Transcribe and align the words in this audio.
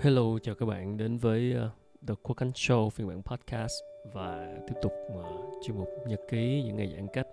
Hello, 0.00 0.38
chào 0.42 0.54
các 0.54 0.66
bạn 0.66 0.96
đến 0.96 1.16
với 1.16 1.54
uh, 1.56 1.70
The 2.08 2.14
Quốc 2.22 2.36
Khánh 2.36 2.50
Show 2.50 2.90
phiên 2.90 3.08
bản 3.08 3.22
podcast 3.22 3.72
và 4.12 4.56
tiếp 4.66 4.74
tục 4.82 4.92
uh, 5.18 5.24
chuyên 5.62 5.78
mục 5.78 5.88
nhật 6.06 6.20
ký 6.28 6.62
những 6.66 6.76
ngày 6.76 6.92
giãn 6.96 7.06
cách. 7.12 7.26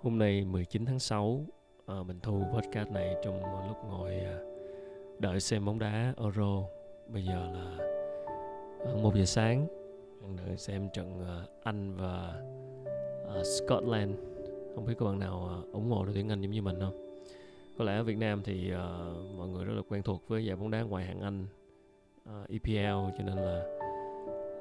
Hôm 0.00 0.18
nay 0.18 0.44
19 0.44 0.86
tháng 0.86 0.98
6, 0.98 1.24
uh, 1.24 1.46
ờ, 1.86 2.02
mình 2.02 2.20
thu 2.22 2.44
podcast 2.54 2.90
này 2.90 3.16
trong 3.24 3.66
lúc 3.68 3.76
ngồi 3.88 4.14
đợi 5.18 5.40
xem 5.40 5.64
bóng 5.64 5.78
đá 5.78 6.14
Euro. 6.18 6.62
Bây 7.08 7.24
giờ 7.24 7.50
là 7.54 7.76
1 9.02 9.14
giờ 9.14 9.24
sáng, 9.24 9.66
đợi 10.36 10.56
xem 10.56 10.88
trận 10.94 11.24
Anh 11.62 11.94
và 11.96 12.42
Scotland. 13.44 14.12
Không 14.74 14.86
biết 14.86 14.94
các 14.98 15.06
bạn 15.06 15.18
nào 15.18 15.64
ủng 15.72 15.90
hộ 15.90 16.04
đội 16.04 16.14
tuyển 16.14 16.28
Anh 16.28 16.40
giống 16.40 16.50
như 16.50 16.62
mình 16.62 16.80
không? 16.80 17.14
Có 17.78 17.84
lẽ 17.84 17.96
ở 17.96 18.02
Việt 18.02 18.16
Nam 18.18 18.42
thì 18.44 18.72
uh, 18.72 19.36
mọi 19.36 19.48
người 19.48 19.64
rất 19.64 19.74
là 19.74 19.82
quen 19.88 20.02
thuộc 20.02 20.28
với 20.28 20.44
giải 20.44 20.56
bóng 20.56 20.70
đá 20.70 20.82
ngoại 20.82 21.04
hạng 21.04 21.20
Anh 21.20 21.46
Ờ, 22.28 22.40
uh, 22.40 22.50
EPL 22.50 23.18
cho 23.18 23.24
nên 23.24 23.36
là 23.36 23.62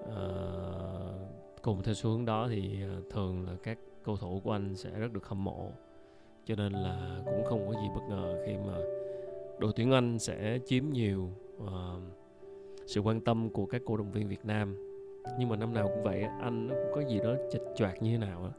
uh, 0.10 1.62
cùng 1.62 1.84
theo 1.84 1.94
xu 1.94 2.10
hướng 2.10 2.26
đó 2.26 2.48
thì 2.50 2.80
uh, 2.98 3.10
thường 3.10 3.46
là 3.48 3.54
các 3.64 3.78
cầu 4.04 4.18
thủ 4.18 4.42
của 4.44 4.52
anh 4.52 4.76
sẽ 4.76 4.90
rất 4.90 5.14
được 5.14 5.28
hâm 5.28 5.44
mộ. 5.44 5.72
Cho 6.46 6.56
nên 6.56 6.74
là 6.74 7.22
cũng 7.26 7.46
không 7.46 7.68
có 7.68 7.74
gì 7.74 7.88
bất 7.96 8.02
ngờ 8.10 8.44
khi 8.46 8.54
mà 8.68 8.78
đội 9.60 9.72
tuyển 9.76 9.92
Anh 9.92 10.20
sẽ 10.20 10.60
chiếm 10.66 10.84
nhiều 10.90 11.30
uh, 11.64 11.70
sự 12.86 13.02
quan 13.02 13.22
tâm 13.22 13.50
của 13.50 13.66
các 13.66 13.82
cổ 13.86 13.98
động 13.98 14.12
viên 14.12 14.28
Việt 14.28 14.46
Nam. 14.46 14.76
Nhưng 15.40 15.50
mà 15.50 15.56
năm 15.56 15.74
nào 15.74 15.88
cũng 15.88 16.04
vậy 16.04 16.24
anh 16.42 16.68
nó 16.68 16.76
cũng 16.76 16.92
có 16.96 17.10
gì 17.10 17.20
đó 17.20 17.36
chệch 17.52 17.62
choạc 17.76 18.02
như 18.02 18.12
thế 18.12 18.18
nào 18.18 18.44
đó 18.44 18.52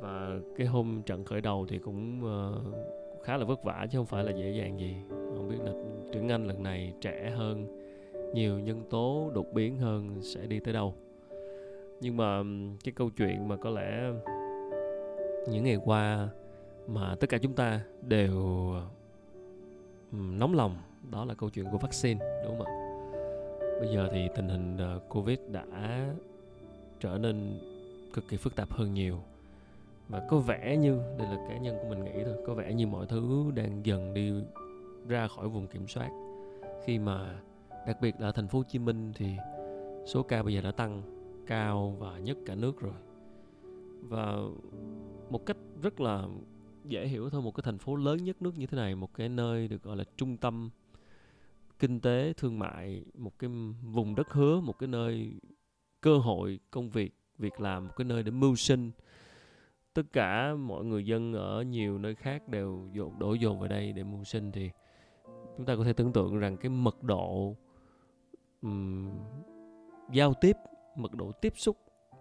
và 0.00 0.38
cái 0.56 0.66
hôm 0.66 1.02
trận 1.06 1.24
khởi 1.24 1.40
đầu 1.40 1.66
thì 1.68 1.78
cũng 1.78 2.20
uh, 2.24 3.24
khá 3.24 3.36
là 3.36 3.44
vất 3.44 3.64
vả 3.64 3.86
chứ 3.90 3.98
không 3.98 4.06
phải 4.06 4.24
là 4.24 4.32
dễ 4.32 4.50
dàng 4.50 4.78
gì. 4.78 4.96
Không 5.08 5.48
biết 5.48 5.58
là 5.64 5.72
tuyển 6.12 6.28
Anh 6.28 6.46
lần 6.46 6.62
này 6.62 6.94
trẻ 7.00 7.30
hơn 7.36 7.79
nhiều 8.34 8.58
nhân 8.58 8.82
tố 8.90 9.30
đột 9.34 9.46
biến 9.52 9.78
hơn 9.78 10.22
sẽ 10.22 10.46
đi 10.46 10.60
tới 10.60 10.74
đâu. 10.74 10.94
Nhưng 12.00 12.16
mà 12.16 12.42
cái 12.84 12.92
câu 12.96 13.10
chuyện 13.10 13.48
mà 13.48 13.56
có 13.56 13.70
lẽ 13.70 14.12
những 15.48 15.64
ngày 15.64 15.78
qua 15.84 16.28
mà 16.88 17.14
tất 17.20 17.30
cả 17.30 17.38
chúng 17.38 17.52
ta 17.52 17.80
đều 18.02 18.34
nóng 20.12 20.54
lòng, 20.54 20.76
đó 21.10 21.24
là 21.24 21.34
câu 21.34 21.50
chuyện 21.50 21.66
của 21.72 21.78
vaccine, 21.78 22.40
đúng 22.44 22.58
không 22.58 22.66
ạ? 22.66 22.72
Bây 23.80 23.88
giờ 23.94 24.08
thì 24.12 24.28
tình 24.36 24.48
hình 24.48 24.76
ờ, 24.76 25.00
covid 25.08 25.38
đã 25.52 25.64
trở 27.00 27.18
nên 27.18 27.58
cực 28.14 28.28
kỳ 28.28 28.36
phức 28.36 28.56
tạp 28.56 28.72
hơn 28.72 28.94
nhiều. 28.94 29.16
Và 30.08 30.26
có 30.30 30.38
vẻ 30.38 30.76
như, 30.76 31.00
đây 31.18 31.28
là 31.28 31.46
cá 31.48 31.58
nhân 31.58 31.76
của 31.82 31.88
mình 31.88 32.04
nghĩ 32.04 32.24
thôi, 32.24 32.36
có 32.46 32.54
vẻ 32.54 32.74
như 32.74 32.86
mọi 32.86 33.06
thứ 33.06 33.50
đang 33.54 33.86
dần 33.86 34.14
đi 34.14 34.32
ra 35.08 35.28
khỏi 35.28 35.48
vùng 35.48 35.66
kiểm 35.66 35.88
soát. 35.88 36.10
Khi 36.84 36.98
mà 36.98 37.40
đặc 37.86 38.00
biệt 38.00 38.14
là 38.18 38.32
thành 38.32 38.48
phố 38.48 38.58
Hồ 38.58 38.64
Chí 38.68 38.78
Minh 38.78 39.12
thì 39.14 39.36
số 40.06 40.22
ca 40.22 40.42
bây 40.42 40.54
giờ 40.54 40.60
đã 40.60 40.70
tăng 40.70 41.02
cao 41.46 41.96
và 41.98 42.18
nhất 42.18 42.38
cả 42.46 42.54
nước 42.54 42.80
rồi. 42.80 42.94
Và 44.08 44.36
một 45.30 45.46
cách 45.46 45.56
rất 45.82 46.00
là 46.00 46.26
dễ 46.84 47.06
hiểu 47.06 47.30
thôi, 47.30 47.42
một 47.42 47.54
cái 47.54 47.62
thành 47.62 47.78
phố 47.78 47.96
lớn 47.96 48.24
nhất 48.24 48.42
nước 48.42 48.58
như 48.58 48.66
thế 48.66 48.76
này, 48.76 48.94
một 48.94 49.14
cái 49.14 49.28
nơi 49.28 49.68
được 49.68 49.82
gọi 49.82 49.96
là 49.96 50.04
trung 50.16 50.36
tâm 50.36 50.70
kinh 51.78 52.00
tế 52.00 52.32
thương 52.36 52.58
mại, 52.58 53.04
một 53.14 53.38
cái 53.38 53.50
vùng 53.82 54.14
đất 54.14 54.32
hứa, 54.32 54.60
một 54.60 54.78
cái 54.78 54.86
nơi 54.86 55.32
cơ 56.00 56.18
hội 56.18 56.60
công 56.70 56.90
việc 56.90 57.14
việc 57.38 57.60
làm, 57.60 57.86
một 57.86 57.92
cái 57.96 58.04
nơi 58.04 58.22
để 58.22 58.30
mưu 58.30 58.56
sinh. 58.56 58.90
Tất 59.94 60.02
cả 60.12 60.54
mọi 60.54 60.84
người 60.84 61.06
dân 61.06 61.32
ở 61.32 61.62
nhiều 61.62 61.98
nơi 61.98 62.14
khác 62.14 62.48
đều 62.48 62.88
dồn, 62.92 63.18
đổ 63.18 63.34
dồn 63.34 63.58
vào 63.58 63.68
đây 63.68 63.92
để 63.92 64.04
mưu 64.04 64.24
sinh 64.24 64.52
thì 64.52 64.70
chúng 65.56 65.66
ta 65.66 65.76
có 65.76 65.84
thể 65.84 65.92
tưởng 65.92 66.12
tượng 66.12 66.38
rằng 66.38 66.56
cái 66.56 66.70
mật 66.70 67.02
độ 67.02 67.56
um, 68.62 69.10
giao 70.12 70.34
tiếp 70.34 70.56
mật 70.96 71.14
độ 71.14 71.32
tiếp 71.32 71.52
xúc 71.56 71.76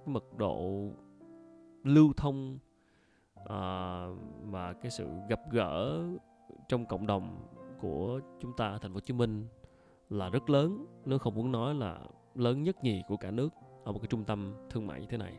mật 0.06 0.38
độ 0.38 0.90
lưu 1.84 2.14
thông 2.18 2.58
uh, 3.40 4.18
và 4.44 4.74
cái 4.82 4.92
sự 4.92 5.08
gặp 5.30 5.42
gỡ 5.52 6.04
trong 6.68 6.86
cộng 6.86 7.08
đồng 7.08 7.48
của 7.82 8.20
chúng 8.40 8.52
ta 8.58 8.68
ở 8.68 8.78
thành 8.78 8.92
phố 8.92 8.96
Hồ 8.96 9.00
Chí 9.00 9.14
Minh 9.14 9.48
là 10.10 10.30
rất 10.30 10.50
lớn. 10.50 10.86
Nếu 11.06 11.20
không 11.20 11.36
muốn 11.36 11.52
nói 11.52 11.76
là 11.76 12.00
lớn 12.36 12.64
nhất 12.64 12.84
nhì 12.84 13.04
của 13.08 13.18
cả 13.18 13.32
nước 13.32 13.54
ở 13.84 13.92
một 13.92 14.00
cái 14.00 14.08
trung 14.08 14.24
tâm 14.24 14.54
thương 14.70 14.88
mại 14.88 15.02
như 15.02 15.08
thế 15.10 15.18
này. 15.18 15.34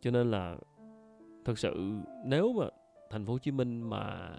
Cho 0.00 0.10
nên 0.10 0.30
là 0.30 0.56
thật 1.44 1.58
sự 1.58 1.92
nếu 2.24 2.52
mà 2.52 2.66
thành 3.10 3.26
phố 3.26 3.32
Hồ 3.32 3.38
Chí 3.38 3.50
Minh 3.50 3.90
mà 3.90 4.30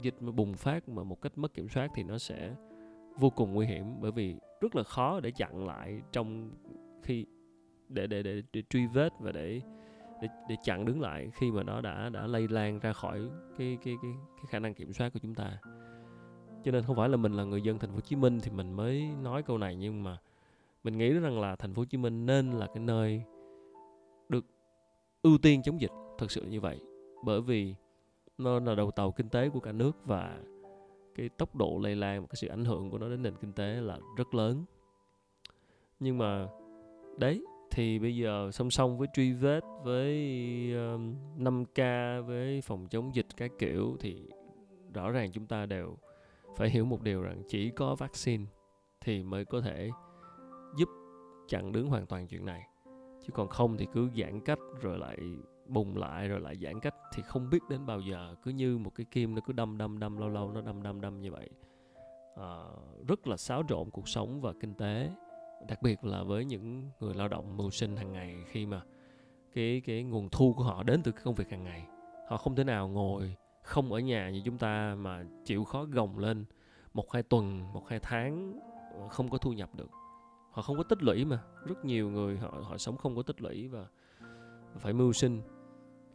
dịch 0.00 0.14
mà 0.20 0.32
bùng 0.32 0.54
phát 0.54 0.88
mà 0.88 1.02
một 1.02 1.20
cách 1.22 1.38
mất 1.38 1.54
kiểm 1.54 1.68
soát 1.68 1.90
thì 1.94 2.02
nó 2.02 2.18
sẽ 2.18 2.54
vô 3.20 3.30
cùng 3.30 3.54
nguy 3.54 3.66
hiểm 3.66 4.00
bởi 4.00 4.12
vì 4.12 4.36
rất 4.60 4.76
là 4.76 4.82
khó 4.82 5.20
để 5.20 5.30
chặn 5.30 5.66
lại 5.66 6.00
trong 6.12 6.50
khi 7.02 7.26
để 7.88 8.06
để 8.06 8.22
để, 8.22 8.42
để 8.52 8.62
truy 8.70 8.86
vết 8.86 9.12
và 9.20 9.32
để 9.32 9.60
để 10.22 10.28
để 10.48 10.56
chặn 10.64 10.84
đứng 10.84 11.00
lại 11.00 11.30
khi 11.34 11.50
mà 11.50 11.62
nó 11.62 11.80
đã 11.80 12.08
đã 12.08 12.26
lây 12.26 12.48
lan 12.48 12.78
ra 12.78 12.92
khỏi 12.92 13.20
cái 13.58 13.78
cái 13.84 13.96
cái 14.02 14.12
cái 14.36 14.44
khả 14.48 14.58
năng 14.58 14.74
kiểm 14.74 14.92
soát 14.92 15.12
của 15.12 15.18
chúng 15.22 15.34
ta. 15.34 15.58
Cho 16.64 16.72
nên 16.72 16.82
không 16.82 16.96
phải 16.96 17.08
là 17.08 17.16
mình 17.16 17.32
là 17.32 17.44
người 17.44 17.62
dân 17.62 17.78
thành 17.78 17.90
phố 17.90 17.94
Hồ 17.94 18.00
Chí 18.00 18.16
Minh 18.16 18.40
thì 18.42 18.50
mình 18.50 18.72
mới 18.72 19.08
nói 19.22 19.42
câu 19.42 19.58
này 19.58 19.76
nhưng 19.76 20.02
mà 20.02 20.18
mình 20.84 20.98
nghĩ 20.98 21.12
rằng 21.12 21.40
là 21.40 21.56
thành 21.56 21.74
phố 21.74 21.80
Hồ 21.80 21.84
Chí 21.84 21.98
Minh 21.98 22.26
nên 22.26 22.50
là 22.50 22.66
cái 22.66 22.84
nơi 22.84 23.22
được 24.28 24.44
ưu 25.22 25.38
tiên 25.38 25.62
chống 25.62 25.80
dịch 25.80 25.90
thật 26.18 26.30
sự 26.30 26.42
như 26.42 26.60
vậy 26.60 26.80
bởi 27.24 27.40
vì 27.40 27.74
nó 28.38 28.60
là 28.60 28.74
đầu 28.74 28.90
tàu 28.90 29.12
kinh 29.12 29.28
tế 29.28 29.48
của 29.48 29.60
cả 29.60 29.72
nước 29.72 29.96
và 30.04 30.38
cái 31.20 31.28
tốc 31.28 31.56
độ 31.56 31.78
lây 31.82 31.96
lan 31.96 32.20
và 32.20 32.26
cái 32.26 32.36
sự 32.36 32.48
ảnh 32.48 32.64
hưởng 32.64 32.90
của 32.90 32.98
nó 32.98 33.08
đến 33.08 33.22
nền 33.22 33.34
kinh 33.40 33.52
tế 33.52 33.74
là 33.74 33.98
rất 34.16 34.34
lớn. 34.34 34.64
Nhưng 36.00 36.18
mà 36.18 36.48
đấy 37.18 37.44
thì 37.70 37.98
bây 37.98 38.16
giờ 38.16 38.50
song 38.52 38.70
song 38.70 38.98
với 38.98 39.08
truy 39.12 39.32
vết 39.32 39.60
với 39.84 40.14
uh, 40.94 41.00
5K 41.38 42.22
với 42.22 42.60
phòng 42.60 42.86
chống 42.90 43.14
dịch 43.14 43.26
các 43.36 43.50
kiểu 43.58 43.96
thì 44.00 44.28
rõ 44.94 45.10
ràng 45.10 45.32
chúng 45.32 45.46
ta 45.46 45.66
đều 45.66 45.96
phải 46.56 46.70
hiểu 46.70 46.84
một 46.84 47.02
điều 47.02 47.22
rằng 47.22 47.42
chỉ 47.48 47.70
có 47.70 47.94
vaccine 47.94 48.44
thì 49.00 49.22
mới 49.22 49.44
có 49.44 49.60
thể 49.60 49.90
giúp 50.76 50.88
chặn 51.48 51.72
đứng 51.72 51.86
hoàn 51.86 52.06
toàn 52.06 52.26
chuyện 52.26 52.46
này. 52.46 52.62
Chứ 53.20 53.32
còn 53.32 53.48
không 53.48 53.76
thì 53.76 53.86
cứ 53.92 54.08
giãn 54.16 54.40
cách 54.40 54.58
rồi 54.80 54.98
lại 54.98 55.18
bùng 55.70 55.96
lại 55.96 56.28
rồi 56.28 56.40
lại 56.40 56.56
giãn 56.56 56.80
cách 56.80 56.94
thì 57.14 57.22
không 57.22 57.50
biết 57.50 57.58
đến 57.68 57.86
bao 57.86 58.00
giờ. 58.00 58.34
Cứ 58.42 58.50
như 58.50 58.78
một 58.78 58.94
cái 58.94 59.06
kim 59.10 59.34
nó 59.34 59.40
cứ 59.46 59.52
đâm 59.52 59.78
đâm 59.78 59.98
đâm 59.98 60.16
lâu 60.16 60.28
lâu 60.28 60.50
nó 60.52 60.60
đâm 60.60 60.82
đâm 60.82 61.00
đâm 61.00 61.20
như 61.20 61.32
vậy. 61.32 61.50
À, 62.36 62.64
rất 63.08 63.26
là 63.26 63.36
xáo 63.36 63.62
trộn 63.68 63.90
cuộc 63.90 64.08
sống 64.08 64.40
và 64.40 64.52
kinh 64.60 64.74
tế 64.74 65.10
đặc 65.68 65.82
biệt 65.82 66.04
là 66.04 66.22
với 66.22 66.44
những 66.44 66.90
người 67.00 67.14
lao 67.14 67.28
động 67.28 67.56
mưu 67.56 67.70
sinh 67.70 67.96
hàng 67.96 68.12
ngày 68.12 68.36
khi 68.46 68.66
mà 68.66 68.82
cái 69.54 69.82
cái 69.84 70.02
nguồn 70.02 70.28
thu 70.28 70.54
của 70.56 70.64
họ 70.64 70.82
đến 70.82 71.02
từ 71.02 71.12
cái 71.12 71.22
công 71.24 71.34
việc 71.34 71.50
hàng 71.50 71.64
ngày. 71.64 71.86
Họ 72.28 72.36
không 72.36 72.56
thể 72.56 72.64
nào 72.64 72.88
ngồi 72.88 73.36
không 73.62 73.92
ở 73.92 73.98
nhà 73.98 74.30
như 74.30 74.42
chúng 74.44 74.58
ta 74.58 74.94
mà 74.98 75.24
chịu 75.44 75.64
khó 75.64 75.84
gồng 75.84 76.18
lên 76.18 76.44
một 76.94 77.12
hai 77.12 77.22
tuần 77.22 77.72
một 77.72 77.88
hai 77.88 77.98
tháng 78.02 78.60
ờ, 78.94 79.08
không 79.08 79.28
có 79.28 79.38
thu 79.38 79.52
nhập 79.52 79.74
được. 79.74 79.90
Họ 80.50 80.62
không 80.62 80.76
có 80.76 80.82
tích 80.82 81.02
lũy 81.02 81.24
mà. 81.24 81.42
Rất 81.66 81.84
nhiều 81.84 82.10
người 82.10 82.38
họ 82.38 82.54
họ 82.62 82.76
sống 82.78 82.96
không 82.96 83.16
có 83.16 83.22
tích 83.22 83.42
lũy 83.42 83.68
và 83.68 83.86
phải 84.78 84.92
mưu 84.92 85.12
sinh 85.12 85.42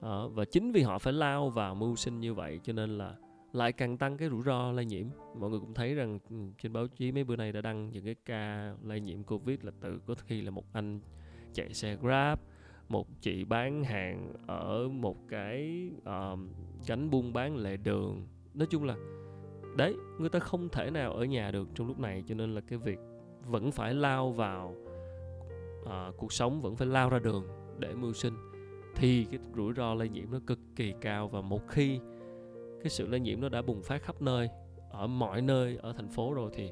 à, 0.06 0.28
và 0.34 0.46
chính 0.46 0.72
vì 0.72 0.82
họ 0.82 1.00
phải 1.00 1.14
lao 1.14 1.50
vào 1.50 1.76
mưu 1.76 1.96
sinh 1.96 2.20
như 2.20 2.34
vậy 2.34 2.60
cho 2.64 2.74
nên 2.74 2.98
là 2.98 3.16
lại 3.54 3.72
càng 3.72 3.98
tăng 3.98 4.18
cái 4.18 4.30
rủi 4.30 4.42
ro 4.46 4.72
lây 4.72 4.86
nhiễm. 4.86 5.08
Mọi 5.40 5.50
người 5.50 5.60
cũng 5.60 5.74
thấy 5.74 5.96
rằng 5.96 6.20
ừ, 6.30 6.36
trên 6.58 6.74
báo 6.74 6.88
chí 6.88 7.12
mấy 7.12 7.24
bữa 7.24 7.36
nay 7.36 7.52
đã 7.52 7.62
đăng 7.62 7.90
những 7.90 8.06
cái 8.06 8.16
ca 8.26 8.74
lây 8.84 9.00
nhiễm 9.00 9.24
covid 9.24 9.60
là 9.62 9.72
từ 9.80 10.00
có 10.08 10.16
khi 10.28 10.42
là 10.42 10.52
một 10.52 10.74
anh 10.74 11.00
chạy 11.54 11.74
xe 11.74 11.96
grab 11.96 12.40
một 12.90 13.08
chị 13.22 13.44
bán 13.44 13.84
hàng 13.84 14.34
ở 14.48 14.88
một 14.88 15.18
cái 15.30 15.90
uh, 16.00 16.40
cánh 16.86 17.10
buôn 17.10 17.34
bán 17.34 17.56
lề 17.56 17.78
đường. 17.78 18.28
Nói 18.54 18.68
chung 18.70 18.84
là 18.84 18.96
đấy 19.78 19.96
người 20.20 20.30
ta 20.30 20.40
không 20.40 20.70
thể 20.70 20.92
nào 20.92 21.14
ở 21.14 21.26
nhà 21.26 21.52
được 21.52 21.68
trong 21.76 21.88
lúc 21.88 22.00
này 22.00 22.24
cho 22.28 22.36
nên 22.36 22.56
là 22.56 22.62
cái 22.62 22.80
việc 22.80 23.00
vẫn 23.46 23.72
phải 23.72 23.94
lao 23.94 24.32
vào 24.32 24.76
uh, 25.82 26.18
cuộc 26.18 26.34
sống 26.34 26.62
vẫn 26.62 26.76
phải 26.76 26.88
lao 26.88 27.10
ra 27.10 27.20
đường 27.20 27.48
để 27.80 27.94
mưu 27.94 28.14
sinh 28.14 28.34
thì 28.96 29.26
cái 29.32 29.40
rủi 29.56 29.74
ro 29.74 29.94
lây 29.94 30.10
nhiễm 30.10 30.32
nó 30.32 30.40
cực 30.48 30.60
kỳ 30.76 30.94
cao 31.02 31.28
và 31.28 31.42
một 31.42 31.68
khi 31.68 32.00
cái 32.82 32.90
sự 32.90 33.08
lây 33.08 33.20
nhiễm 33.20 33.42
nó 33.42 33.50
đã 33.50 33.62
bùng 33.62 33.84
phát 33.84 34.04
khắp 34.04 34.22
nơi 34.22 34.50
ở 34.90 35.08
mọi 35.08 35.42
nơi 35.42 35.78
ở 35.82 35.94
thành 35.94 36.10
phố 36.10 36.34
rồi 36.34 36.52
thì 36.54 36.72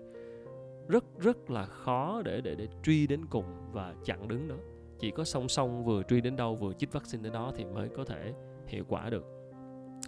rất 0.88 1.04
rất 1.20 1.50
là 1.50 1.66
khó 1.66 2.22
để 2.25 2.42
để 2.42 2.56
để 2.56 2.68
truy 2.84 3.08
đến 3.08 3.25
cùng 3.30 3.46
và 3.72 3.96
chặn 4.06 4.28
đứng 4.28 4.48
đó 4.48 4.56
chỉ 5.04 5.12
có 5.12 5.24
song 5.24 5.50
song 5.50 5.84
vừa 5.84 6.04
truy 6.04 6.22
đến 6.22 6.36
đâu 6.36 6.56
vừa 6.56 6.74
chích 6.74 6.94
vaccine 6.94 7.24
đến 7.24 7.34
đó 7.34 7.52
thì 7.56 7.66
mới 7.66 7.90
có 7.90 8.04
thể 8.06 8.34
hiệu 8.68 8.84
quả 8.88 9.10
được. 9.10 9.25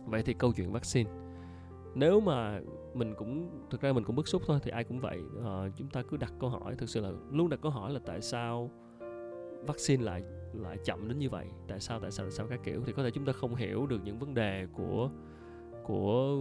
Vậy 0.06 0.24
thì 0.24 0.34
câu 0.34 0.54
chuyện 0.54 0.72
vaccine. 0.72 1.10
Nếu 1.96 2.20
mà 2.20 2.62
mình 2.94 3.14
cũng 3.18 3.50
thực 3.70 3.82
ra 3.82 3.94
mình 3.94 4.04
cũng 4.04 4.16
bức 4.16 4.28
xúc 4.28 4.42
thôi 4.46 4.60
thì 4.64 4.72
ai 4.72 4.84
cũng 4.84 5.00
vậy. 5.00 5.20
À, 5.46 5.70
chúng 5.76 5.90
ta 5.90 6.04
cứ 6.10 6.18
đặt 6.18 6.34
câu 6.40 6.50
hỏi 6.50 6.76
thực 6.78 6.90
sự 6.90 7.02
là 7.02 7.12
luôn 7.32 7.50
đặt 7.50 7.60
câu 7.62 7.72
hỏi 7.72 7.94
là 7.94 8.00
tại 8.06 8.22
sao 8.22 8.72
vaccine 9.68 10.04
lại 10.04 10.24
lại 10.62 10.78
chậm 10.84 11.08
đến 11.08 11.20
như 11.20 11.30
vậy? 11.30 11.46
Tại 11.68 11.80
sao 11.80 12.00
tại 12.00 12.12
sao 12.12 12.26
tại 12.26 12.32
sao 12.32 12.48
các 12.50 12.60
kiểu? 12.64 12.84
Thì 12.86 12.94
có 12.94 13.04
thể 13.04 13.12
chúng 13.12 13.26
ta 13.26 13.32
không 13.32 13.56
hiểu 13.56 13.86
được 13.88 14.00
những 14.04 14.20
vấn 14.20 14.34
đề 14.34 14.68
của 14.74 15.10
của 15.84 16.38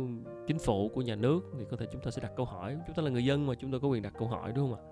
chính 0.47 0.59
phủ 0.59 0.89
của 0.89 1.03
nhà 1.03 1.15
nước 1.15 1.41
thì 1.59 1.65
có 1.71 1.77
thể 1.77 1.87
chúng 1.93 2.03
ta 2.03 2.11
sẽ 2.11 2.23
đặt 2.23 2.33
câu 2.37 2.47
hỏi. 2.47 2.77
Chúng 2.87 2.97
ta 2.97 3.03
là 3.03 3.11
người 3.11 3.25
dân 3.25 3.47
mà 3.47 3.55
chúng 3.55 3.73
ta 3.73 3.79
có 3.83 3.89
quyền 3.89 4.03
đặt 4.03 4.13
câu 4.19 4.29
hỏi 4.29 4.53
đúng 4.57 4.71
không 4.71 4.79
ạ? 4.79 4.83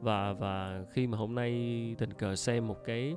Và 0.00 0.32
và 0.32 0.84
khi 0.90 1.06
mà 1.06 1.18
hôm 1.18 1.34
nay 1.34 1.50
tình 1.98 2.12
cờ 2.12 2.36
xem 2.36 2.68
một 2.68 2.84
cái 2.84 3.16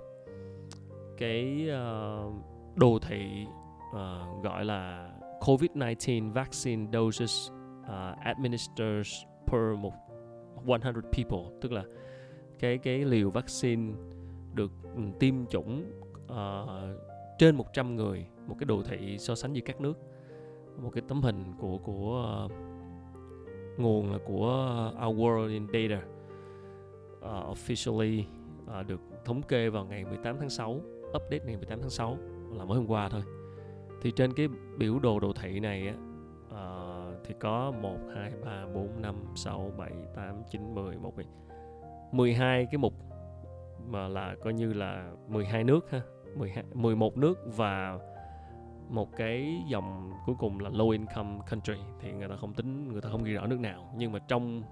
cái 1.18 1.69
uh, 1.69 2.34
đồ 2.75 3.00
thị 3.01 3.45
uh, 3.89 4.44
gọi 4.44 4.66
là 4.66 5.12
COVID-19 5.39 6.34
vaccine 6.34 6.88
doses 6.94 7.51
ờ, 7.88 8.12
uh, 8.12 8.25
administered 8.25 9.07
per 9.48 9.62
một 9.80 9.94
100 10.66 10.94
people 10.94 11.57
tức 11.62 11.72
là 11.72 11.84
cái 12.60 12.78
cái 12.78 13.06
liều 13.06 13.30
vaccine 13.30 13.94
được 14.57 14.71
ừ, 14.95 15.01
tiêm 15.19 15.45
chủng 15.45 15.86
uh, 16.31 16.38
trên 17.39 17.56
100 17.56 17.95
người 17.95 18.25
một 18.48 18.56
cái 18.59 18.65
đồ 18.65 18.81
thị 18.83 19.18
so 19.19 19.36
sánh 19.36 19.51
với 19.54 19.62
các 19.62 19.81
nước. 19.81 19.98
Một 20.77 20.89
cái 20.94 21.04
tấm 21.07 21.21
hình 21.21 21.54
của 21.59 21.77
của 21.77 22.45
uh, 22.45 22.51
nguồn 23.80 24.12
là 24.12 24.18
của 24.25 24.92
Our 25.06 25.18
World 25.19 25.50
in 25.50 25.68
Data 25.68 26.01
uh, 27.18 27.57
officially 27.57 28.24
uh, 28.80 28.88
được 28.88 29.01
thống 29.25 29.42
kê 29.42 29.69
vào 29.69 29.86
ngày 29.86 30.06
18 30.06 30.36
tháng 30.39 30.50
6 30.50 30.81
update 31.07 31.39
ngày 31.45 31.57
18 31.57 31.81
tháng 31.81 31.89
6 31.89 32.18
là 32.53 32.65
mới 32.65 32.77
hôm 32.77 32.88
qua 32.88 33.10
thôi. 33.10 33.21
Thì 34.01 34.12
trên 34.15 34.33
cái 34.33 34.48
biểu 34.77 35.00
đồ 35.00 35.19
đồ 35.19 35.33
thị 35.33 35.60
này 35.60 35.88
á 35.88 35.95
uh, 36.48 37.25
thì 37.25 37.36
có 37.39 37.74
1 37.81 37.98
2 38.15 38.31
3 38.45 38.65
4 38.74 39.01
5 39.01 39.15
6 39.36 39.71
7 39.77 39.92
8 40.15 40.44
9 40.51 40.75
10 40.75 40.95
11, 40.95 41.13
12 42.12 42.65
cái 42.71 42.77
mục 42.77 42.94
mà 43.88 44.07
là 44.07 44.36
coi 44.44 44.54
như 44.54 44.74
là 44.74 45.12
12 45.28 45.63
nước 45.63 45.92
ha. 45.92 46.01
12, 46.36 46.63
11 46.74 47.18
nước 47.18 47.39
và 47.56 48.00
một 48.89 49.16
cái 49.16 49.63
dòng 49.68 50.12
cuối 50.25 50.36
cùng 50.39 50.60
là 50.60 50.69
low 50.69 50.89
income 50.89 51.39
country. 51.50 51.78
Thì 52.00 52.12
người 52.12 52.28
ta 52.28 52.36
không 52.36 52.54
tính 52.54 52.88
người 52.92 53.01
ta 53.01 53.10
không 53.10 53.24
ghi 53.24 53.34
rõ 53.34 53.48
nước 53.48 53.60
nào. 53.60 53.94
Nhưng 53.98 54.12
mà 54.12 54.19
trong 54.19 54.63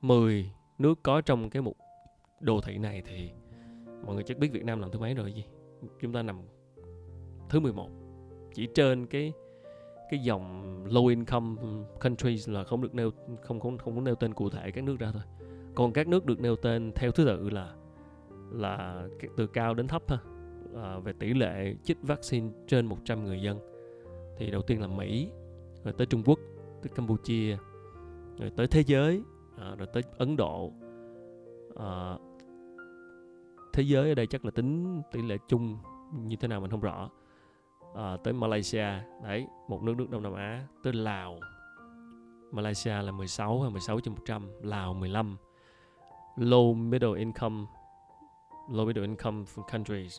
10 0.00 0.50
nước 0.78 1.02
có 1.02 1.20
trong 1.20 1.50
cái 1.50 1.62
mục 1.62 1.76
đô 2.40 2.60
thị 2.60 2.78
này 2.78 3.02
thì 3.06 3.30
mọi 4.06 4.14
người 4.14 4.24
chắc 4.24 4.38
biết 4.38 4.52
Việt 4.52 4.64
Nam 4.64 4.80
làm 4.80 4.90
thứ 4.90 4.98
mấy 4.98 5.14
rồi 5.14 5.32
gì? 5.32 5.44
Chúng 6.00 6.12
ta 6.12 6.22
nằm 6.22 6.40
thứ 7.48 7.60
11 7.60 7.88
chỉ 8.54 8.68
trên 8.74 9.06
cái 9.06 9.32
cái 10.10 10.20
dòng 10.20 10.64
low 10.88 11.06
income 11.06 11.62
countries 12.00 12.48
là 12.48 12.64
không 12.64 12.82
được 12.82 12.94
nêu 12.94 13.10
không 13.42 13.60
không 13.60 13.78
không 13.78 13.94
có 13.94 14.00
nêu 14.00 14.14
tên 14.14 14.34
cụ 14.34 14.50
thể 14.50 14.70
các 14.70 14.84
nước 14.84 14.98
ra 14.98 15.10
thôi. 15.12 15.22
Còn 15.74 15.92
các 15.92 16.08
nước 16.08 16.26
được 16.26 16.40
nêu 16.40 16.56
tên 16.56 16.92
theo 16.94 17.10
thứ 17.10 17.24
tự 17.24 17.50
là 17.50 17.74
là 18.50 19.08
từ 19.36 19.46
cao 19.46 19.74
đến 19.74 19.88
thấp 19.88 20.02
ha 20.08 20.18
à, 20.74 20.82
ờ, 20.82 21.00
về 21.00 21.12
tỷ 21.12 21.34
lệ 21.34 21.74
chích 21.84 21.98
vaccine 22.02 22.48
trên 22.66 22.86
100 22.86 23.24
người 23.24 23.42
dân. 23.42 23.58
Thì 24.36 24.50
đầu 24.50 24.62
tiên 24.62 24.80
là 24.80 24.86
Mỹ 24.86 25.30
rồi 25.84 25.94
tới 25.98 26.06
Trung 26.06 26.22
Quốc 26.26 26.38
tới 26.82 26.90
Campuchia 26.94 27.56
rồi 28.38 28.50
tới 28.56 28.66
thế 28.66 28.82
giới 28.86 29.22
à, 29.58 29.74
rồi 29.74 29.88
tới 29.92 30.02
Ấn 30.18 30.36
Độ. 30.36 30.72
À, 31.76 32.18
thế 33.72 33.82
giới 33.82 34.08
ở 34.08 34.14
đây 34.14 34.26
chắc 34.26 34.44
là 34.44 34.50
tính 34.50 35.02
tỷ 35.12 35.22
lệ 35.22 35.36
chung 35.48 35.78
như 36.12 36.36
thế 36.36 36.48
nào 36.48 36.60
mình 36.60 36.70
không 36.70 36.80
rõ. 36.80 37.10
À, 37.94 38.16
tới 38.24 38.32
Malaysia 38.34 38.88
đấy 39.22 39.46
một 39.68 39.82
nước 39.82 39.94
nước 39.98 40.10
Đông 40.10 40.22
Nam 40.22 40.34
Á 40.34 40.66
tới 40.82 40.92
Lào. 40.92 41.40
Malaysia 42.52 43.02
là 43.02 43.12
16 43.12 43.62
hay 43.62 43.70
16 43.70 44.00
trên 44.00 44.14
100 44.14 44.50
Lào 44.62 44.94
15 44.94 45.36
low 46.36 46.74
middle 46.74 47.18
income 47.18 47.66
low 48.70 48.86
middle 48.86 49.06
income 49.06 49.44
countries. 49.72 50.18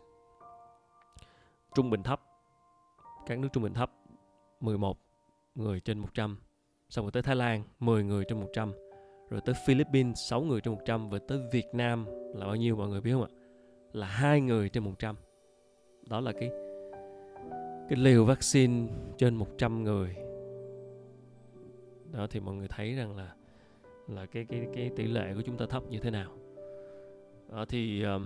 Trung 1.75 1.89
bình 1.89 2.03
thấp, 2.03 2.21
các 3.25 3.39
nước 3.39 3.47
trung 3.53 3.63
bình 3.63 3.73
thấp 3.73 3.91
11 4.59 4.97
người 5.55 5.79
trên 5.79 5.99
100 5.99 6.37
xong 6.89 7.05
rồi 7.05 7.11
tới 7.11 7.23
Thái 7.23 7.35
Lan 7.35 7.63
10 7.79 8.03
người 8.03 8.25
trên 8.27 8.39
100 8.39 8.73
rồi 9.29 9.41
tới 9.45 9.55
Philippines 9.67 10.17
6 10.29 10.41
người 10.41 10.61
trên 10.61 10.73
100 10.73 11.09
và 11.09 11.19
tới 11.27 11.39
Việt 11.51 11.65
Nam 11.73 12.05
là 12.33 12.45
bao 12.45 12.55
nhiêu 12.55 12.75
mọi 12.75 12.87
người 12.87 13.01
biết 13.01 13.11
không 13.11 13.23
ạ? 13.23 13.29
Là 13.93 14.07
hai 14.07 14.41
người 14.41 14.69
trên 14.69 14.83
100 14.83 15.15
đó 16.09 16.19
là 16.19 16.31
cái 16.31 16.49
cái 17.89 17.99
liều 17.99 18.25
vaccine 18.25 18.87
trên 19.17 19.35
100 19.35 19.83
người. 19.83 20.15
Đó 22.11 22.27
thì 22.29 22.39
mọi 22.39 22.55
người 22.55 22.67
thấy 22.67 22.95
rằng 22.95 23.17
là 23.17 23.35
là 24.07 24.25
cái 24.25 24.45
cái 24.49 24.67
cái 24.75 24.91
tỷ 24.95 25.03
lệ 25.07 25.33
của 25.35 25.41
chúng 25.41 25.57
ta 25.57 25.65
thấp 25.69 25.83
như 25.89 25.99
thế 25.99 26.11
nào 26.11 26.40
à, 27.51 27.65
thì 27.69 28.05
uh, 28.15 28.21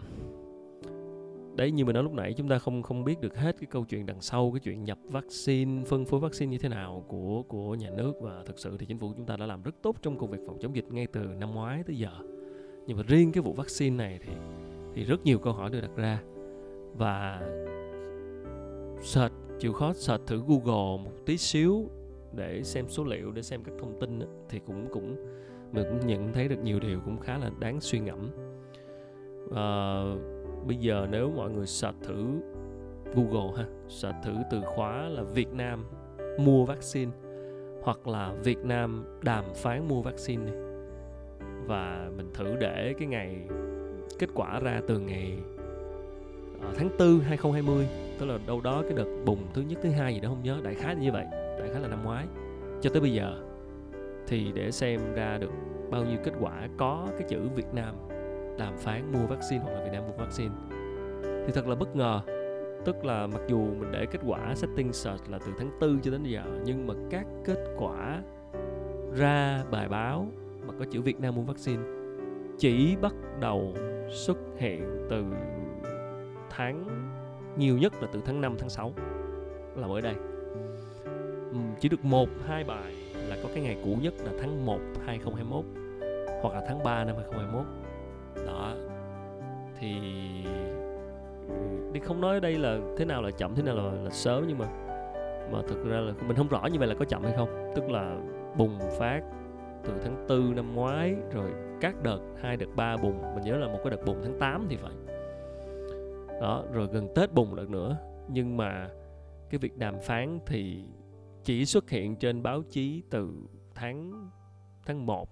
đấy 1.56 1.72
như 1.72 1.86
mình 1.86 1.94
nói 1.94 2.04
lúc 2.04 2.13
nãy 2.13 2.33
chúng 2.38 2.50
ta 2.50 2.60
không 2.60 2.83
không 2.83 3.04
biết 3.04 3.22
được 3.22 3.38
hết 3.38 3.56
cái 3.60 3.68
câu 3.72 3.86
chuyện 3.86 4.06
đằng 4.06 4.22
sau 4.22 4.51
cái 4.51 4.60
chuyện 4.60 4.83
nhập 4.83 4.98
vaccine 5.04 5.83
phân 5.83 6.06
phối 6.06 6.19
vaccine 6.19 6.51
như 6.51 6.57
thế 6.57 6.69
nào 6.69 7.04
của 7.07 7.44
của 7.48 7.75
nhà 7.75 7.89
nước. 7.89 8.13
Và 8.22 8.44
thực 8.45 8.60
sự 8.60 8.77
thì 8.77 8.86
chính 8.86 8.98
phủ 8.98 9.13
chúng 9.16 9.25
ta 9.25 9.38
đã 9.38 9.45
làm 9.45 9.63
rất 9.63 9.75
tốt 9.81 9.95
trong 10.01 10.18
công 10.18 10.31
việc 10.31 10.39
phòng 10.48 10.57
chống 10.62 10.75
dịch 10.75 10.86
ngay 10.92 11.07
từ 11.07 11.19
năm 11.19 11.51
ngoái 11.51 11.83
tới 11.83 11.98
giờ. 11.98 12.12
Nhưng 12.88 12.98
mà 12.98 13.04
riêng 13.07 13.31
cái 13.31 13.42
vụ 13.42 13.54
vaccine 13.54 13.95
này 13.95 14.19
thì 14.22 14.33
thì 14.94 15.04
rất 15.04 15.24
nhiều 15.24 15.39
câu 15.39 15.54
hỏi 15.54 15.69
được 15.69 15.81
đặt 15.81 15.95
ra. 15.95 16.21
Và 16.98 17.42
search 19.01 19.33
chịu 19.60 19.74
khó 19.74 19.94
search 19.94 20.28
thử 20.28 20.44
Google 20.48 21.04
một 21.04 21.12
tí 21.25 21.38
xíu 21.38 21.89
để 22.36 22.63
xem 22.63 22.86
số 22.89 23.04
liệu 23.04 23.31
để 23.31 23.42
xem 23.42 23.63
các 23.63 23.74
thông 23.80 24.00
tin 24.00 24.19
thì 24.50 24.60
cũng 24.66 24.88
cũng 24.92 25.16
mình 25.71 25.86
cũng 25.89 26.07
nhận 26.07 26.33
thấy 26.33 26.48
được 26.48 26.63
nhiều 26.63 26.80
điều 26.80 27.00
cũng 27.06 27.19
khá 27.19 27.38
là 27.38 27.51
đáng 27.60 27.81
suy 27.81 28.00
ngẫm 28.00 28.30
à, 29.56 30.01
bây 30.68 30.77
giờ 30.77 31.07
nếu 31.12 31.31
mọi 31.36 31.51
người 31.51 31.68
search 31.68 31.97
thử 32.01 32.25
Google 33.15 33.57
ha 33.57 33.65
search 33.88 34.15
thử 34.24 34.33
từ 34.51 34.62
khóa 34.65 35.09
là 35.09 35.24
Việt 35.24 35.53
Nam 35.53 35.86
mua 36.39 36.65
vaccine 36.65 37.12
hoặc 37.81 38.07
là 38.07 38.33
Việt 38.44 38.65
Nam 38.65 39.06
đàm 39.21 39.45
phán 39.56 39.88
mua 39.88 40.01
vaccine 40.01 40.45
đi. 40.45 40.51
Và 41.65 42.09
mình 42.18 42.30
thử 42.33 42.56
để 42.56 42.94
cái 43.00 43.07
ngày 43.07 43.47
kết 44.19 44.30
quả 44.33 44.59
ra 44.59 44.81
từ 44.88 45.00
ngày 45.00 45.38
ờ, 46.62 46.74
tháng 46.75 46.89
4 47.00 47.19
2020 47.19 47.88
tức 48.19 48.25
là 48.25 48.38
đâu 48.47 48.62
đó 48.62 48.81
cái 48.81 48.94
đợt 48.94 49.07
bùng 49.25 49.39
thứ 49.53 49.62
nhất 49.62 49.80
thứ 49.83 49.89
hai 49.89 50.13
gì 50.13 50.19
đó 50.19 50.30
không 50.30 50.44
nhớ 50.44 50.59
đại 50.63 50.75
khái 50.75 50.95
như 50.95 51.12
vậy 51.12 51.25
đại 51.59 51.69
khái 51.74 51.81
là 51.81 51.88
năm 51.88 52.03
ngoái. 52.03 52.25
Cho 52.81 52.89
tới 52.89 53.01
bây 53.01 53.13
giờ 53.13 53.42
thì 54.27 54.51
để 54.56 54.71
xem 54.71 55.00
ra 55.15 55.38
được 55.38 55.51
bao 55.92 56.06
nhiêu 56.06 56.18
kết 56.24 56.33
quả 56.39 56.69
có 56.77 57.07
cái 57.19 57.27
chữ 57.30 57.39
Việt 57.56 57.74
Nam 57.74 57.95
đàm 58.57 58.78
phán 58.78 59.12
mua 59.12 59.25
vaccine 59.28 59.63
hoặc 59.63 59.72
là 59.72 59.84
Việt 59.84 59.92
Nam 59.94 60.04
mua 60.07 60.24
vaccine. 60.24 60.56
Thì 61.46 61.52
thật 61.54 61.68
là 61.68 61.75
bất 61.75 61.96
ngờ, 61.96 62.22
tức 62.86 63.06
là 63.06 63.28
mặc 63.28 63.42
dù 63.48 63.60
mình 63.60 63.92
để 63.92 64.06
kết 64.06 64.22
quả 64.25 64.56
setting 64.56 64.94
search 64.94 65.30
là 65.30 65.40
từ 65.46 65.52
tháng 65.57 65.72
4 65.81 66.00
cho 66.02 66.12
đến 66.12 66.24
giờ, 66.24 66.44
nhưng 66.66 66.88
mà 66.88 66.94
các 67.10 67.25
kết 67.46 67.60
quả 67.78 68.22
ra 69.16 69.63
bài 69.72 69.90
báo 69.90 70.28
mà 70.68 70.74
có 70.80 70.86
chữ 70.92 71.02
Việt 71.02 71.19
Nam 71.19 71.35
mua 71.35 71.42
vaccine 71.42 71.83
chỉ 72.57 72.95
bắt 73.02 73.14
đầu 73.40 73.74
xuất 74.12 74.38
hiện 74.57 75.07
từ 75.09 75.24
tháng, 76.50 76.85
nhiều 77.57 77.78
nhất 77.78 77.94
là 78.02 78.07
từ 78.14 78.21
tháng 78.26 78.42
5 78.42 78.56
tháng 78.59 78.69
6 78.69 78.94
là 79.76 79.88
mới 79.88 80.02
đây. 80.02 80.16
Chỉ 81.80 81.90
được 81.90 82.06
một, 82.06 82.30
hai 82.47 82.64
bài 82.64 82.95
là 83.28 83.38
có 83.44 83.50
cái 83.54 83.64
ngày 83.64 83.78
cũ 83.83 83.97
nhất 84.02 84.14
là 84.26 84.31
tháng 84.40 84.66
1 84.66 84.80
2021 85.06 85.66
hoặc 86.42 86.54
là 86.54 86.66
tháng 86.68 86.83
3 86.83 87.04
năm 87.04 87.16
2021 87.16 87.66
thì 89.85 90.44
đi 91.94 91.99
không 91.99 92.21
nói 92.21 92.39
đây 92.39 92.56
là 92.56 92.80
thế 92.97 93.06
nào 93.06 93.21
là 93.21 93.31
chậm 93.31 93.56
thế 93.56 93.63
nào 93.63 93.75
là, 93.75 93.83
là 93.83 94.09
sớm 94.09 94.45
nhưng 94.47 94.57
mà 94.57 94.68
mà 95.51 95.61
thực 95.68 95.85
ra 95.85 95.99
là 95.99 96.13
mình 96.27 96.37
không 96.37 96.47
rõ 96.47 96.65
như 96.65 96.80
vậy 96.80 96.87
là 96.87 96.95
có 96.99 97.06
chậm 97.06 97.23
hay 97.23 97.33
không. 97.37 97.71
Tức 97.75 97.89
là 97.89 98.18
bùng 98.57 98.80
phát 98.99 99.21
từ 99.83 99.94
tháng 100.04 100.25
4 100.30 100.56
năm 100.56 100.75
ngoái 100.75 101.15
rồi 101.31 101.51
các 101.81 102.04
đợt 102.04 102.19
hai 102.42 102.57
đợt 102.57 102.75
ba 102.75 102.97
bùng. 102.97 103.21
Mình 103.35 103.44
nhớ 103.44 103.57
là 103.57 103.68
một 103.68 103.80
cái 103.83 103.92
đợt 103.92 104.06
bùng 104.06 104.21
tháng 104.23 104.39
8 104.39 104.68
thì 104.69 104.75
phải. 104.75 104.94
Đó 106.42 106.63
rồi 106.71 106.87
gần 106.92 107.07
Tết 107.15 107.33
bùng 107.33 107.56
đợt 107.56 107.69
nữa. 107.69 107.97
Nhưng 108.30 108.57
mà 108.57 108.89
cái 109.49 109.59
việc 109.59 109.77
đàm 109.77 109.95
phán 109.99 110.39
thì 110.45 110.83
chỉ 111.44 111.65
xuất 111.65 111.89
hiện 111.89 112.15
trên 112.15 112.44
báo 112.44 112.61
chí 112.69 113.04
từ 113.09 113.30
tháng 113.75 114.30
tháng 114.85 115.06
1 115.06 115.30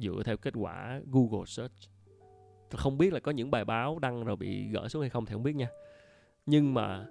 dựa 0.00 0.22
theo 0.24 0.36
kết 0.36 0.54
quả 0.56 1.00
Google 1.12 1.44
search 1.46 1.91
không 2.78 2.98
biết 2.98 3.12
là 3.12 3.20
có 3.20 3.32
những 3.32 3.50
bài 3.50 3.64
báo 3.64 3.98
đăng 3.98 4.24
rồi 4.24 4.36
bị 4.36 4.68
gỡ 4.68 4.88
xuống 4.88 5.02
hay 5.02 5.10
không 5.10 5.26
thì 5.26 5.32
không 5.32 5.42
biết 5.42 5.56
nha. 5.56 5.68
Nhưng 6.46 6.74
mà 6.74 7.06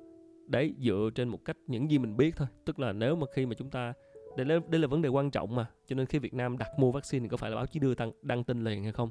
đấy 0.47 0.75
dựa 0.79 1.09
trên 1.15 1.27
một 1.29 1.45
cách 1.45 1.57
những 1.67 1.91
gì 1.91 1.97
mình 1.97 2.17
biết 2.17 2.35
thôi. 2.35 2.47
Tức 2.65 2.79
là 2.79 2.91
nếu 2.91 3.15
mà 3.15 3.27
khi 3.33 3.45
mà 3.45 3.53
chúng 3.53 3.69
ta 3.69 3.93
đây 4.37 4.45
là, 4.45 4.59
đây 4.67 4.81
là 4.81 4.87
vấn 4.87 5.01
đề 5.01 5.09
quan 5.09 5.31
trọng 5.31 5.55
mà. 5.55 5.65
Cho 5.87 5.95
nên 5.95 6.05
khi 6.05 6.19
Việt 6.19 6.33
Nam 6.33 6.57
đặt 6.57 6.69
mua 6.77 6.91
vaccine 6.91 7.23
thì 7.23 7.29
có 7.29 7.37
phải 7.37 7.49
là 7.49 7.55
báo 7.55 7.67
chí 7.67 7.79
đưa 7.79 7.95
tăng, 7.95 8.11
đăng 8.21 8.43
tin 8.43 8.63
liền 8.63 8.83
hay 8.83 8.91
không? 8.91 9.09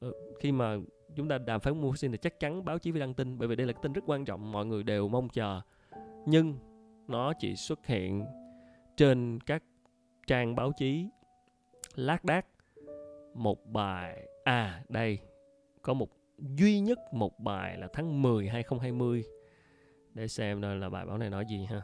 Ờ, 0.00 0.12
khi 0.40 0.52
mà 0.52 0.76
chúng 1.16 1.28
ta 1.28 1.38
đàm 1.38 1.60
phán 1.60 1.80
mua 1.80 1.90
vaccine 1.90 2.12
thì 2.12 2.18
chắc 2.22 2.40
chắn 2.40 2.64
báo 2.64 2.78
chí 2.78 2.92
phải 2.92 3.00
đăng 3.00 3.14
tin 3.14 3.38
bởi 3.38 3.48
vì 3.48 3.56
đây 3.56 3.66
là 3.66 3.72
cái 3.72 3.80
tin 3.82 3.92
rất 3.92 4.04
quan 4.06 4.24
trọng 4.24 4.52
mọi 4.52 4.66
người 4.66 4.82
đều 4.82 5.08
mong 5.08 5.28
chờ. 5.28 5.60
Nhưng 6.26 6.54
nó 7.08 7.32
chỉ 7.38 7.56
xuất 7.56 7.86
hiện 7.86 8.24
trên 8.96 9.38
các 9.46 9.62
trang 10.26 10.54
báo 10.54 10.72
chí 10.76 11.08
lác 11.94 12.24
đác 12.24 12.46
một 13.34 13.66
bài. 13.66 14.28
À 14.44 14.82
đây 14.88 15.18
có 15.90 15.94
một, 15.94 16.08
duy 16.38 16.80
nhất 16.80 16.98
một 17.12 17.40
bài 17.40 17.76
là 17.78 17.88
tháng 17.92 18.22
10 18.22 18.48
2020 18.48 19.24
để 20.14 20.28
xem 20.28 20.60
đây 20.60 20.76
là 20.76 20.88
bài 20.88 21.06
báo 21.06 21.18
này 21.18 21.30
nói 21.30 21.44
gì 21.48 21.64
ha 21.64 21.82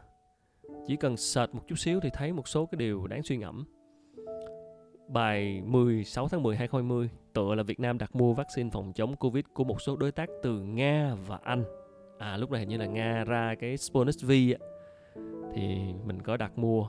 chỉ 0.87 0.97
cần 0.97 1.17
search 1.17 1.55
một 1.55 1.63
chút 1.69 1.77
xíu 1.77 2.01
thì 2.01 2.11
thấy 2.13 2.33
một 2.33 2.49
số 2.49 2.67
cái 2.67 2.77
điều 2.77 3.07
đáng 3.07 3.23
suy 3.23 3.37
ngẫm 3.37 3.65
bài 5.09 5.63
16 5.65 6.29
tháng 6.29 6.43
10 6.43 6.57
2020 6.57 7.11
tựa 7.33 7.55
là 7.55 7.63
Việt 7.63 7.81
Nam 7.81 7.99
đặt 7.99 8.17
mua 8.17 8.35
vaccine 8.35 8.71
phòng 8.73 8.93
chống 8.93 9.17
Covid 9.17 9.45
của 9.55 9.65
một 9.65 9.83
số 9.83 9.97
đối 9.97 10.13
tác 10.13 10.29
từ 10.43 10.63
Nga 10.63 11.15
và 11.27 11.39
Anh. 11.43 11.65
À 12.19 12.37
lúc 12.37 12.51
này 12.51 12.61
hình 12.61 12.69
như 12.69 12.77
là 12.77 12.87
Nga 12.87 13.25
ra 13.25 13.55
cái 13.61 13.77
Sputnik 13.77 14.15
V 14.23 14.31
á. 14.31 14.67
Thì 15.55 15.79
mình 16.05 16.23
có 16.23 16.37
đặt 16.37 16.59
mua 16.59 16.89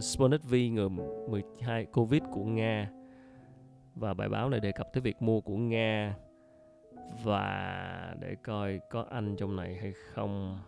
Sputnik 0.00 0.44
V 0.44 0.54
ngừa 0.72 0.88
12 0.88 1.84
Covid 1.84 2.22
của 2.32 2.44
Nga. 2.44 2.90
Và 3.94 4.14
bài 4.14 4.28
báo 4.28 4.50
này 4.50 4.60
đề 4.60 4.72
cập 4.72 4.86
tới 4.92 5.00
việc 5.00 5.22
mua 5.22 5.40
của 5.40 5.56
Nga 5.56 6.16
và 7.24 8.14
để 8.20 8.36
coi 8.44 8.80
có 8.90 9.04
Anh 9.10 9.36
trong 9.36 9.56
này 9.56 9.76
hay 9.80 9.92
không. 9.92 10.58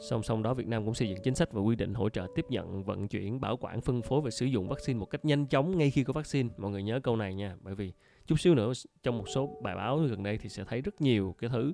Song 0.00 0.22
song 0.22 0.42
đó, 0.42 0.54
Việt 0.54 0.66
Nam 0.66 0.84
cũng 0.84 0.94
xây 0.94 1.08
dựng 1.08 1.18
chính 1.22 1.34
sách 1.34 1.52
và 1.52 1.60
quy 1.60 1.76
định 1.76 1.94
hỗ 1.94 2.08
trợ 2.08 2.26
tiếp 2.34 2.44
nhận, 2.48 2.84
vận 2.84 3.08
chuyển, 3.08 3.40
bảo 3.40 3.56
quản, 3.56 3.80
phân 3.80 4.02
phối 4.02 4.20
và 4.20 4.30
sử 4.30 4.46
dụng 4.46 4.68
vaccine 4.68 4.98
một 4.98 5.06
cách 5.06 5.24
nhanh 5.24 5.46
chóng 5.46 5.78
ngay 5.78 5.90
khi 5.90 6.04
có 6.04 6.12
vaccine. 6.12 6.48
Mọi 6.56 6.70
người 6.70 6.82
nhớ 6.82 7.00
câu 7.02 7.16
này 7.16 7.34
nha, 7.34 7.56
bởi 7.60 7.74
vì 7.74 7.92
chút 8.26 8.40
xíu 8.40 8.54
nữa 8.54 8.72
trong 9.02 9.18
một 9.18 9.24
số 9.28 9.60
bài 9.62 9.74
báo 9.74 9.98
gần 9.98 10.22
đây 10.22 10.38
thì 10.38 10.48
sẽ 10.48 10.64
thấy 10.64 10.80
rất 10.80 11.00
nhiều 11.00 11.34
cái 11.38 11.50
thứ 11.50 11.72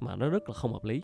mà 0.00 0.16
nó 0.16 0.28
rất 0.28 0.48
là 0.48 0.54
không 0.54 0.72
hợp 0.72 0.84
lý. 0.84 1.02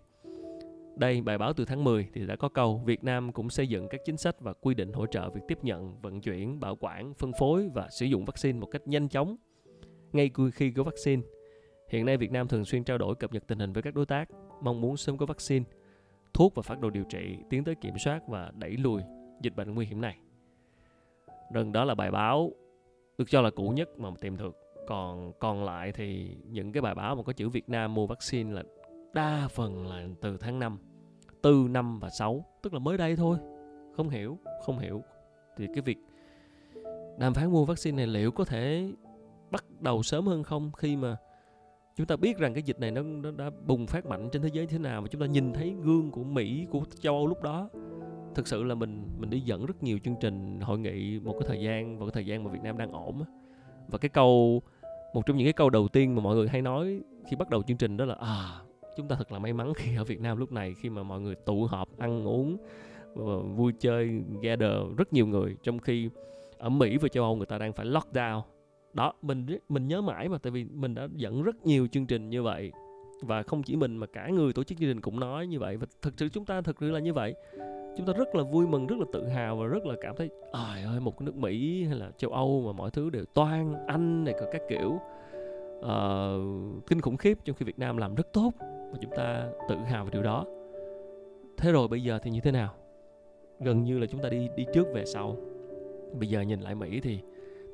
Đây, 0.97 1.21
bài 1.21 1.39
báo 1.39 1.53
từ 1.53 1.65
tháng 1.65 1.85
10 1.85 2.09
thì 2.15 2.27
đã 2.27 2.37
có 2.37 2.49
câu 2.49 2.83
Việt 2.85 3.05
Nam 3.05 3.33
cũng 3.33 3.51
xây 3.51 3.69
dựng 3.69 3.89
các 3.89 4.01
chính 4.05 4.17
sách 4.17 4.41
và 4.41 4.53
quy 4.53 4.75
định 4.75 4.93
hỗ 4.93 5.07
trợ 5.07 5.31
việc 5.31 5.41
tiếp 5.49 5.59
nhận, 5.63 6.01
vận 6.01 6.21
chuyển, 6.21 6.61
bảo 6.61 6.77
quản, 6.77 7.15
phân 7.15 7.33
phối 7.39 7.69
và 7.75 7.89
sử 7.91 8.07
dụng 8.07 8.25
vaccine 8.25 8.59
một 8.59 8.67
cách 8.67 8.89
nhanh 8.89 9.09
chóng 9.09 9.37
ngay 10.13 10.31
khi 10.55 10.71
có 10.71 10.83
vaccine. 10.83 11.23
Hiện 11.95 12.07
nay 12.07 12.17
Việt 12.17 12.33
Nam 12.33 12.49
thường 12.49 12.65
xuyên 12.65 12.85
trao 12.85 12.99
đổi 12.99 13.15
cập 13.15 13.33
nhật 13.33 13.47
tình 13.47 13.59
hình 13.59 13.73
với 13.73 13.83
các 13.83 13.95
đối 13.95 14.07
tác, 14.07 14.29
mong 14.61 14.81
muốn 14.81 14.97
sớm 14.97 15.17
có 15.17 15.27
vaccine 15.27 15.65
thuốc 16.33 16.55
và 16.55 16.63
phát 16.63 16.81
đồ 16.81 16.91
điều 16.91 17.05
trị 17.05 17.37
tiến 17.51 17.65
tới 17.65 17.75
kiểm 17.75 17.95
soát 17.99 18.29
và 18.29 18.53
đẩy 18.55 18.71
lùi 18.71 19.03
dịch 19.43 19.57
bệnh 19.57 19.75
nguy 19.75 19.87
hiểm 19.87 20.01
này. 20.01 20.19
Rừng 21.53 21.73
đó 21.73 21.85
là 21.85 21.95
bài 21.95 22.11
báo 22.11 22.51
được 23.19 23.25
cho 23.29 23.41
là 23.41 23.51
cũ 23.51 23.69
nhất 23.69 23.99
mà 23.99 24.11
tìm 24.21 24.37
được. 24.37 24.57
Còn 24.87 25.33
còn 25.39 25.65
lại 25.65 25.93
thì 25.93 26.37
những 26.51 26.73
cái 26.73 26.81
bài 26.81 26.95
báo 26.95 27.15
mà 27.15 27.23
có 27.23 27.33
chữ 27.33 27.49
Việt 27.49 27.69
Nam 27.69 27.95
mua 27.95 28.07
vaccine 28.07 28.53
là 28.53 28.63
đa 29.13 29.49
phần 29.51 29.87
là 29.87 30.07
từ 30.21 30.37
tháng 30.37 30.59
5, 30.59 30.79
4, 31.43 31.73
5 31.73 32.01
và 32.01 32.11
6, 32.11 32.45
tức 32.63 32.73
là 32.73 32.79
mới 32.79 32.99
đây 32.99 33.17
thôi. 33.17 33.39
Không 33.97 34.09
hiểu, 34.09 34.39
không 34.67 34.79
hiểu. 34.79 35.03
Thì 35.57 35.67
cái 35.75 35.83
việc 35.83 35.99
đàm 37.19 37.35
phán 37.35 37.51
mua 37.51 37.65
vaccine 37.65 37.97
này 37.97 38.07
liệu 38.07 38.31
có 38.31 38.45
thể 38.45 38.93
bắt 39.51 39.65
đầu 39.81 40.03
sớm 40.03 40.27
hơn 40.27 40.43
không 40.43 40.73
khi 40.73 40.97
mà 40.97 41.17
chúng 41.97 42.07
ta 42.07 42.17
biết 42.17 42.39
rằng 42.39 42.55
cái 42.55 42.63
dịch 42.63 42.81
này 42.81 42.91
nó, 42.91 43.03
nó 43.03 43.31
đã 43.31 43.51
bùng 43.67 43.87
phát 43.87 44.07
mạnh 44.07 44.29
trên 44.33 44.43
thế 44.43 44.49
giới 44.53 44.67
thế 44.67 44.79
nào 44.79 45.03
và 45.03 45.09
chúng 45.09 45.21
ta 45.21 45.27
nhìn 45.27 45.53
thấy 45.53 45.75
gương 45.83 46.11
của 46.11 46.25
Mỹ 46.25 46.67
của 46.71 46.83
châu 47.01 47.15
Âu 47.15 47.27
lúc 47.27 47.43
đó. 47.43 47.69
Thực 48.35 48.49
sự 48.49 48.63
là 48.63 48.75
mình 48.75 49.09
mình 49.19 49.31
đi 49.31 49.41
dẫn 49.41 49.67
rất 49.67 49.83
nhiều 49.83 49.99
chương 50.05 50.17
trình 50.21 50.61
hội 50.61 50.79
nghị 50.79 51.21
một 51.21 51.33
cái 51.33 51.49
thời 51.49 51.61
gian 51.61 51.99
vào 51.99 52.09
cái 52.09 52.13
thời 52.15 52.27
gian 52.27 52.45
mà 52.45 52.51
Việt 52.51 52.63
Nam 52.63 52.79
đang 52.79 52.93
ổn 52.93 53.23
và 53.89 53.99
cái 53.99 54.09
câu 54.09 54.63
một 55.15 55.27
trong 55.27 55.37
những 55.37 55.47
cái 55.47 55.53
câu 55.53 55.71
đầu 55.71 55.89
tiên 55.89 56.15
mà 56.15 56.23
mọi 56.23 56.37
người 56.37 56.49
hay 56.49 56.63
nói 56.63 57.01
khi 57.31 57.37
bắt 57.37 57.51
đầu 57.51 57.63
chương 57.63 57.77
trình 57.77 57.97
đó 57.97 58.05
là 58.05 58.15
à 58.15 58.61
chúng 58.97 59.09
ta 59.09 59.17
thật 59.17 59.33
là 59.33 59.39
may 59.39 59.53
mắn 59.53 59.73
khi 59.77 59.97
ở 59.97 60.05
Việt 60.05 60.21
Nam 60.21 60.39
lúc 60.39 60.53
này 60.53 60.75
khi 60.81 60.91
mà 60.91 61.03
mọi 61.03 61.21
người 61.21 61.35
tụ 61.35 61.65
họp 61.65 61.99
ăn 61.99 62.27
uống 62.27 62.57
vui 63.57 63.73
chơi 63.81 64.23
gather 64.43 64.73
rất 64.97 65.13
nhiều 65.13 65.27
người. 65.27 65.57
Trong 65.63 65.79
khi 65.79 66.09
ở 66.59 66.69
Mỹ 66.69 66.97
và 66.97 67.09
châu 67.09 67.25
Âu 67.25 67.37
người 67.37 67.47
ta 67.47 67.59
đang 67.59 67.73
phải 67.73 67.87
lockdown 67.87 68.43
đó 68.95 69.13
mình 69.23 69.47
mình 69.69 69.89
nhớ 69.89 70.01
mãi 70.01 70.29
mà 70.29 70.39
tại 70.39 70.51
vì 70.51 70.65
mình 70.65 70.95
đã 70.95 71.09
dẫn 71.17 71.43
rất 71.43 71.67
nhiều 71.67 71.87
chương 71.87 72.07
trình 72.07 72.31
như 72.31 72.43
vậy. 72.43 72.73
Và 73.23 73.43
không 73.43 73.63
chỉ 73.63 73.77
mình 73.77 73.97
mà 73.97 74.07
cả 74.07 74.29
người 74.29 74.53
tổ 74.53 74.65
chức 74.65 74.79
chương 74.79 74.89
trình 74.89 75.01
cũng 75.01 75.21
nói 75.21 75.47
như 75.47 75.59
vậy. 75.59 75.77
Và 75.77 75.87
thực 76.03 76.15
sự 76.17 76.29
chúng 76.29 76.45
ta 76.45 76.61
thực 76.61 76.77
sự 76.81 76.91
là 76.91 76.99
như 76.99 77.13
vậy. 77.13 77.35
Chúng 77.97 78.07
ta 78.07 78.13
rất 78.13 78.35
là 78.35 78.43
vui 78.43 78.67
mừng 78.67 78.87
rất 78.87 78.99
là 78.99 79.05
tự 79.13 79.27
hào 79.29 79.57
và 79.57 79.67
rất 79.67 79.87
là 79.87 79.95
cảm 80.01 80.17
thấy 80.17 80.29
trời 80.53 80.83
ơi 80.83 81.01
một 81.01 81.19
cái 81.19 81.27
nước 81.27 81.37
mỹ 81.37 81.85
hay 81.85 81.99
là 81.99 82.11
châu 82.19 82.31
âu 82.31 82.63
mà 82.67 82.73
mọi 82.73 82.91
thứ 82.91 83.11
đều 83.11 83.25
toan 83.25 83.75
anh 83.87 84.25
này 84.25 84.35
các 84.53 84.63
kiểu. 84.69 84.99
Uh, 85.79 86.87
kinh 86.87 87.01
khủng 87.01 87.17
khiếp 87.17 87.39
trong 87.45 87.57
khi 87.57 87.65
việt 87.65 87.79
nam 87.79 87.97
làm 87.97 88.15
rất 88.15 88.33
tốt 88.33 88.53
và 88.61 88.99
chúng 89.03 89.11
ta 89.17 89.49
tự 89.69 89.77
hào 89.77 90.05
về 90.05 90.11
điều 90.13 90.23
đó. 90.23 90.45
Thế 91.57 91.73
rồi 91.73 91.89
bây 91.89 92.03
giờ 92.03 92.19
thì 92.23 92.31
như 92.31 92.41
thế 92.41 92.53
nào? 92.53 92.75
Gần 93.61 93.85
như 93.85 93.99
là 93.99 94.07
chúng 94.07 94.23
ta 94.23 94.29
đi 94.29 94.49
đi 94.57 94.67
trước 94.75 94.87
về 94.95 95.05
sau. 95.05 95.37
Bây 96.19 96.29
giờ 96.29 96.41
nhìn 96.41 96.61
lại 96.61 96.75
mỹ 96.75 97.01
thì 97.01 97.19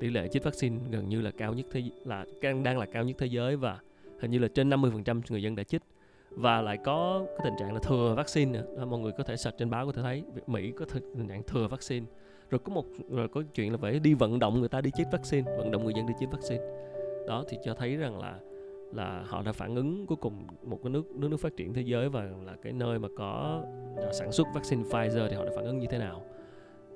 tỷ 0.01 0.11
lệ 0.11 0.29
chích 0.29 0.45
vaccine 0.45 0.79
gần 0.91 1.09
như 1.09 1.21
là 1.21 1.31
cao 1.31 1.55
nhất 1.55 1.67
thế 1.71 1.83
là, 2.05 2.25
đang 2.43 2.79
là 2.79 2.87
cao 2.87 3.05
nhất 3.05 3.17
thế 3.19 3.27
giới 3.27 3.57
và 3.57 3.79
hình 4.21 4.31
như 4.31 4.39
là 4.39 4.49
trên 4.49 4.71
50% 4.71 5.21
người 5.31 5.43
dân 5.43 5.57
đã 5.57 5.63
chích. 5.63 5.83
Và 6.31 6.63
lại 6.63 6.79
có 6.85 7.27
cái 7.29 7.39
tình 7.45 7.55
trạng 7.61 7.75
là 7.75 7.81
thừa 7.81 8.15
vaccine 8.17 8.53
nữa. 8.53 8.85
mọi 8.85 9.01
người 9.01 9.13
có 9.19 9.25
thể 9.25 9.37
search 9.37 9.59
trên 9.59 9.71
báo 9.71 9.87
có 9.87 9.93
thể 9.93 10.03
thấy 10.03 10.25
Mỹ 10.47 10.73
có 10.77 10.85
tình 10.85 11.29
trạng 11.29 11.43
thừa 11.43 11.69
vaccine. 11.69 12.07
Rồi 12.51 12.59
có 12.59 12.73
một, 12.73 12.87
rồi 13.11 13.29
có 13.29 13.43
chuyện 13.55 13.73
là 13.73 13.79
phải 13.79 13.99
đi 13.99 14.15
vận 14.15 14.39
động 14.39 14.61
người 14.61 14.69
ta 14.69 14.81
đi 14.81 14.91
chích 14.97 15.07
vaccine, 15.13 15.57
vận 15.59 15.71
động 15.71 15.85
người 15.85 15.95
dân 15.97 16.07
đi 16.07 16.15
chích 16.21 16.31
vaccine. 16.31 16.63
Đó, 17.27 17.45
thì 17.49 17.57
cho 17.65 17.75
thấy 17.75 17.97
rằng 17.97 18.19
là 18.19 18.39
là 18.93 19.25
họ 19.27 19.43
đã 19.43 19.53
phản 19.53 19.75
ứng 19.75 20.07
cuối 20.07 20.17
cùng 20.17 20.47
một 20.63 20.79
cái 20.83 20.91
nước 20.91 21.07
nước 21.15 21.29
nước 21.31 21.41
phát 21.41 21.57
triển 21.57 21.75
thế 21.75 21.83
giới 21.83 22.09
và 22.09 22.23
là 22.23 22.57
cái 22.63 22.73
nơi 22.73 22.99
mà 22.99 23.09
có 23.17 23.63
sản 24.13 24.33
xuất 24.33 24.47
vaccine 24.55 24.83
Pfizer 24.83 25.29
thì 25.29 25.37
họ 25.37 25.45
đã 25.45 25.51
phản 25.57 25.65
ứng 25.65 25.79
như 25.79 25.87
thế 25.91 25.99
nào. 25.99 26.23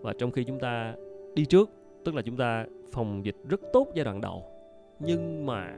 Và 0.01 0.13
trong 0.19 0.31
khi 0.31 0.45
chúng 0.45 0.59
ta 0.61 0.95
đi 1.35 1.45
trước 1.45 1.71
tức 2.05 2.15
là 2.15 2.23
chúng 2.23 2.37
ta 2.37 2.67
phòng 2.93 3.25
dịch 3.25 3.37
rất 3.49 3.61
tốt 3.73 3.89
giai 3.95 4.05
đoạn 4.05 4.21
đầu. 4.21 4.45
Nhưng 4.99 5.47
mà 5.47 5.77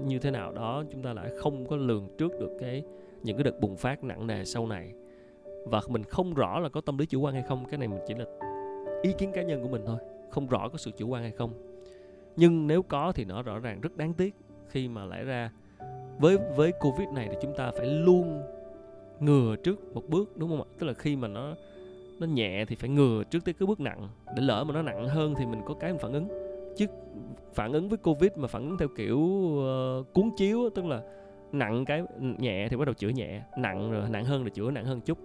như 0.00 0.18
thế 0.18 0.30
nào 0.30 0.52
đó, 0.52 0.84
chúng 0.90 1.02
ta 1.02 1.12
lại 1.12 1.30
không 1.38 1.66
có 1.66 1.76
lường 1.76 2.08
trước 2.18 2.32
được 2.40 2.50
cái, 2.60 2.82
những 3.22 3.36
cái 3.36 3.44
đợt 3.44 3.60
bùng 3.60 3.76
phát 3.76 4.04
nặng 4.04 4.26
nề 4.26 4.44
sau 4.44 4.66
này. 4.66 4.92
Và 5.66 5.80
mình 5.88 6.04
không 6.04 6.34
rõ 6.34 6.60
là 6.60 6.68
có 6.68 6.80
tâm 6.80 6.98
lý 6.98 7.06
chủ 7.06 7.20
quan 7.20 7.34
hay 7.34 7.42
không, 7.42 7.64
cái 7.70 7.78
này 7.78 7.88
mình 7.88 8.00
chỉ 8.06 8.14
là 8.14 8.24
ý 9.02 9.12
kiến 9.18 9.32
cá 9.32 9.42
nhân 9.42 9.62
của 9.62 9.68
mình 9.68 9.82
thôi. 9.86 9.98
Không 10.30 10.46
rõ 10.46 10.68
có 10.68 10.78
sự 10.78 10.90
chủ 10.96 11.08
quan 11.08 11.22
hay 11.22 11.32
không. 11.32 11.50
Nhưng 12.36 12.66
nếu 12.66 12.82
có 12.82 13.12
thì 13.12 13.24
nó 13.24 13.42
rõ 13.42 13.58
ràng 13.58 13.80
rất 13.80 13.96
đáng 13.96 14.14
tiếc. 14.14 14.34
Khi 14.68 14.88
mà 14.88 15.04
lẽ 15.04 15.24
ra 15.24 15.50
với 16.18 16.38
với 16.56 16.72
covid 16.80 17.08
này 17.08 17.28
thì 17.30 17.36
chúng 17.42 17.54
ta 17.56 17.70
phải 17.70 17.86
luôn 17.86 18.42
ngừa 19.20 19.56
trước 19.56 19.94
một 19.94 20.02
bước, 20.08 20.36
đúng 20.36 20.50
không 20.50 20.58
ạ? 20.58 20.68
Tức 20.78 20.86
là 20.86 20.92
khi 20.92 21.16
mà 21.16 21.28
nó 21.28 21.54
nó 22.20 22.26
nhẹ 22.26 22.64
thì 22.64 22.76
phải 22.76 22.90
ngừa 22.90 23.24
trước 23.24 23.44
tới 23.44 23.54
cái 23.54 23.66
bước 23.66 23.80
nặng. 23.80 24.08
Để 24.36 24.42
lỡ 24.42 24.64
mà 24.64 24.74
nó 24.74 24.82
nặng 24.82 25.08
hơn 25.08 25.34
thì 25.38 25.46
mình 25.46 25.60
có 25.66 25.74
cái 25.74 25.92
mình 25.92 26.00
phản 26.00 26.12
ứng. 26.12 26.28
Chứ 26.76 26.86
phản 27.54 27.72
ứng 27.72 27.88
với 27.88 27.98
covid 27.98 28.30
mà 28.36 28.48
phản 28.48 28.62
ứng 28.62 28.78
theo 28.78 28.88
kiểu 28.96 29.18
uh, 29.18 30.12
cuốn 30.14 30.30
chiếu 30.36 30.70
tức 30.74 30.84
là 30.84 31.02
nặng 31.52 31.84
cái 31.84 32.02
nhẹ 32.18 32.68
thì 32.68 32.76
bắt 32.76 32.84
đầu 32.84 32.94
chữa 32.94 33.08
nhẹ 33.08 33.42
nặng 33.58 33.90
rồi 33.90 34.10
nặng 34.10 34.24
hơn 34.24 34.44
là 34.44 34.50
chữa 34.50 34.70
nặng 34.70 34.84
hơn 34.84 35.00
chút. 35.00 35.18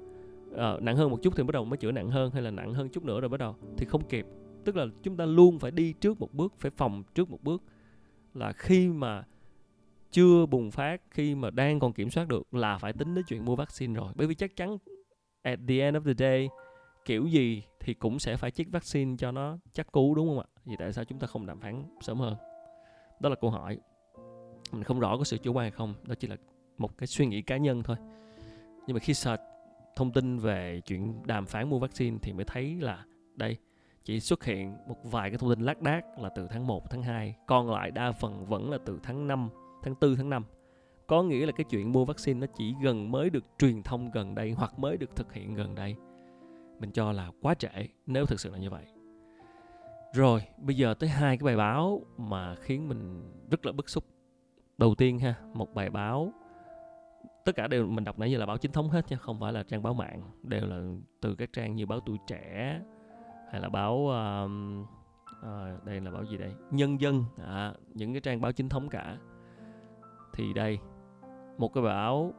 À, 0.57 0.73
nặng 0.81 0.95
hơn 0.95 1.11
một 1.11 1.19
chút 1.21 1.33
thì 1.37 1.43
bắt 1.43 1.51
đầu 1.51 1.65
mới 1.65 1.77
chữa 1.77 1.91
nặng 1.91 2.09
hơn 2.09 2.31
hay 2.31 2.41
là 2.41 2.51
nặng 2.51 2.73
hơn 2.73 2.89
chút 2.89 3.03
nữa 3.03 3.19
rồi 3.19 3.29
bắt 3.29 3.39
đầu 3.39 3.55
thì 3.77 3.85
không 3.85 4.01
kịp. 4.09 4.25
Tức 4.65 4.75
là 4.75 4.85
chúng 5.03 5.17
ta 5.17 5.25
luôn 5.25 5.59
phải 5.59 5.71
đi 5.71 5.93
trước 5.93 6.19
một 6.19 6.33
bước 6.33 6.53
phải 6.59 6.71
phòng 6.71 7.03
trước 7.15 7.29
một 7.29 7.43
bước. 7.43 7.63
Là 8.33 8.51
khi 8.51 8.87
mà 8.87 9.23
chưa 10.11 10.45
bùng 10.45 10.71
phát 10.71 11.01
khi 11.11 11.35
mà 11.35 11.49
đang 11.49 11.79
còn 11.79 11.93
kiểm 11.93 12.09
soát 12.09 12.27
được 12.27 12.53
là 12.53 12.77
phải 12.77 12.93
tính 12.93 13.15
đến 13.15 13.25
chuyện 13.27 13.45
mua 13.45 13.55
vaccine 13.55 13.93
rồi. 13.93 14.13
Bởi 14.15 14.27
vì 14.27 14.35
chắc 14.35 14.55
chắn 14.55 14.77
at 15.41 15.59
the 15.67 15.79
end 15.79 15.97
of 15.97 16.03
the 16.03 16.13
day 16.13 16.49
kiểu 17.05 17.27
gì 17.27 17.63
thì 17.79 17.93
cũng 17.93 18.19
sẽ 18.19 18.37
phải 18.37 18.51
chích 18.51 18.71
vaccine 18.71 19.15
cho 19.17 19.31
nó 19.31 19.57
chắc 19.73 19.91
cú 19.91 20.15
đúng 20.15 20.27
không 20.27 20.39
ạ? 20.39 20.45
Vì 20.65 20.75
tại 20.79 20.93
sao 20.93 21.05
chúng 21.05 21.19
ta 21.19 21.27
không 21.27 21.45
đàm 21.45 21.59
phán 21.59 21.83
sớm 22.01 22.19
hơn? 22.19 22.35
Đó 23.19 23.29
là 23.29 23.35
câu 23.35 23.49
hỏi. 23.49 23.79
Mình 24.71 24.83
không 24.83 24.99
rõ 24.99 25.17
có 25.17 25.23
sự 25.23 25.37
chủ 25.37 25.53
quan 25.53 25.63
hay 25.63 25.71
không, 25.71 25.93
đó 26.03 26.15
chỉ 26.19 26.27
là 26.27 26.35
một 26.77 26.97
cái 26.97 27.07
suy 27.07 27.25
nghĩ 27.25 27.41
cá 27.41 27.57
nhân 27.57 27.83
thôi. 27.83 27.97
Nhưng 28.87 28.93
mà 28.93 28.99
khi 28.99 29.13
search 29.13 29.41
thông 29.95 30.11
tin 30.11 30.37
về 30.37 30.81
chuyện 30.85 31.23
đàm 31.25 31.45
phán 31.45 31.69
mua 31.69 31.79
vaccine 31.79 32.17
thì 32.21 32.33
mới 32.33 32.45
thấy 32.45 32.75
là 32.81 33.05
đây 33.35 33.57
chỉ 34.05 34.19
xuất 34.19 34.43
hiện 34.43 34.77
một 34.87 34.97
vài 35.03 35.29
cái 35.29 35.37
thông 35.37 35.49
tin 35.49 35.61
lác 35.61 35.81
đác 35.81 36.19
là 36.19 36.29
từ 36.35 36.47
tháng 36.47 36.67
1, 36.67 36.89
tháng 36.89 37.03
2, 37.03 37.35
còn 37.47 37.71
lại 37.71 37.91
đa 37.91 38.11
phần 38.11 38.45
vẫn 38.45 38.71
là 38.71 38.77
từ 38.85 38.99
tháng 39.03 39.27
5, 39.27 39.49
tháng 39.83 39.95
4, 40.01 40.15
tháng 40.15 40.29
5. 40.29 40.43
Có 41.07 41.23
nghĩa 41.23 41.45
là 41.45 41.51
cái 41.51 41.65
chuyện 41.69 41.91
mua 41.91 42.05
vaccine 42.05 42.39
nó 42.39 42.47
chỉ 42.57 42.75
gần 42.83 43.11
mới 43.11 43.29
được 43.29 43.45
truyền 43.59 43.83
thông 43.83 44.11
gần 44.11 44.35
đây 44.35 44.51
hoặc 44.51 44.79
mới 44.79 44.97
được 44.97 45.15
thực 45.15 45.33
hiện 45.33 45.53
gần 45.53 45.75
đây 45.75 45.95
mình 46.83 46.91
cho 46.91 47.11
là 47.11 47.31
quá 47.41 47.53
trễ 47.53 47.87
nếu 48.05 48.25
thực 48.25 48.39
sự 48.39 48.51
là 48.51 48.57
như 48.57 48.69
vậy. 48.69 48.85
Rồi 50.13 50.41
bây 50.57 50.75
giờ 50.77 50.93
tới 50.93 51.09
hai 51.09 51.37
cái 51.37 51.45
bài 51.45 51.57
báo 51.57 52.01
mà 52.17 52.55
khiến 52.55 52.87
mình 52.87 53.31
rất 53.51 53.65
là 53.65 53.71
bức 53.71 53.89
xúc. 53.89 54.03
Đầu 54.77 54.95
tiên 54.95 55.19
ha 55.19 55.35
một 55.53 55.73
bài 55.73 55.89
báo 55.89 56.33
tất 57.45 57.55
cả 57.55 57.67
đều 57.67 57.87
mình 57.87 58.03
đọc 58.03 58.19
nãy 58.19 58.31
giờ 58.31 58.37
là 58.37 58.45
báo 58.45 58.57
chính 58.57 58.71
thống 58.71 58.89
hết 58.89 59.11
nha 59.11 59.17
không 59.17 59.39
phải 59.39 59.53
là 59.53 59.63
trang 59.63 59.83
báo 59.83 59.93
mạng 59.93 60.21
đều 60.43 60.65
là 60.65 60.81
từ 61.21 61.35
các 61.35 61.53
trang 61.53 61.75
như 61.75 61.85
báo 61.85 61.99
tuổi 61.99 62.17
trẻ 62.27 62.79
hay 63.51 63.61
là 63.61 63.69
báo 63.69 63.93
uh, 63.93 64.51
uh, 65.39 65.83
đây 65.85 66.01
là 66.01 66.11
báo 66.11 66.25
gì 66.25 66.37
đây? 66.37 66.53
Nhân 66.71 67.01
dân 67.01 67.23
à, 67.45 67.73
những 67.93 68.13
cái 68.13 68.21
trang 68.21 68.41
báo 68.41 68.51
chính 68.51 68.69
thống 68.69 68.89
cả. 68.89 69.17
Thì 70.33 70.53
đây 70.53 70.79
một 71.57 71.73
cái 71.73 71.83
báo 71.83 72.33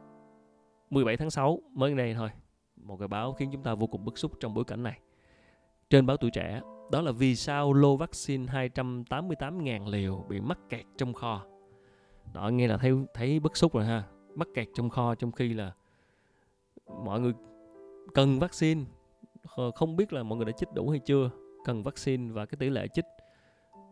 17 0.89 1.17
tháng 1.17 1.29
6 1.29 1.59
mới 1.73 1.95
đây 1.95 2.13
thôi 2.13 2.29
một 2.85 2.97
cái 2.99 3.07
báo 3.07 3.33
khiến 3.33 3.49
chúng 3.51 3.63
ta 3.63 3.75
vô 3.75 3.87
cùng 3.87 4.05
bức 4.05 4.17
xúc 4.17 4.31
trong 4.39 4.53
bối 4.53 4.63
cảnh 4.63 4.83
này. 4.83 4.99
Trên 5.89 6.05
báo 6.05 6.17
tuổi 6.17 6.31
trẻ, 6.31 6.61
đó 6.91 7.01
là 7.01 7.11
vì 7.11 7.35
sao 7.35 7.73
lô 7.73 7.97
vaccine 7.97 8.45
288.000 8.45 9.89
liều 9.89 10.25
bị 10.29 10.39
mắc 10.39 10.59
kẹt 10.69 10.85
trong 10.97 11.13
kho. 11.13 11.45
Đó 12.33 12.49
nghe 12.49 12.67
là 12.67 12.77
thấy 12.77 12.93
thấy 13.13 13.39
bức 13.39 13.57
xúc 13.57 13.73
rồi 13.73 13.85
ha, 13.85 14.03
mắc 14.35 14.47
kẹt 14.53 14.67
trong 14.73 14.89
kho 14.89 15.15
trong 15.15 15.31
khi 15.31 15.53
là 15.53 15.73
mọi 17.03 17.19
người 17.19 17.33
cần 18.13 18.39
vaccine 18.39 18.83
ờ, 19.55 19.71
không 19.71 19.95
biết 19.95 20.13
là 20.13 20.23
mọi 20.23 20.37
người 20.37 20.45
đã 20.45 20.51
chích 20.51 20.73
đủ 20.73 20.89
hay 20.89 20.99
chưa 20.99 21.29
cần 21.65 21.83
vaccine 21.83 22.33
và 22.33 22.45
cái 22.45 22.57
tỷ 22.59 22.69
lệ 22.69 22.87
chích 22.87 23.05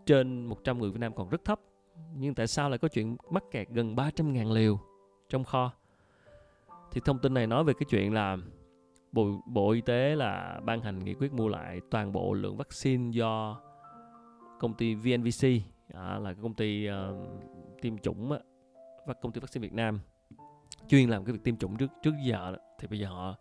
trên 0.06 0.46
100 0.46 0.80
người 0.80 0.92
Việt 0.92 1.00
Nam 1.00 1.14
còn 1.16 1.30
rất 1.30 1.46
thấp 1.46 1.60
nhưng 2.16 2.36
tại 2.36 2.48
sao 2.48 2.70
lại 2.70 2.80
có 2.80 2.88
chuyện 2.88 3.18
mắc 3.30 3.44
kẹt 3.52 3.70
gần 3.70 3.96
300.000 3.96 4.54
liều 4.54 4.80
trong 5.30 5.44
kho 5.44 5.72
thì 6.92 7.02
thông 7.06 7.20
tin 7.20 7.34
này 7.34 7.48
nói 7.48 7.64
về 7.64 7.74
cái 7.74 7.88
chuyện 7.90 8.14
là 8.14 8.38
Bộ, 9.14 9.42
Bộ 9.46 9.72
Y 9.72 9.82
tế 9.82 10.16
là 10.16 10.60
ban 10.64 10.82
hành 10.82 11.00
nghị 11.00 11.14
quyết 11.14 11.34
mua 11.34 11.48
lại 11.48 11.82
toàn 11.92 12.12
bộ 12.12 12.34
lượng 12.34 12.58
vaccine 12.58 13.12
do 13.12 13.62
công 14.60 14.74
ty 14.74 14.96
VNVC 14.96 15.48
à, 15.94 16.20
là 16.20 16.34
công 16.42 16.54
ty 16.54 16.90
uh, 16.90 16.94
tiêm 17.82 17.98
chủng 17.98 18.30
và 19.06 19.14
công 19.14 19.32
ty 19.32 19.40
vaccine 19.40 19.68
Việt 19.68 19.74
Nam 19.74 20.00
chuyên 20.88 21.10
làm 21.10 21.26
cái 21.26 21.34
việc 21.34 21.44
tiêm 21.44 21.58
chủng 21.58 21.78
trước 21.78 21.92
trước 22.02 22.14
giờ 22.24 22.52
đó, 22.52 22.58
thì 22.80 22.88
bây 22.88 23.00
giờ 23.00 23.08
họ 23.08 23.36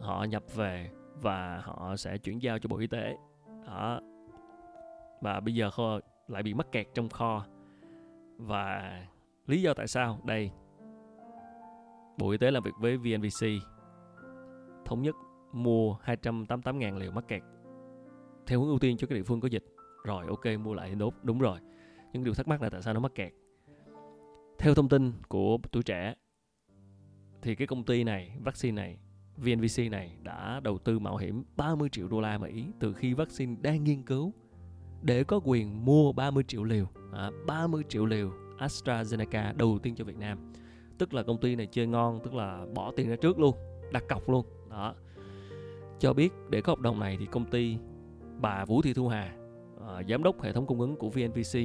họ 0.00 0.24
nhập 0.24 0.42
về 0.54 0.90
và 1.14 1.60
họ 1.64 1.96
sẽ 1.96 2.18
chuyển 2.18 2.42
giao 2.42 2.58
cho 2.58 2.68
Bộ 2.68 2.76
Y 2.76 2.86
tế. 2.86 3.16
Đó. 3.66 4.00
và 5.20 5.40
bây 5.40 5.54
giờ 5.54 5.70
kho 5.70 6.00
lại 6.28 6.42
bị 6.42 6.54
mắc 6.54 6.72
kẹt 6.72 6.86
trong 6.94 7.08
kho. 7.08 7.44
Và 8.36 8.98
lý 9.46 9.62
do 9.62 9.74
tại 9.74 9.88
sao? 9.88 10.18
Đây. 10.24 10.50
Bộ 12.18 12.30
Y 12.30 12.38
tế 12.38 12.50
làm 12.50 12.62
việc 12.62 12.74
với 12.78 12.96
VNVC 12.96 13.46
thống 14.84 15.02
nhất 15.02 15.14
mua 15.52 15.96
288.000 16.04 16.98
liều 16.98 17.10
mắc 17.10 17.24
kẹt. 17.28 17.42
Theo 18.46 18.60
hướng 18.60 18.68
ưu 18.68 18.78
tiên 18.78 18.96
cho 18.96 19.06
các 19.06 19.14
địa 19.14 19.22
phương 19.22 19.40
có 19.40 19.48
dịch. 19.48 19.64
Rồi 20.04 20.26
ok 20.28 20.60
mua 20.60 20.74
lại 20.74 20.88
thì 20.88 20.94
đúng 20.94 21.14
đúng 21.22 21.38
rồi. 21.38 21.58
Nhưng 22.12 22.24
điều 22.24 22.34
thắc 22.34 22.48
mắc 22.48 22.62
là 22.62 22.70
tại 22.70 22.82
sao 22.82 22.94
nó 22.94 23.00
mắc 23.00 23.14
kẹt. 23.14 23.32
Theo 24.58 24.74
thông 24.74 24.88
tin 24.88 25.12
của 25.28 25.58
tuổi 25.72 25.82
trẻ 25.82 26.14
thì 27.42 27.54
cái 27.54 27.66
công 27.66 27.84
ty 27.84 28.04
này 28.04 28.36
vaccine 28.44 28.82
này 28.82 28.98
VNVC 29.36 29.90
này 29.90 30.16
đã 30.22 30.60
đầu 30.60 30.78
tư 30.78 30.98
mạo 30.98 31.16
hiểm 31.16 31.44
30 31.56 31.88
triệu 31.88 32.08
đô 32.08 32.20
la 32.20 32.38
Mỹ 32.38 32.64
từ 32.80 32.92
khi 32.92 33.14
vaccine 33.14 33.56
đang 33.62 33.84
nghiên 33.84 34.02
cứu 34.02 34.32
để 35.02 35.24
có 35.24 35.40
quyền 35.44 35.84
mua 35.84 36.12
30 36.12 36.44
triệu 36.48 36.64
liều. 36.64 36.86
À, 37.12 37.30
30 37.46 37.82
triệu 37.88 38.06
liều 38.06 38.30
AstraZeneca 38.58 39.56
đầu 39.56 39.78
tiên 39.82 39.94
cho 39.94 40.04
Việt 40.04 40.16
Nam. 40.16 40.52
Tức 40.98 41.14
là 41.14 41.22
công 41.22 41.40
ty 41.40 41.56
này 41.56 41.66
chơi 41.66 41.86
ngon 41.86 42.20
tức 42.24 42.34
là 42.34 42.66
bỏ 42.74 42.92
tiền 42.96 43.08
ra 43.08 43.16
trước 43.16 43.38
luôn 43.38 43.56
đặt 43.92 44.04
cọc 44.08 44.28
luôn 44.28 44.46
đó. 44.74 44.94
Cho 45.98 46.12
biết 46.12 46.32
để 46.50 46.60
có 46.60 46.72
hợp 46.72 46.80
đồng 46.80 47.00
này 47.00 47.16
thì 47.20 47.26
công 47.26 47.44
ty 47.44 47.76
bà 48.40 48.64
Vũ 48.64 48.82
Thị 48.82 48.94
Thu 48.94 49.08
Hà 49.08 49.34
à, 49.88 50.02
giám 50.08 50.22
đốc 50.22 50.42
hệ 50.42 50.52
thống 50.52 50.66
cung 50.66 50.80
ứng 50.80 50.96
của 50.96 51.08
VNPC 51.08 51.58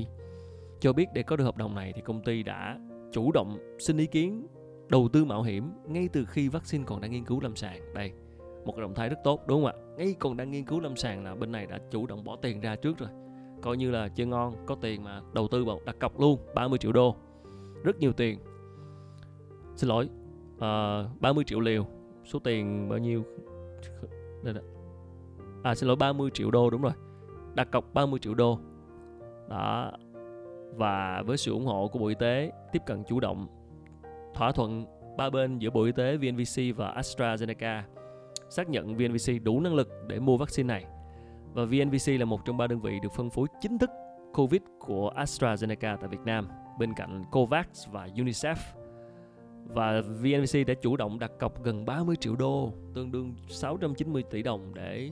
cho 0.80 0.94
biết 0.94 1.06
để 1.14 1.24
có 1.24 1.36
được 1.36 1.44
hợp 1.44 1.58
đồng 1.58 1.76
này 1.76 1.94
thì 1.96 2.02
công 2.02 2.24
ty 2.24 2.44
đã 2.44 2.80
chủ 3.12 3.32
động 3.32 3.78
xin 3.80 3.98
ý 3.98 4.06
kiến 4.06 4.48
đầu 4.90 5.10
tư 5.14 5.26
mạo 5.26 5.44
hiểm 5.44 5.72
ngay 5.86 6.10
từ 6.14 6.26
khi 6.26 6.48
vaccine 6.48 6.84
còn 6.88 7.02
đang 7.02 7.12
nghiên 7.12 7.26
cứu 7.26 7.42
lâm 7.42 7.56
sàng. 7.56 7.94
Đây 7.94 8.12
một 8.66 8.72
cái 8.72 8.82
động 8.82 8.94
thái 8.96 9.10
rất 9.10 9.20
tốt 9.24 9.48
đúng 9.48 9.64
không 9.64 9.66
ạ? 9.66 9.74
Ngay 9.98 10.16
còn 10.20 10.38
đang 10.38 10.52
nghiên 10.52 10.66
cứu 10.66 10.80
lâm 10.80 10.96
sàng 10.96 11.24
là 11.24 11.36
bên 11.36 11.52
này 11.52 11.66
đã 11.66 11.80
chủ 11.92 12.08
động 12.08 12.24
bỏ 12.24 12.36
tiền 12.36 12.60
ra 12.60 12.76
trước 12.76 12.98
rồi. 12.98 13.10
Coi 13.62 13.78
như 13.78 13.92
là 13.92 14.08
chơi 14.08 14.28
ngon 14.28 14.56
có 14.66 14.76
tiền 14.76 15.04
mà 15.04 15.22
đầu 15.34 15.48
tư 15.48 15.66
vào 15.66 15.80
đặt 15.86 16.00
cọc 16.00 16.20
luôn 16.20 16.40
30 16.56 16.80
triệu 16.80 16.92
đô. 16.92 17.16
Rất 17.84 18.00
nhiều 18.00 18.14
tiền. 18.14 18.40
Xin 19.76 19.90
lỗi 19.90 20.10
ờ, 20.60 21.06
uh, 21.16 21.22
30 21.22 21.44
triệu 21.44 21.60
liều 21.60 21.86
số 22.30 22.40
tiền 22.40 22.90
bao 22.90 23.00
nhiêu? 23.00 23.24
Đây 24.44 24.54
đó. 24.54 24.62
à 25.64 25.76
xin 25.76 25.88
lỗi 25.88 25.96
30 25.96 26.30
triệu 26.34 26.52
đô 26.52 26.70
đúng 26.70 26.82
rồi. 26.82 26.94
Đặt 27.54 27.72
cọc 27.72 27.94
30 27.94 28.20
triệu 28.20 28.34
đô. 28.34 28.60
Đó. 29.50 29.92
Và 30.76 31.24
với 31.26 31.38
sự 31.38 31.52
ủng 31.52 31.66
hộ 31.66 31.88
của 31.88 32.00
Bộ 32.00 32.08
Y 32.08 32.16
tế 32.20 32.52
tiếp 32.72 32.82
cận 32.86 33.04
chủ 33.04 33.20
động 33.20 33.48
thỏa 34.34 34.52
thuận 34.52 34.86
ba 35.18 35.30
bên 35.30 35.60
giữa 35.60 35.70
Bộ 35.70 35.84
Y 35.84 35.92
tế, 35.92 36.18
VNVC 36.18 36.76
và 36.76 36.94
AstraZeneca 36.98 37.82
xác 38.50 38.70
nhận 38.70 38.96
VNVC 38.96 39.44
đủ 39.44 39.60
năng 39.60 39.76
lực 39.76 39.90
để 40.08 40.20
mua 40.20 40.38
vaccine 40.38 40.68
này. 40.68 40.86
Và 41.54 41.66
VNVC 41.66 42.20
là 42.20 42.26
một 42.26 42.46
trong 42.46 42.58
ba 42.58 42.68
đơn 42.68 42.82
vị 42.82 43.00
được 43.04 43.14
phân 43.14 43.30
phối 43.30 43.48
chính 43.62 43.78
thức 43.78 43.90
COVID 44.34 44.62
của 44.80 45.12
AstraZeneca 45.16 45.98
tại 45.98 46.10
Việt 46.10 46.22
Nam 46.26 46.48
bên 46.80 46.94
cạnh 46.94 47.24
COVAX 47.32 47.88
và 47.92 48.08
UNICEF 48.16 48.56
và 49.74 50.02
VNVC 50.02 50.68
đã 50.68 50.74
chủ 50.74 50.98
động 50.98 51.20
đặt 51.20 51.32
cọc 51.40 51.64
gần 51.64 51.86
30 51.86 52.16
triệu 52.16 52.36
đô, 52.36 52.74
tương 52.94 53.12
đương 53.12 53.36
690 53.48 54.24
tỷ 54.24 54.44
đồng 54.44 54.74
để 54.74 55.12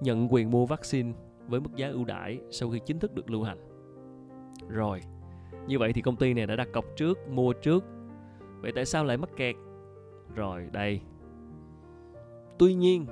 nhận 0.00 0.32
quyền 0.32 0.50
mua 0.50 0.66
vaccine 0.66 1.12
với 1.48 1.60
mức 1.60 1.70
giá 1.76 1.88
ưu 1.88 2.04
đãi 2.04 2.38
sau 2.50 2.70
khi 2.70 2.80
chính 2.86 2.98
thức 2.98 3.14
được 3.14 3.30
lưu 3.30 3.42
hành. 3.42 3.58
Rồi, 4.68 5.00
như 5.66 5.78
vậy 5.78 5.92
thì 5.92 6.02
công 6.02 6.16
ty 6.16 6.34
này 6.34 6.46
đã 6.46 6.56
đặt 6.56 6.68
cọc 6.72 6.84
trước, 6.96 7.28
mua 7.28 7.52
trước. 7.52 7.84
Vậy 8.60 8.72
tại 8.74 8.84
sao 8.84 9.04
lại 9.04 9.16
mắc 9.16 9.30
kẹt? 9.36 9.56
Rồi, 10.34 10.68
đây. 10.72 11.00
Tuy 12.58 12.74
nhiên, 12.74 13.06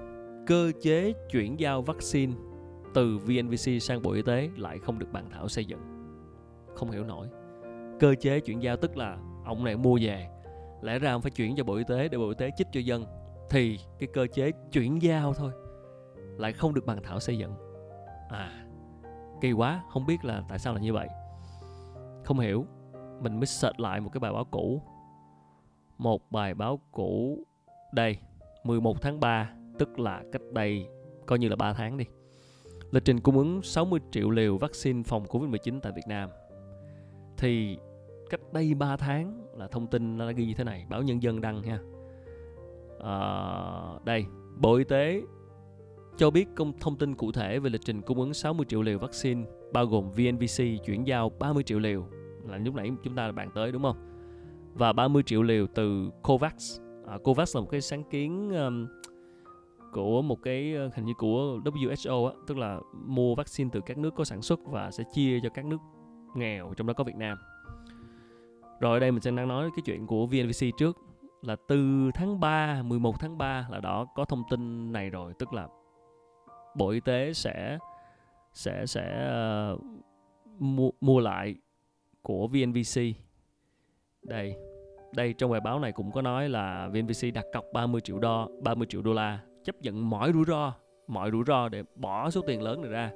cơ 0.47 0.73
chế 0.81 1.13
chuyển 1.31 1.61
giao 1.61 1.83
vaccine 1.83 2.33
từ 2.95 3.19
VNVC 3.19 3.83
sang 3.83 4.03
Bộ 4.03 4.13
Y 4.13 4.23
tế 4.23 4.51
lại 4.57 4.79
không 4.79 4.99
được 4.99 5.13
bàn 5.13 5.25
thảo 5.31 5.49
xây 5.49 5.65
dựng. 5.65 5.81
Không 6.75 6.91
hiểu 6.91 7.05
nổi. 7.05 7.29
Cơ 8.01 8.15
chế 8.15 8.41
chuyển 8.41 8.63
giao 8.63 8.77
tức 8.77 8.97
là 8.97 9.19
ông 9.45 9.65
này 9.65 9.77
mua 9.77 9.99
về 10.03 10.29
lẽ 10.85 10.99
ra 10.99 11.13
ông 11.13 11.23
phải 11.23 11.31
chuyển 11.31 11.57
cho 11.57 11.65
bộ 11.65 11.75
y 11.75 11.85
tế 11.85 12.09
để 12.09 12.19
bộ 12.19 12.29
y 12.29 12.35
tế 12.35 12.51
chích 12.57 12.67
cho 12.73 12.81
dân. 12.81 13.07
Thì 13.51 13.79
cái 13.99 14.09
cơ 14.13 14.27
chế 14.27 14.51
chuyển 14.73 15.03
giao 15.03 15.35
thôi, 15.35 15.53
lại 16.39 16.53
không 16.53 16.75
được 16.75 16.87
bàn 16.87 16.99
thảo 17.03 17.21
xây 17.21 17.39
dựng. 17.39 17.55
À 18.29 18.65
kỳ 19.41 19.53
quá, 19.53 19.83
không 19.89 20.07
biết 20.07 20.25
là 20.25 20.43
tại 20.49 20.59
sao 20.59 20.75
là 20.75 20.81
như 20.81 20.93
vậy. 20.93 21.09
Không 22.25 22.39
hiểu, 22.39 22.67
mình 23.21 23.37
mới 23.37 23.47
search 23.47 23.81
lại 23.81 24.01
một 24.01 24.11
cái 24.13 24.21
bài 24.21 24.33
báo 24.33 24.45
cũ. 24.45 24.83
Một 25.99 26.31
bài 26.31 26.55
báo 26.55 26.81
cũ, 26.93 27.39
đây 27.93 28.19
11 28.65 29.03
tháng 29.03 29.21
3 29.21 29.51
tức 29.79 29.99
là 29.99 30.23
cách 30.33 30.43
đây 30.53 30.89
coi 31.27 31.39
như 31.39 31.49
là 31.49 31.57
3 31.57 31.73
tháng 31.73 31.97
đi. 31.97 32.05
Lịch 32.91 33.05
trình 33.05 33.21
cung 33.21 33.39
ứng 33.39 33.63
60 33.63 34.01
triệu 34.11 34.31
liều 34.31 34.59
vaccine 34.59 35.03
phòng 35.03 35.25
Covid-19 35.25 35.81
tại 35.81 35.93
Việt 35.93 36.07
Nam. 36.09 36.31
Thì 37.37 37.79
cách 38.31 38.41
đây 38.53 38.75
3 38.75 38.97
tháng 38.97 39.44
là 39.57 39.69
thông 39.69 39.87
tin 39.87 40.19
nó 40.19 40.27
đã 40.27 40.33
ghi 40.33 40.47
như 40.47 40.55
thế 40.55 40.65
này. 40.65 40.87
Báo 40.91 41.03
nhân 41.03 41.23
dân 41.23 41.41
đăng 41.41 41.63
ha 41.63 41.79
à, 43.05 43.19
đây 44.05 44.27
bộ 44.57 44.75
y 44.75 44.85
tế 44.85 45.23
cho 46.17 46.31
biết 46.31 46.49
công 46.55 46.73
thông 46.81 46.97
tin 46.97 47.15
cụ 47.15 47.33
thể 47.33 47.59
về 47.59 47.71
lịch 47.71 47.85
trình 47.85 48.03
cung 48.03 48.21
ứng 48.21 48.35
60 48.35 48.67
triệu 48.69 48.83
liều 48.83 48.99
vaccine 48.99 49.45
bao 49.73 49.87
gồm 49.87 50.11
VNVC 50.11 50.85
chuyển 50.85 51.07
giao 51.07 51.29
30 51.39 51.63
triệu 51.63 51.79
liều. 51.79 52.07
Là 52.49 52.59
lúc 52.59 52.75
nãy 52.75 52.91
chúng 53.05 53.15
ta 53.15 53.33
bàn 53.33 53.51
tới 53.55 53.73
đúng 53.73 53.83
không? 53.83 53.97
Và 54.75 54.93
30 54.93 55.23
triệu 55.23 55.43
liều 55.43 55.67
từ 55.75 56.11
COVAX. 56.23 56.81
À, 57.07 57.19
COVAX 57.25 57.57
là 57.57 57.61
một 57.61 57.69
cái 57.71 57.81
sáng 57.81 58.05
kiến 58.05 58.51
um, 58.51 58.87
của 59.93 60.23
một 60.23 60.43
cái 60.43 60.75
uh, 60.87 60.95
hình 60.95 61.05
như 61.05 61.13
của 61.19 61.59
WHO 61.65 62.27
á, 62.27 62.33
tức 62.47 62.59
là 62.59 62.81
mua 62.93 63.35
vaccine 63.35 63.71
từ 63.73 63.81
các 63.87 63.99
nước 63.99 64.15
có 64.15 64.25
sản 64.25 64.43
xuất 64.43 64.61
và 64.67 64.91
sẽ 64.91 65.05
chia 65.13 65.41
cho 65.43 65.49
các 65.49 65.65
nước 65.65 65.79
nghèo 66.35 66.75
trong 66.77 66.87
đó 66.87 66.95
có 66.95 67.05
Việt 67.05 67.17
Nam 67.17 67.39
rồi 68.85 68.97
ở 68.97 69.01
đây 69.01 69.13
mình 69.13 69.21
sẽ 69.21 69.31
đang 69.31 69.49
nói 69.49 69.71
cái 69.77 69.83
chuyện 69.85 70.07
của 70.07 70.27
VNVC 70.27 70.77
trước 70.79 70.99
là 71.43 71.57
từ 71.69 72.11
tháng 72.15 72.41
3, 72.41 72.83
11 72.83 73.21
tháng 73.21 73.39
3 73.39 73.67
là 73.71 73.81
đó 73.81 74.07
có 74.15 74.25
thông 74.25 74.43
tin 74.51 74.93
này 74.93 75.11
rồi, 75.11 75.33
tức 75.39 75.53
là 75.53 75.69
Bộ 76.77 76.89
Y 76.89 77.01
tế 77.01 77.33
sẽ 77.33 77.79
sẽ 78.53 78.87
sẽ 78.87 79.31
uh, 79.75 79.81
mua 80.59 80.91
mua 81.01 81.21
lại 81.21 81.55
của 82.23 82.47
VNVC. 82.47 83.01
Đây, 84.23 84.57
đây 85.13 85.33
trong 85.33 85.51
bài 85.51 85.61
báo 85.61 85.79
này 85.79 85.93
cũng 85.93 86.13
có 86.13 86.23
nói 86.23 86.49
là 86.49 86.89
VNVC 86.89 87.35
đặt 87.35 87.45
cọc 87.53 87.65
30 87.73 88.01
triệu 88.01 88.19
đô, 88.19 88.51
30 88.63 88.87
triệu 88.91 89.03
đô 89.03 89.13
la, 89.13 89.41
chấp 89.65 89.77
nhận 89.81 90.11
mọi 90.11 90.33
rủi 90.33 90.45
ro, 90.45 90.73
mọi 91.07 91.31
rủi 91.31 91.45
ro 91.47 91.69
để 91.69 91.83
bỏ 91.97 92.31
số 92.31 92.41
tiền 92.47 92.63
lớn 92.63 92.83
này 92.83 92.91
ra. 92.91 93.11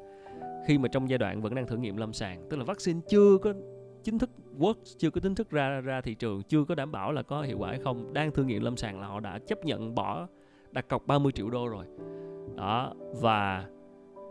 Khi 0.66 0.78
mà 0.78 0.88
trong 0.88 1.10
giai 1.10 1.18
đoạn 1.18 1.40
vẫn 1.40 1.54
đang 1.54 1.66
thử 1.66 1.76
nghiệm 1.76 1.96
lâm 1.96 2.12
sàng, 2.12 2.46
tức 2.50 2.56
là 2.56 2.64
vaccine 2.64 3.00
chưa 3.08 3.38
có 3.42 3.52
chính 4.02 4.18
thức 4.18 4.30
work 4.58 4.74
chưa 4.98 5.10
có 5.10 5.20
chính 5.20 5.34
thức 5.34 5.50
ra 5.50 5.80
ra 5.80 6.00
thị 6.00 6.14
trường, 6.14 6.42
chưa 6.42 6.64
có 6.64 6.74
đảm 6.74 6.92
bảo 6.92 7.12
là 7.12 7.22
có 7.22 7.42
hiệu 7.42 7.58
quả 7.58 7.68
hay 7.68 7.78
không. 7.84 8.12
Đang 8.12 8.30
thử 8.30 8.44
nghiệm 8.44 8.62
lâm 8.62 8.76
sàng 8.76 9.00
là 9.00 9.06
họ 9.06 9.20
đã 9.20 9.38
chấp 9.38 9.64
nhận 9.64 9.94
bỏ 9.94 10.28
đặt 10.70 10.88
cọc 10.88 11.06
30 11.06 11.32
triệu 11.32 11.50
đô 11.50 11.68
rồi. 11.68 11.86
Đó, 12.56 12.94
và 13.20 13.66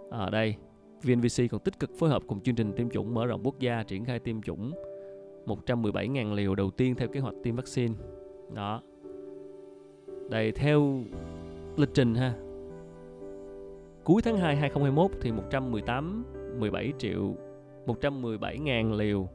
ở 0.10 0.30
đây 0.30 0.56
VNVC 1.04 1.52
còn 1.52 1.62
tích 1.62 1.80
cực 1.80 1.92
phối 2.00 2.10
hợp 2.10 2.22
cùng 2.28 2.42
chương 2.42 2.56
trình 2.56 2.74
tiêm 2.74 2.90
chủng 2.90 3.14
mở 3.14 3.26
rộng 3.26 3.42
quốc 3.44 3.60
gia, 3.60 3.84
triển 3.84 4.06
khai 4.06 4.20
tiêm 4.20 4.42
chủng 4.42 4.74
117.000 5.46 6.34
liều 6.34 6.56
đầu 6.56 6.72
tiên 6.72 6.96
theo 6.96 7.08
kế 7.08 7.20
hoạch 7.20 7.36
tiêm 7.44 7.56
vaccine. 7.56 7.94
Đó. 8.54 8.82
Đây, 10.30 10.52
theo 10.52 11.04
lịch 11.78 11.90
trình 11.94 12.16
ha. 12.16 12.34
Cuối 14.04 14.22
tháng 14.22 14.38
2 14.38 14.56
2021 14.56 15.12
thì 15.22 15.32
118 15.32 16.26
17 16.60 16.94
triệu 16.98 17.36
117.000 17.88 18.98
liều 18.98 19.28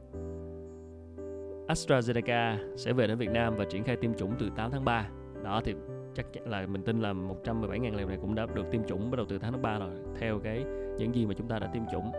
AstraZeneca 1.67 2.57
sẽ 2.77 2.93
về 2.93 3.07
đến 3.07 3.17
Việt 3.17 3.29
Nam 3.29 3.55
và 3.55 3.65
triển 3.65 3.83
khai 3.83 3.95
tiêm 3.95 4.13
chủng 4.13 4.31
từ 4.39 4.49
8 4.55 4.71
tháng 4.71 4.85
3. 4.85 5.09
Đó 5.43 5.61
thì 5.65 5.75
chắc 6.15 6.33
chắn 6.33 6.49
là 6.49 6.65
mình 6.65 6.83
tin 6.83 7.01
là 7.01 7.13
117.000 7.13 7.95
liều 7.95 8.07
này 8.07 8.17
cũng 8.21 8.35
đã 8.35 8.45
được 8.53 8.71
tiêm 8.71 8.83
chủng 8.83 9.11
bắt 9.11 9.17
đầu 9.17 9.25
từ 9.29 9.37
tháng 9.37 9.61
3 9.61 9.79
rồi 9.79 9.89
theo 10.19 10.39
cái 10.39 10.63
những 10.97 11.15
gì 11.15 11.25
mà 11.25 11.33
chúng 11.37 11.47
ta 11.47 11.59
đã 11.59 11.69
tiêm 11.73 11.83
chủng. 11.91 12.11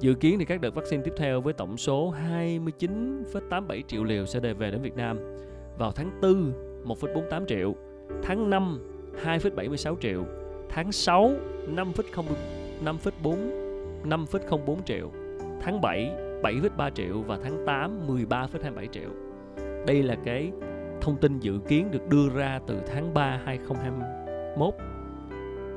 Dự 0.00 0.14
kiến 0.14 0.38
thì 0.38 0.44
các 0.44 0.60
đợt 0.60 0.74
vaccine 0.74 1.02
tiếp 1.02 1.12
theo 1.16 1.40
với 1.40 1.52
tổng 1.52 1.76
số 1.76 2.14
29,87 2.30 3.82
triệu 3.82 4.04
liều 4.04 4.26
sẽ 4.26 4.40
đề 4.40 4.52
về 4.52 4.70
đến 4.70 4.82
Việt 4.82 4.96
Nam 4.96 5.18
vào 5.78 5.92
tháng 5.92 6.20
4 6.22 6.52
1,48 6.84 7.46
triệu, 7.46 7.74
tháng 8.22 8.50
5 8.50 8.78
2,76 9.24 9.96
triệu 10.00 10.24
tháng 10.68 10.92
6 10.92 11.30
5,0 11.76 12.24
5,4 12.84 13.36
5,04 14.04 14.82
triệu 14.84 15.10
tháng 15.62 15.80
7 15.80 16.12
7,3 16.42 16.90
triệu 16.90 17.20
và 17.20 17.38
tháng 17.42 17.66
8 17.66 18.06
13,27 18.08 18.86
triệu. 18.86 19.10
Đây 19.86 20.02
là 20.02 20.16
cái 20.24 20.52
thông 21.00 21.16
tin 21.16 21.38
dự 21.38 21.58
kiến 21.68 21.90
được 21.90 22.08
đưa 22.08 22.28
ra 22.34 22.60
từ 22.66 22.80
tháng 22.86 23.14
3 23.14 23.40
2021 23.44 24.74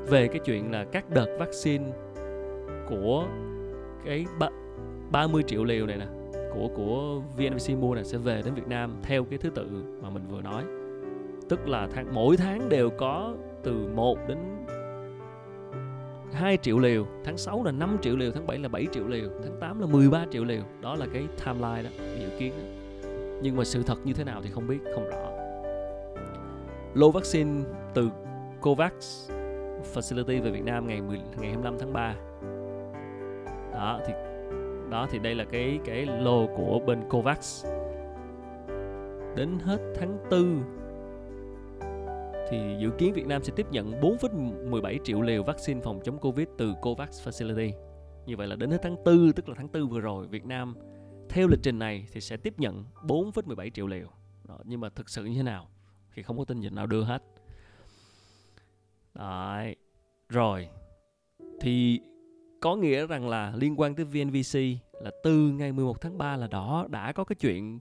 về 0.08 0.28
cái 0.28 0.38
chuyện 0.44 0.70
là 0.70 0.84
các 0.92 1.10
đợt 1.10 1.36
vaccine 1.38 1.84
của 2.88 3.26
cái 4.04 4.26
30 5.10 5.42
triệu 5.46 5.64
liều 5.64 5.86
này 5.86 5.96
nè 5.96 6.06
của 6.54 6.68
của 6.76 7.20
VNVC 7.36 7.78
mua 7.78 7.94
này 7.94 8.04
sẽ 8.04 8.18
về 8.18 8.42
đến 8.44 8.54
Việt 8.54 8.68
Nam 8.68 8.96
theo 9.02 9.24
cái 9.24 9.38
thứ 9.38 9.50
tự 9.50 9.66
mà 10.02 10.10
mình 10.10 10.22
vừa 10.28 10.42
nói. 10.42 10.64
Tức 11.48 11.68
là 11.68 11.88
tháng 11.94 12.06
mỗi 12.14 12.36
tháng 12.36 12.68
đều 12.68 12.90
có 12.90 13.34
từ 13.62 13.88
1 13.94 14.18
đến 14.28 14.38
2 16.36 16.56
triệu 16.56 16.78
liều 16.78 17.06
tháng 17.24 17.38
6 17.38 17.64
là 17.64 17.72
5 17.72 17.98
triệu 18.02 18.16
liều 18.16 18.32
tháng 18.32 18.46
7 18.46 18.58
là 18.58 18.68
7 18.68 18.86
triệu 18.92 19.06
liều 19.06 19.28
tháng 19.42 19.56
8 19.60 19.80
là 19.80 19.86
13 19.86 20.26
triệu 20.30 20.44
liều. 20.44 20.62
Đó 20.80 20.94
là 20.94 21.06
cái 21.12 21.26
timeline 21.44 21.82
đó 21.82 21.90
dự 22.20 22.38
kiến 22.38 22.52
đó. 22.58 22.64
nhưng 23.42 23.56
mà 23.56 23.64
sự 23.64 23.82
thật 23.82 23.98
như 24.04 24.12
thế 24.12 24.24
nào 24.24 24.40
thì 24.44 24.50
không 24.50 24.66
biết 24.66 24.78
không 24.94 25.08
rõ. 25.08 25.30
Lô 26.94 27.10
vaccine 27.10 27.64
từ 27.94 28.10
Covax 28.60 28.92
Facility 29.94 30.42
về 30.42 30.50
Việt 30.50 30.64
Nam 30.64 30.86
ngày 30.86 31.00
10, 31.00 31.18
ngày 31.18 31.50
25 31.50 31.78
tháng 31.78 31.92
3 31.92 32.14
đó 33.72 34.00
thì 34.06 34.12
đó 34.90 35.06
thì 35.10 35.18
đây 35.18 35.34
là 35.34 35.44
cái 35.44 35.78
cái 35.84 36.06
lô 36.06 36.46
của 36.46 36.80
bên 36.86 36.98
Covax. 37.08 37.66
Đến 39.36 39.58
hết 39.64 39.78
tháng 39.98 40.18
4 40.30 40.75
thì 42.48 42.76
dự 42.80 42.90
kiến 42.98 43.12
Việt 43.12 43.26
Nam 43.26 43.42
sẽ 43.42 43.52
tiếp 43.56 43.66
nhận 43.70 44.00
4,17 44.00 44.98
triệu 45.04 45.22
liều 45.22 45.42
vaccine 45.42 45.80
phòng 45.80 46.00
chống 46.04 46.18
Covid 46.18 46.48
từ 46.58 46.74
Covax 46.82 47.28
Facility. 47.28 47.72
Như 48.26 48.36
vậy 48.36 48.46
là 48.46 48.56
đến 48.56 48.70
hết 48.70 48.78
tháng 48.82 49.04
4, 49.04 49.32
tức 49.32 49.48
là 49.48 49.54
tháng 49.58 49.72
4 49.72 49.88
vừa 49.88 50.00
rồi, 50.00 50.26
Việt 50.26 50.44
Nam 50.44 50.74
theo 51.28 51.48
lịch 51.48 51.60
trình 51.62 51.78
này 51.78 52.06
thì 52.12 52.20
sẽ 52.20 52.36
tiếp 52.36 52.54
nhận 52.58 52.84
4,17 53.02 53.70
triệu 53.70 53.86
liều. 53.86 54.08
Đó, 54.44 54.58
nhưng 54.64 54.80
mà 54.80 54.88
thực 54.88 55.08
sự 55.08 55.24
như 55.24 55.34
thế 55.36 55.42
nào 55.42 55.68
thì 56.14 56.22
không 56.22 56.38
có 56.38 56.44
tin 56.44 56.60
dịch 56.60 56.72
nào 56.72 56.86
đưa 56.86 57.02
hết. 57.02 57.22
Đấy. 59.14 59.76
Rồi. 60.28 60.68
Thì 61.60 62.00
có 62.60 62.76
nghĩa 62.76 63.06
rằng 63.06 63.28
là 63.28 63.52
liên 63.56 63.80
quan 63.80 63.94
tới 63.94 64.04
VNVC 64.04 64.58
là 65.02 65.10
từ 65.22 65.50
ngày 65.50 65.72
11 65.72 66.00
tháng 66.00 66.18
3 66.18 66.36
là 66.36 66.46
đó 66.46 66.86
đã 66.90 67.12
có 67.12 67.24
cái 67.24 67.36
chuyện 67.40 67.78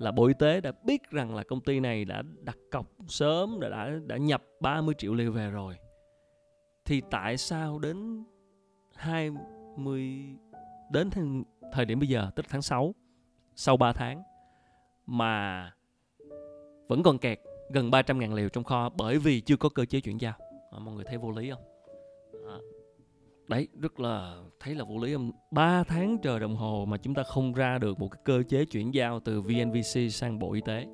là 0.00 0.12
Bộ 0.12 0.26
Y 0.26 0.34
tế 0.34 0.60
đã 0.60 0.72
biết 0.84 1.10
rằng 1.10 1.34
là 1.34 1.42
công 1.42 1.60
ty 1.60 1.80
này 1.80 2.04
đã 2.04 2.22
đặt 2.42 2.58
cọc 2.70 2.86
sớm 3.08 3.60
đã 3.60 3.68
đã, 3.68 3.90
đã 4.06 4.16
nhập 4.16 4.42
30 4.60 4.94
triệu 4.98 5.14
liều 5.14 5.32
về 5.32 5.50
rồi. 5.50 5.76
Thì 6.84 7.02
tại 7.10 7.36
sao 7.36 7.78
đến 7.78 8.24
20 8.94 10.26
đến 10.90 11.10
thời 11.72 11.84
điểm 11.84 11.98
bây 11.98 12.08
giờ 12.08 12.30
tức 12.36 12.42
là 12.42 12.48
tháng 12.50 12.62
6 12.62 12.94
sau 13.54 13.76
3 13.76 13.92
tháng 13.92 14.22
mà 15.06 15.72
vẫn 16.88 17.02
còn 17.02 17.18
kẹt 17.18 17.40
gần 17.70 17.90
300.000 17.90 18.34
liều 18.34 18.48
trong 18.48 18.64
kho 18.64 18.88
bởi 18.88 19.18
vì 19.18 19.40
chưa 19.40 19.56
có 19.56 19.68
cơ 19.68 19.84
chế 19.84 20.00
chuyển 20.00 20.20
giao. 20.20 20.34
À, 20.70 20.78
mọi 20.78 20.94
người 20.94 21.04
thấy 21.04 21.18
vô 21.18 21.30
lý 21.30 21.50
không? 21.50 21.69
Đấy 23.50 23.68
rất 23.80 24.00
là 24.00 24.36
thấy 24.60 24.74
là 24.74 24.84
vô 24.84 24.98
lý 24.98 25.14
không? 25.14 25.32
3 25.50 25.84
tháng 25.84 26.18
trời 26.18 26.40
đồng 26.40 26.56
hồ 26.56 26.84
mà 26.88 26.96
chúng 26.96 27.14
ta 27.14 27.22
không 27.22 27.52
ra 27.52 27.78
được 27.78 28.00
một 28.00 28.08
cái 28.08 28.20
cơ 28.24 28.42
chế 28.48 28.64
chuyển 28.64 28.94
giao 28.94 29.20
từ 29.20 29.42
VNVC 29.42 30.12
sang 30.12 30.38
Bộ 30.38 30.52
Y 30.52 30.60
tế 30.60 30.86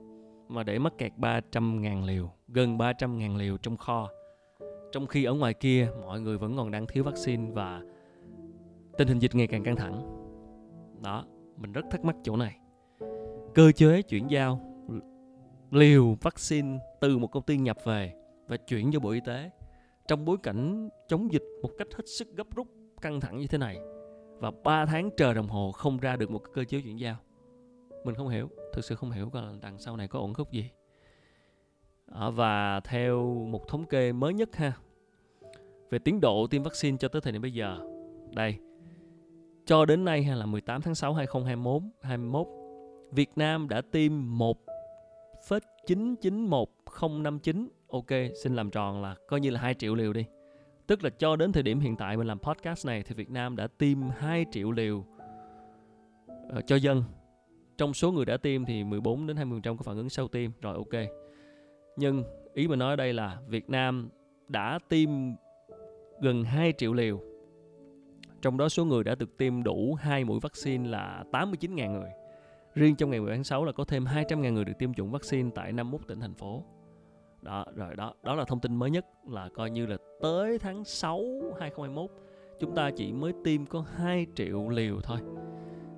mà 0.49 0.63
để 0.63 0.79
mắc 0.79 0.93
kẹt 0.99 1.13
300 1.17 1.83
ngàn 1.83 2.05
liều, 2.05 2.31
gần 2.49 2.79
300 2.79 3.19
ngàn 3.19 3.37
liều 3.37 3.57
trong 3.57 3.77
kho. 3.77 4.09
Trong 4.93 5.07
khi 5.07 5.25
ở 5.25 5.35
ngoài 5.35 5.55
kia 5.55 5.89
mọi 6.03 6.21
người 6.21 6.39
vẫn 6.39 6.57
còn 6.57 6.71
đang 6.71 6.87
thiếu 6.87 7.05
vaccine 7.05 7.51
và 7.53 7.83
tình 8.99 9.09
hình 9.09 9.19
dịch 9.19 9.35
ngày 9.35 9.47
càng 9.47 9.65
căng 9.65 9.77
thẳng. 9.77 10.03
Đó, 11.03 11.25
mình 11.57 11.73
rất 11.73 11.85
thắc 11.91 12.05
mắc 12.05 12.17
chỗ 12.23 12.37
này. 12.37 12.57
Cơ 13.55 13.73
chế 13.73 14.03
chuyển 14.03 14.31
giao 14.31 14.61
liều 15.71 16.17
vaccine 16.23 16.79
từ 17.01 17.19
một 17.19 17.27
công 17.27 17.43
ty 17.43 17.57
nhập 17.57 17.77
về 17.85 18.13
và 18.49 18.57
chuyển 18.57 18.91
cho 18.93 19.01
Bộ 19.01 19.11
Y 19.11 19.21
tế 19.21 19.51
trong 20.09 20.25
bối 20.25 20.37
cảnh 20.43 20.89
chống 21.09 21.33
dịch 21.33 21.45
một 21.63 21.71
cách 21.79 21.89
hết 21.95 22.09
sức 22.09 22.29
gấp 22.37 22.47
rút 22.57 22.67
căng 23.01 23.21
thẳng 23.21 23.39
như 23.39 23.47
thế 23.47 23.59
này 23.59 23.79
và 24.39 24.51
3 24.65 24.87
tháng 24.87 25.11
chờ 25.17 25.35
đồng 25.35 25.49
hồ 25.49 25.73
không 25.73 25.99
ra 25.99 26.17
được 26.17 26.31
một 26.31 26.43
cơ 26.55 26.65
chế 26.65 26.81
chuyển 26.81 27.01
giao. 27.01 27.17
Mình 28.05 28.15
không 28.15 28.29
hiểu 28.29 28.49
thực 28.73 28.85
sự 28.85 28.95
không 28.95 29.11
hiểu 29.11 29.31
là 29.33 29.53
đằng 29.63 29.79
sau 29.79 29.97
này 29.97 30.09
có 30.09 30.19
ổn 30.19 30.35
khúc 30.35 30.53
gì. 30.53 30.71
À, 32.07 32.31
và 32.31 32.81
theo 32.81 33.25
một 33.25 33.69
thống 33.69 33.85
kê 33.85 34.13
mới 34.13 34.35
nhất 34.35 34.57
ha 34.57 34.73
về 35.91 35.99
tiến 35.99 36.21
độ 36.21 36.47
tiêm 36.47 36.63
vaccine 36.63 36.97
cho 36.97 37.09
tới 37.09 37.21
thời 37.21 37.33
điểm 37.33 37.43
bây 37.43 37.53
giờ 37.53 37.79
đây 38.33 38.59
cho 39.67 39.85
đến 39.85 40.05
nay 40.05 40.23
hay 40.23 40.37
là 40.37 40.47
18 40.47 40.83
tháng 40.83 40.95
6 40.95 41.15
2021 41.15 41.83
21 42.01 42.47
Việt 43.13 43.31
Nam 43.37 43.69
đã 43.69 43.81
tiêm 43.81 44.13
1,991059 45.87 47.69
ok 47.89 48.07
xin 48.43 48.57
làm 48.57 48.71
tròn 48.71 49.03
là 49.03 49.15
coi 49.29 49.41
như 49.41 49.51
là 49.51 49.61
2 49.61 49.75
triệu 49.75 49.95
liều 49.95 50.13
đi. 50.13 50.25
Tức 50.87 51.05
là 51.05 51.11
cho 51.11 51.37
đến 51.37 51.53
thời 51.53 51.63
điểm 51.63 51.81
hiện 51.81 51.97
tại 51.97 52.17
mình 52.17 52.27
làm 52.27 52.39
podcast 52.39 52.87
này 52.87 53.03
thì 53.03 53.15
Việt 53.15 53.31
Nam 53.31 53.57
đã 53.57 53.69
tiêm 53.79 53.99
2 54.19 54.47
triệu 54.51 54.71
liều 54.71 55.05
uh, 56.59 56.67
cho 56.67 56.77
dân. 56.77 57.03
Trong 57.79 57.95
số 57.95 58.13
người 58.13 58.25
đã 58.25 58.37
tiêm 58.37 58.65
thì 58.65 58.85
14 58.85 59.27
đến 59.27 59.37
20% 59.37 59.77
có 59.77 59.83
phản 59.83 59.97
ứng 59.97 60.09
sau 60.09 60.29
tiêm 60.29 60.51
rồi 60.61 60.75
ok. 60.75 61.03
Nhưng 61.97 62.25
ý 62.55 62.69
mình 62.69 62.79
nói 62.79 62.93
ở 62.93 62.97
đây 62.97 63.13
là 63.13 63.39
Việt 63.49 63.71
Nam 63.71 64.09
đã 64.49 64.79
tiêm 64.89 65.11
gần 66.21 66.45
2 66.45 66.73
triệu 66.79 66.93
liều. 66.93 67.21
Trong 68.43 68.57
đó 68.57 68.69
số 68.69 68.85
người 68.85 69.05
đã 69.05 69.15
được 69.15 69.37
tiêm 69.37 69.63
đủ 69.63 69.95
hai 69.95 70.25
mũi 70.25 70.41
vaccine 70.43 70.89
là 70.89 71.25
89.000 71.33 71.93
người. 71.93 72.11
Riêng 72.75 72.97
trong 72.97 73.11
ngày 73.11 73.21
10 73.21 73.35
tháng 73.35 73.45
6 73.45 73.65
là 73.65 73.73
có 73.73 73.85
thêm 73.85 74.05
200.000 74.05 74.53
người 74.53 74.65
được 74.65 74.73
tiêm 74.79 74.95
chủng 74.95 75.11
vaccine 75.11 75.51
tại 75.55 75.73
51 75.73 76.07
tỉnh 76.07 76.21
thành 76.21 76.35
phố 76.35 76.65
đó, 77.47 77.65
rồi 77.75 77.97
đó. 77.97 78.15
Đó 78.23 78.35
là 78.35 78.45
thông 78.45 78.61
tin 78.61 78.77
mới 78.77 78.91
nhất 78.91 79.07
là 79.29 79.49
coi 79.55 79.71
như 79.71 79.87
là 79.87 79.97
tới 80.21 80.59
tháng 80.59 80.85
6 80.85 81.21
2021 81.61 82.11
chúng 82.61 82.75
ta 82.75 82.91
chỉ 82.91 83.13
mới 83.13 83.33
tiêm 83.45 83.67
có 83.67 83.85
2 83.95 84.27
triệu 84.35 84.69
liều 84.69 85.01
thôi. 85.03 85.19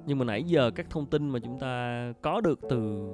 Nhưng 0.07 0.19
mà 0.19 0.25
nãy 0.25 0.43
giờ 0.45 0.71
các 0.71 0.87
thông 0.91 1.07
tin 1.07 1.29
mà 1.29 1.39
chúng 1.39 1.59
ta 1.59 2.13
có 2.23 2.41
được 2.41 2.61
từ 2.71 3.09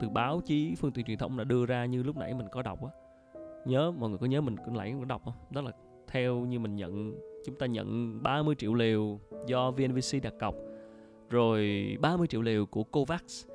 từ 0.00 0.08
báo 0.08 0.40
chí, 0.40 0.74
phương 0.74 0.92
tiện 0.92 1.04
truyền 1.04 1.18
thông 1.18 1.36
đã 1.36 1.44
đưa 1.44 1.66
ra 1.66 1.84
như 1.84 2.02
lúc 2.02 2.16
nãy 2.16 2.34
mình 2.34 2.46
có 2.52 2.62
đọc 2.62 2.78
á. 2.84 2.90
Nhớ, 3.64 3.90
mọi 3.90 4.10
người 4.10 4.18
có 4.18 4.26
nhớ 4.26 4.40
mình 4.40 4.56
lại 4.56 4.90
nãy 4.90 4.94
có 4.98 5.04
đọc 5.04 5.22
không? 5.24 5.34
Đó 5.50 5.60
là 5.60 5.70
theo 6.06 6.38
như 6.38 6.58
mình 6.58 6.76
nhận, 6.76 7.14
chúng 7.46 7.54
ta 7.54 7.66
nhận 7.66 8.18
30 8.22 8.54
triệu 8.58 8.74
liều 8.74 9.20
do 9.46 9.70
VNVC 9.70 10.22
đặt 10.22 10.34
cọc, 10.40 10.54
rồi 11.30 11.86
30 12.00 12.26
triệu 12.26 12.42
liều 12.42 12.66
của 12.66 12.84
Covax 12.84 13.46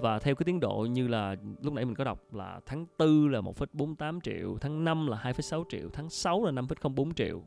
và 0.00 0.18
theo 0.18 0.34
cái 0.34 0.44
tiến 0.44 0.60
độ 0.60 0.86
như 0.90 1.08
là 1.08 1.36
lúc 1.62 1.74
nãy 1.74 1.84
mình 1.84 1.94
có 1.94 2.04
đọc 2.04 2.34
là 2.34 2.60
tháng 2.66 2.86
4 2.98 3.28
là 3.28 3.40
1,48 3.40 4.20
triệu, 4.20 4.56
tháng 4.60 4.84
5 4.84 5.06
là 5.06 5.16
2,6 5.16 5.64
triệu, 5.68 5.88
tháng 5.92 6.10
6 6.10 6.44
là 6.44 6.52
5,04 6.52 7.12
triệu. 7.12 7.42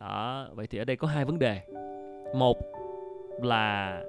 Đó, 0.00 0.48
vậy 0.54 0.66
thì 0.66 0.78
ở 0.78 0.84
đây 0.84 0.96
có 0.96 1.08
hai 1.08 1.24
vấn 1.24 1.38
đề. 1.38 1.60
Một 2.34 2.56
là 3.42 4.00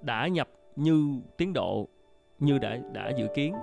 đã 0.00 0.28
nhập 0.28 0.48
như 0.76 1.20
tiến 1.36 1.52
độ 1.52 1.88
như 2.38 2.58
đã 2.58 2.78
đã 2.92 3.10
dự 3.16 3.26
kiến 3.34 3.54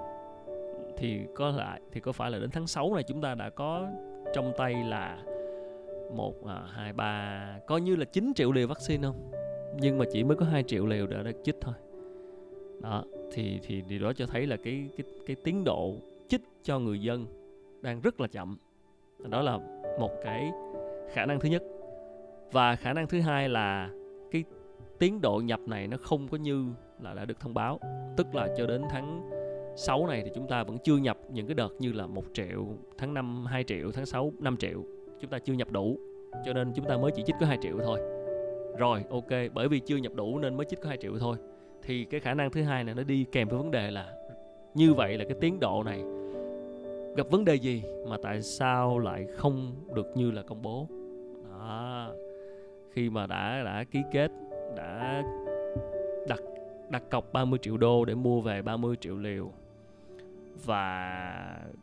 thì 0.97 1.19
có 1.35 1.51
lại 1.51 1.81
thì 1.91 1.99
có 1.99 2.11
phải 2.11 2.31
là 2.31 2.39
đến 2.39 2.49
tháng 2.51 2.67
6 2.67 2.93
này 2.93 3.03
chúng 3.03 3.21
ta 3.21 3.35
đã 3.35 3.49
có 3.49 3.87
trong 4.33 4.53
tay 4.57 4.73
là 4.73 5.17
một 6.15 6.45
à, 6.47 6.61
hai 6.71 6.93
ba 6.93 7.59
coi 7.67 7.81
như 7.81 7.95
là 7.95 8.05
9 8.05 8.33
triệu 8.35 8.51
liều 8.51 8.67
vaccine 8.67 9.07
không 9.07 9.31
nhưng 9.79 9.97
mà 9.97 10.05
chỉ 10.11 10.23
mới 10.23 10.37
có 10.37 10.45
2 10.45 10.63
triệu 10.63 10.85
liều 10.85 11.07
đã 11.07 11.23
được 11.23 11.37
chích 11.43 11.55
thôi 11.61 11.73
đó, 12.81 13.03
thì 13.31 13.59
thì 13.63 13.83
điều 13.89 13.99
đó 13.99 14.13
cho 14.13 14.25
thấy 14.25 14.47
là 14.47 14.57
cái 14.57 14.89
cái 14.97 15.05
cái 15.25 15.35
tiến 15.35 15.63
độ 15.63 15.95
chích 16.27 16.41
cho 16.63 16.79
người 16.79 17.01
dân 17.01 17.25
đang 17.81 18.01
rất 18.01 18.21
là 18.21 18.27
chậm. 18.27 18.57
Đó 19.29 19.41
là 19.41 19.57
một 19.99 20.11
cái 20.23 20.51
khả 21.13 21.25
năng 21.25 21.39
thứ 21.39 21.49
nhất. 21.49 21.63
Và 22.51 22.75
khả 22.75 22.93
năng 22.93 23.07
thứ 23.07 23.21
hai 23.21 23.49
là 23.49 23.89
cái 24.31 24.43
tiến 24.99 25.21
độ 25.21 25.41
nhập 25.45 25.59
này 25.67 25.87
nó 25.87 25.97
không 25.97 26.27
có 26.27 26.37
như 26.37 26.65
là 27.01 27.13
đã 27.13 27.25
được 27.25 27.39
thông 27.39 27.53
báo. 27.53 27.79
Tức 28.17 28.35
là 28.35 28.47
cho 28.57 28.65
đến 28.65 28.81
tháng 28.89 29.29
6 29.77 30.07
này 30.07 30.21
thì 30.25 30.31
chúng 30.35 30.47
ta 30.47 30.63
vẫn 30.63 30.77
chưa 30.83 30.97
nhập 30.97 31.17
những 31.29 31.47
cái 31.47 31.55
đợt 31.55 31.73
như 31.79 31.91
là 31.91 32.07
một 32.07 32.23
triệu, 32.33 32.65
tháng 32.97 33.13
5 33.13 33.45
2 33.45 33.63
triệu, 33.63 33.91
tháng 33.91 34.05
6 34.05 34.31
5 34.39 34.57
triệu. 34.57 34.83
Chúng 35.19 35.29
ta 35.29 35.39
chưa 35.39 35.53
nhập 35.53 35.71
đủ, 35.71 35.99
cho 36.45 36.53
nên 36.53 36.73
chúng 36.75 36.85
ta 36.85 36.97
mới 36.97 37.11
chỉ 37.15 37.23
chích 37.25 37.35
có 37.39 37.45
2 37.45 37.57
triệu 37.61 37.77
thôi. 37.79 37.99
Rồi, 38.77 39.03
ok, 39.09 39.29
bởi 39.53 39.67
vì 39.67 39.79
chưa 39.79 39.97
nhập 39.97 40.13
đủ 40.15 40.39
nên 40.39 40.57
mới 40.57 40.65
chích 40.65 40.81
có 40.81 40.89
2 40.89 40.97
triệu 40.97 41.17
thôi 41.19 41.37
thì 41.85 42.05
cái 42.05 42.19
khả 42.19 42.33
năng 42.33 42.51
thứ 42.51 42.63
hai 42.63 42.83
là 42.83 42.93
nó 42.93 43.03
đi 43.03 43.25
kèm 43.31 43.47
với 43.47 43.57
vấn 43.57 43.71
đề 43.71 43.91
là 43.91 44.13
như 44.73 44.93
vậy 44.93 45.17
là 45.17 45.25
cái 45.25 45.37
tiến 45.41 45.59
độ 45.59 45.83
này 45.83 46.03
gặp 47.15 47.29
vấn 47.29 47.45
đề 47.45 47.55
gì 47.55 47.83
mà 48.07 48.17
tại 48.23 48.41
sao 48.41 48.99
lại 48.99 49.25
không 49.37 49.75
được 49.95 50.07
như 50.15 50.31
là 50.31 50.41
công 50.41 50.61
bố? 50.61 50.87
Đó. 51.49 52.09
Khi 52.91 53.09
mà 53.09 53.27
đã 53.27 53.63
đã 53.65 53.83
ký 53.91 53.99
kết, 54.11 54.31
đã 54.75 55.23
đặt 56.27 56.39
đặt 56.89 57.03
cọc 57.09 57.33
30 57.33 57.59
triệu 57.61 57.77
đô 57.77 58.05
để 58.05 58.15
mua 58.15 58.41
về 58.41 58.61
30 58.61 58.95
triệu 58.99 59.17
liều. 59.17 59.51
Và 60.65 61.21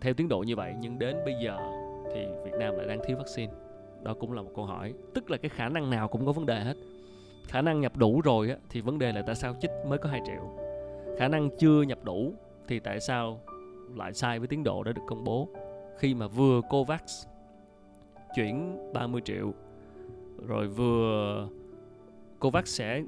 theo 0.01 0.15
tiến 0.15 0.29
độ 0.29 0.39
như 0.39 0.57
vậy, 0.57 0.75
nhưng 0.81 0.99
đến 0.99 1.17
bây 1.25 1.35
giờ 1.45 1.57
thì 2.15 2.27
Việt 2.45 2.53
Nam 2.59 2.75
lại 2.77 2.87
đang 2.87 3.01
thiếu 3.05 3.17
vaccine. 3.17 3.53
Đó 4.03 4.15
cũng 4.15 4.33
là 4.33 4.43
một 4.43 4.51
câu 4.57 4.65
hỏi. 4.65 4.95
Tức 5.15 5.31
là 5.31 5.37
cái 5.37 5.49
khả 5.49 5.69
năng 5.69 5.91
nào 5.91 6.09
cũng 6.09 6.27
có 6.27 6.33
vấn 6.33 6.47
đề 6.47 6.61
hết 6.61 6.75
khả 7.49 7.63
năng 7.63 7.81
nhập 7.81 7.97
đủ 7.97 8.21
rồi 8.21 8.51
á, 8.51 8.57
thì 8.71 8.81
vấn 8.81 8.99
đề 8.99 9.13
là 9.13 9.23
tại 9.27 9.35
sao 9.35 9.57
chích 9.61 9.71
mới 9.87 9.99
có 9.99 10.09
2 10.09 10.21
triệu 10.27 10.59
khả 11.19 11.29
năng 11.29 11.51
chưa 11.59 11.83
nhập 11.83 12.05
đủ 12.05 12.35
thì 12.69 12.81
tại 12.81 13.01
sao 13.01 13.41
lại 13.97 14.13
sai 14.13 14.39
với 14.39 14.49
tiến 14.49 14.65
độ 14.65 14.83
đã 14.83 14.93
được 14.93 15.03
công 15.07 15.25
bố 15.25 15.49
khi 15.99 16.15
mà 16.15 16.27
vừa 16.27 16.61
Covax 16.71 17.27
chuyển 18.35 18.79
30 18.93 19.21
triệu 19.25 19.55
rồi 20.47 20.69
vừa 20.69 21.49
Covax 22.39 22.65
sẽ 22.67 23.03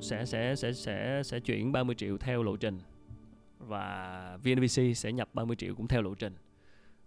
sẽ 0.00 0.24
sẽ 0.24 0.54
sẽ 0.56 0.72
sẽ 0.72 1.22
sẽ 1.24 1.40
chuyển 1.40 1.72
30 1.72 1.94
triệu 1.94 2.18
theo 2.18 2.42
lộ 2.42 2.56
trình 2.56 2.78
và 3.58 4.38
VNVC 4.42 4.96
sẽ 4.96 5.12
nhập 5.12 5.28
30 5.32 5.56
triệu 5.56 5.74
cũng 5.74 5.88
theo 5.88 6.02
lộ 6.02 6.14
trình. 6.14 6.34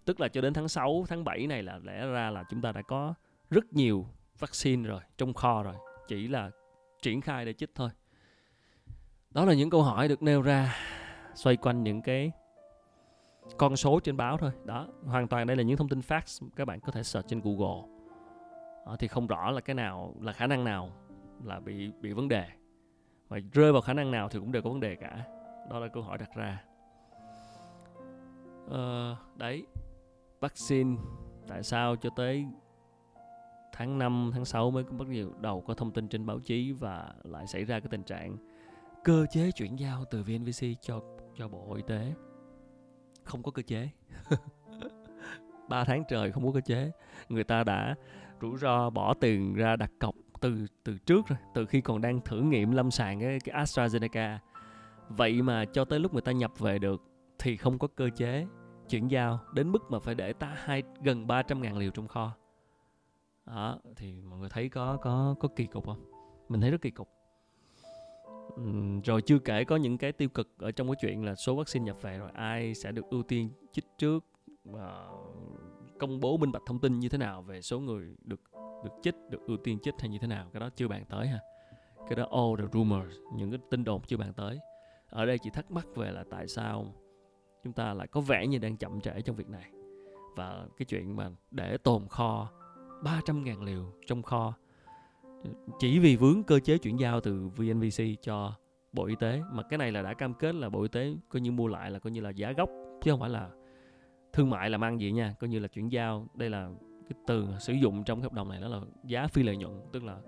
Tức 0.04 0.20
là 0.20 0.28
cho 0.28 0.40
đến 0.40 0.52
tháng 0.52 0.68
6, 0.68 1.04
tháng 1.08 1.24
7 1.24 1.46
này 1.46 1.62
là 1.62 1.80
lẽ 1.84 2.06
ra 2.06 2.30
là 2.30 2.44
chúng 2.50 2.62
ta 2.62 2.72
đã 2.72 2.82
có 2.82 3.14
rất 3.50 3.72
nhiều 3.72 4.06
vaccine 4.38 4.88
rồi 4.88 5.00
trong 5.18 5.34
kho 5.34 5.62
rồi, 5.62 5.74
chỉ 6.08 6.28
là 6.28 6.50
triển 7.02 7.20
khai 7.20 7.44
để 7.44 7.52
chích 7.52 7.70
thôi. 7.74 7.90
Đó 9.30 9.44
là 9.44 9.54
những 9.54 9.70
câu 9.70 9.82
hỏi 9.82 10.08
được 10.08 10.22
nêu 10.22 10.42
ra 10.42 10.76
xoay 11.34 11.56
quanh 11.56 11.82
những 11.82 12.02
cái 12.02 12.32
con 13.56 13.76
số 13.76 14.00
trên 14.00 14.16
báo 14.16 14.36
thôi. 14.36 14.50
Đó, 14.64 14.88
hoàn 15.06 15.28
toàn 15.28 15.46
đây 15.46 15.56
là 15.56 15.62
những 15.62 15.76
thông 15.76 15.88
tin 15.88 16.00
facts 16.00 16.48
các 16.56 16.64
bạn 16.64 16.80
có 16.80 16.92
thể 16.92 17.02
search 17.02 17.28
trên 17.28 17.40
Google. 17.40 17.88
Đó, 18.86 18.96
thì 18.98 19.08
không 19.08 19.26
rõ 19.26 19.50
là 19.50 19.60
cái 19.60 19.74
nào 19.74 20.14
là 20.20 20.32
khả 20.32 20.46
năng 20.46 20.64
nào 20.64 20.90
là 21.44 21.60
bị 21.60 21.92
bị 22.00 22.12
vấn 22.12 22.28
đề 22.28 22.44
và 23.28 23.38
rơi 23.52 23.72
vào 23.72 23.82
khả 23.82 23.92
năng 23.92 24.10
nào 24.10 24.28
thì 24.28 24.38
cũng 24.38 24.52
đều 24.52 24.62
có 24.62 24.70
vấn 24.70 24.80
đề 24.80 24.96
cả 24.96 25.24
đó 25.70 25.78
là 25.78 25.88
câu 25.88 26.02
hỏi 26.02 26.18
đặt 26.18 26.30
ra 26.34 26.62
ờ, 28.68 29.16
đấy 29.36 29.66
vaccine 30.40 30.96
tại 31.48 31.62
sao 31.62 31.96
cho 31.96 32.10
tới 32.16 32.46
tháng 33.78 33.98
5, 33.98 34.30
tháng 34.34 34.44
6 34.44 34.70
mới 34.70 34.84
bắt 34.84 35.06
đầu 35.40 35.60
có 35.60 35.74
thông 35.74 35.90
tin 35.90 36.08
trên 36.08 36.26
báo 36.26 36.40
chí 36.40 36.72
và 36.72 37.14
lại 37.24 37.46
xảy 37.46 37.64
ra 37.64 37.80
cái 37.80 37.88
tình 37.90 38.02
trạng 38.02 38.36
cơ 39.04 39.26
chế 39.30 39.50
chuyển 39.50 39.78
giao 39.78 40.04
từ 40.10 40.22
VNVC 40.22 40.66
cho 40.80 41.00
cho 41.36 41.48
Bộ 41.48 41.74
Y 41.74 41.82
tế. 41.86 42.14
Không 43.24 43.42
có 43.42 43.50
cơ 43.50 43.62
chế. 43.62 43.88
3 45.68 45.84
tháng 45.84 46.02
trời 46.08 46.32
không 46.32 46.46
có 46.46 46.52
cơ 46.52 46.60
chế. 46.60 46.90
Người 47.28 47.44
ta 47.44 47.64
đã 47.64 47.94
rủi 48.40 48.58
ro 48.58 48.90
bỏ 48.90 49.14
tiền 49.14 49.54
ra 49.54 49.76
đặt 49.76 49.90
cọc 49.98 50.14
từ 50.40 50.66
từ 50.84 50.98
trước 50.98 51.26
rồi 51.26 51.38
từ 51.54 51.66
khi 51.66 51.80
còn 51.80 52.00
đang 52.00 52.20
thử 52.20 52.40
nghiệm 52.40 52.72
lâm 52.72 52.90
sàng 52.90 53.20
cái, 53.20 53.38
cái 53.44 53.64
AstraZeneca. 53.64 54.38
Vậy 55.08 55.42
mà 55.42 55.64
cho 55.64 55.84
tới 55.84 56.00
lúc 56.00 56.12
người 56.12 56.22
ta 56.22 56.32
nhập 56.32 56.58
về 56.58 56.78
được 56.78 57.02
thì 57.38 57.56
không 57.56 57.78
có 57.78 57.88
cơ 57.96 58.10
chế 58.16 58.46
chuyển 58.88 59.10
giao 59.10 59.40
đến 59.54 59.68
mức 59.68 59.90
mà 59.90 59.98
phải 59.98 60.14
để 60.14 60.32
ta 60.32 60.56
hai 60.56 60.82
gần 61.02 61.26
300 61.26 61.62
ngàn 61.62 61.78
liều 61.78 61.90
trong 61.90 62.08
kho 62.08 62.32
đó 63.48 63.78
thì 63.96 64.20
mọi 64.22 64.38
người 64.38 64.48
thấy 64.48 64.68
có 64.68 64.96
có 64.96 65.34
có 65.40 65.48
kỳ 65.56 65.66
cục 65.66 65.86
không? 65.86 66.10
Mình 66.48 66.60
thấy 66.60 66.70
rất 66.70 66.82
kỳ 66.82 66.90
cục. 66.90 67.08
Uhm, 68.54 69.00
rồi 69.00 69.22
chưa 69.22 69.38
kể 69.38 69.64
có 69.64 69.76
những 69.76 69.98
cái 69.98 70.12
tiêu 70.12 70.28
cực 70.28 70.58
ở 70.58 70.70
trong 70.70 70.86
cái 70.86 70.96
chuyện 71.00 71.24
là 71.24 71.34
số 71.34 71.56
vaccine 71.56 71.84
nhập 71.84 71.96
về 72.02 72.18
rồi 72.18 72.30
ai 72.34 72.74
sẽ 72.74 72.92
được 72.92 73.04
ưu 73.10 73.22
tiên 73.22 73.50
chích 73.72 73.84
trước 73.98 74.24
và 74.64 75.08
công 75.98 76.20
bố 76.20 76.36
minh 76.36 76.52
bạch 76.52 76.62
thông 76.66 76.78
tin 76.78 76.98
như 76.98 77.08
thế 77.08 77.18
nào 77.18 77.42
về 77.42 77.62
số 77.62 77.80
người 77.80 78.16
được 78.24 78.40
được 78.84 78.90
chích 79.02 79.14
được 79.30 79.46
ưu 79.46 79.56
tiên 79.56 79.78
chích 79.82 79.94
hay 79.98 80.08
như 80.08 80.18
thế 80.18 80.26
nào. 80.26 80.50
Cái 80.52 80.60
đó 80.60 80.70
chưa 80.76 80.88
bàn 80.88 81.04
tới 81.08 81.26
ha. 81.26 81.40
Cái 82.08 82.16
đó 82.16 82.28
all 82.30 82.56
the 82.58 82.64
rumors 82.72 83.14
những 83.36 83.50
cái 83.50 83.60
tin 83.70 83.84
đồn 83.84 84.02
chưa 84.02 84.16
bàn 84.16 84.32
tới. 84.32 84.58
Ở 85.10 85.26
đây 85.26 85.38
chỉ 85.38 85.50
thắc 85.50 85.70
mắc 85.70 85.86
về 85.96 86.10
là 86.10 86.24
tại 86.30 86.48
sao 86.48 86.94
chúng 87.64 87.72
ta 87.72 87.94
lại 87.94 88.06
có 88.06 88.20
vẻ 88.20 88.46
như 88.46 88.58
đang 88.58 88.76
chậm 88.76 89.00
trễ 89.00 89.20
trong 89.20 89.36
việc 89.36 89.48
này. 89.48 89.70
Và 90.36 90.66
cái 90.76 90.86
chuyện 90.86 91.16
mà 91.16 91.30
để 91.50 91.76
tồn 91.76 92.08
kho 92.08 92.50
300.000 93.02 93.64
liều 93.64 93.92
trong 94.06 94.22
kho. 94.22 94.54
Chỉ 95.78 95.98
vì 95.98 96.16
vướng 96.16 96.42
cơ 96.42 96.60
chế 96.60 96.78
chuyển 96.78 97.00
giao 97.00 97.20
từ 97.20 97.48
VNVC 97.48 98.22
cho 98.22 98.52
Bộ 98.92 99.04
Y 99.04 99.14
tế. 99.20 99.42
Mà 99.52 99.62
cái 99.62 99.78
này 99.78 99.92
là 99.92 100.02
đã 100.02 100.14
cam 100.14 100.34
kết 100.34 100.54
là 100.54 100.68
Bộ 100.68 100.82
Y 100.82 100.88
tế 100.88 101.14
coi 101.28 101.40
như 101.40 101.52
mua 101.52 101.66
lại 101.66 101.90
là 101.90 101.98
coi 101.98 102.10
như 102.10 102.20
là 102.20 102.30
giá 102.30 102.52
gốc, 102.52 102.70
chứ 103.02 103.10
không 103.10 103.20
phải 103.20 103.30
là 103.30 103.50
thương 104.32 104.50
mại 104.50 104.70
làm 104.70 104.84
ăn 104.84 105.00
gì 105.00 105.12
nha. 105.12 105.34
Coi 105.40 105.50
như 105.50 105.58
là 105.58 105.68
chuyển 105.68 105.92
giao, 105.92 106.26
đây 106.34 106.50
là 106.50 106.70
cái 107.08 107.18
từ 107.26 107.46
sử 107.60 107.72
dụng 107.72 108.04
trong 108.04 108.22
hợp 108.22 108.32
đồng 108.32 108.48
này 108.48 108.60
đó 108.60 108.68
là 108.68 108.80
giá 109.04 109.26
phi 109.26 109.42
lợi 109.42 109.56
nhuận, 109.56 109.80
tức 109.92 110.04
là 110.04 110.18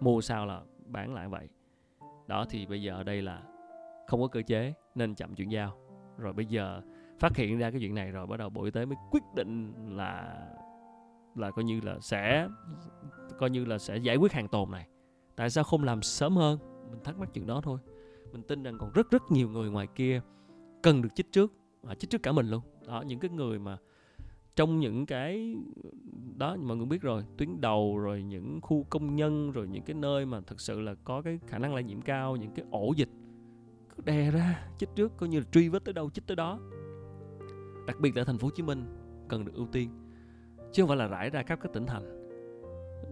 mua 0.00 0.20
sao 0.20 0.46
là 0.46 0.62
bán 0.86 1.14
lại 1.14 1.28
vậy. 1.28 1.48
Đó, 2.26 2.44
thì 2.50 2.66
bây 2.66 2.82
giờ 2.82 3.02
đây 3.02 3.22
là 3.22 3.42
không 4.06 4.20
có 4.20 4.26
cơ 4.26 4.42
chế 4.42 4.72
nên 4.94 5.14
chậm 5.14 5.34
chuyển 5.34 5.52
giao. 5.52 5.78
Rồi 6.18 6.32
bây 6.32 6.46
giờ 6.46 6.82
phát 7.18 7.36
hiện 7.36 7.58
ra 7.58 7.70
cái 7.70 7.80
chuyện 7.80 7.94
này 7.94 8.10
rồi 8.10 8.26
bắt 8.26 8.36
đầu 8.36 8.50
bộ 8.50 8.64
y 8.64 8.70
tế 8.70 8.84
mới 8.84 8.96
quyết 9.10 9.22
định 9.34 9.72
là 9.96 10.38
là 11.38 11.50
coi 11.50 11.64
như 11.64 11.80
là 11.80 12.00
sẽ 12.00 12.48
coi 13.38 13.50
như 13.50 13.64
là 13.64 13.78
sẽ 13.78 13.96
giải 13.96 14.16
quyết 14.16 14.32
hàng 14.32 14.48
tồn 14.48 14.70
này. 14.70 14.88
Tại 15.36 15.50
sao 15.50 15.64
không 15.64 15.84
làm 15.84 16.02
sớm 16.02 16.36
hơn? 16.36 16.58
Mình 16.90 17.00
thắc 17.04 17.18
mắc 17.18 17.28
chuyện 17.34 17.46
đó 17.46 17.60
thôi. 17.64 17.78
Mình 18.32 18.42
tin 18.42 18.62
rằng 18.62 18.78
còn 18.78 18.92
rất 18.92 19.10
rất 19.10 19.22
nhiều 19.30 19.48
người 19.48 19.70
ngoài 19.70 19.86
kia 19.94 20.20
cần 20.82 21.02
được 21.02 21.08
chích 21.14 21.32
trước 21.32 21.52
à, 21.86 21.94
chích 21.94 22.10
trước 22.10 22.22
cả 22.22 22.32
mình 22.32 22.50
luôn. 22.50 22.62
Đó 22.86 23.02
những 23.06 23.20
cái 23.20 23.30
người 23.30 23.58
mà 23.58 23.78
trong 24.56 24.80
những 24.80 25.06
cái 25.06 25.56
đó 26.36 26.56
mọi 26.56 26.76
người 26.76 26.86
biết 26.86 27.02
rồi 27.02 27.24
tuyến 27.36 27.60
đầu 27.60 27.98
rồi 27.98 28.22
những 28.22 28.60
khu 28.62 28.86
công 28.90 29.16
nhân 29.16 29.52
rồi 29.52 29.68
những 29.68 29.82
cái 29.82 29.94
nơi 29.94 30.26
mà 30.26 30.40
thực 30.40 30.60
sự 30.60 30.80
là 30.80 30.94
có 31.04 31.22
cái 31.22 31.38
khả 31.46 31.58
năng 31.58 31.74
lây 31.74 31.84
nhiễm 31.84 32.00
cao 32.00 32.36
những 32.36 32.54
cái 32.54 32.66
ổ 32.70 32.92
dịch 32.96 33.08
cứ 33.96 34.02
đè 34.04 34.30
ra 34.30 34.68
chích 34.78 34.88
trước 34.94 35.12
coi 35.16 35.28
như 35.28 35.38
là 35.38 35.44
truy 35.52 35.68
vết 35.68 35.84
tới 35.84 35.92
đâu 35.92 36.10
chích 36.10 36.26
tới 36.26 36.36
đó. 36.36 36.60
Đặc 37.86 38.00
biệt 38.00 38.16
là 38.16 38.24
thành 38.24 38.38
phố 38.38 38.46
Hồ 38.46 38.50
Chí 38.54 38.62
Minh 38.62 38.84
cần 39.28 39.44
được 39.44 39.52
ưu 39.54 39.66
tiên 39.66 39.90
chứ 40.72 40.82
không 40.82 40.88
phải 40.88 40.96
là 40.96 41.06
rải 41.06 41.30
ra 41.30 41.42
khắp 41.42 41.58
các 41.62 41.72
tỉnh 41.72 41.86
thành. 41.86 42.28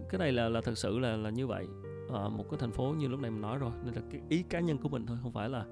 Cái 0.09 0.19
này 0.19 0.31
là 0.31 0.49
là 0.49 0.61
thật 0.61 0.77
sự 0.77 0.99
là 0.99 1.17
là 1.17 1.29
như 1.29 1.47
vậy. 1.47 1.67
Ở 2.09 2.29
một 2.29 2.45
cái 2.49 2.57
thành 2.59 2.71
phố 2.71 2.95
như 2.97 3.07
lúc 3.07 3.19
này 3.19 3.31
mình 3.31 3.41
nói 3.41 3.57
rồi, 3.57 3.71
nên 3.85 3.93
là 3.93 4.01
cái 4.11 4.21
ý 4.29 4.43
cá 4.43 4.59
nhân 4.59 4.77
của 4.77 4.89
mình 4.89 5.05
thôi, 5.05 5.17
không 5.21 5.31
phải 5.31 5.49
là 5.49 5.65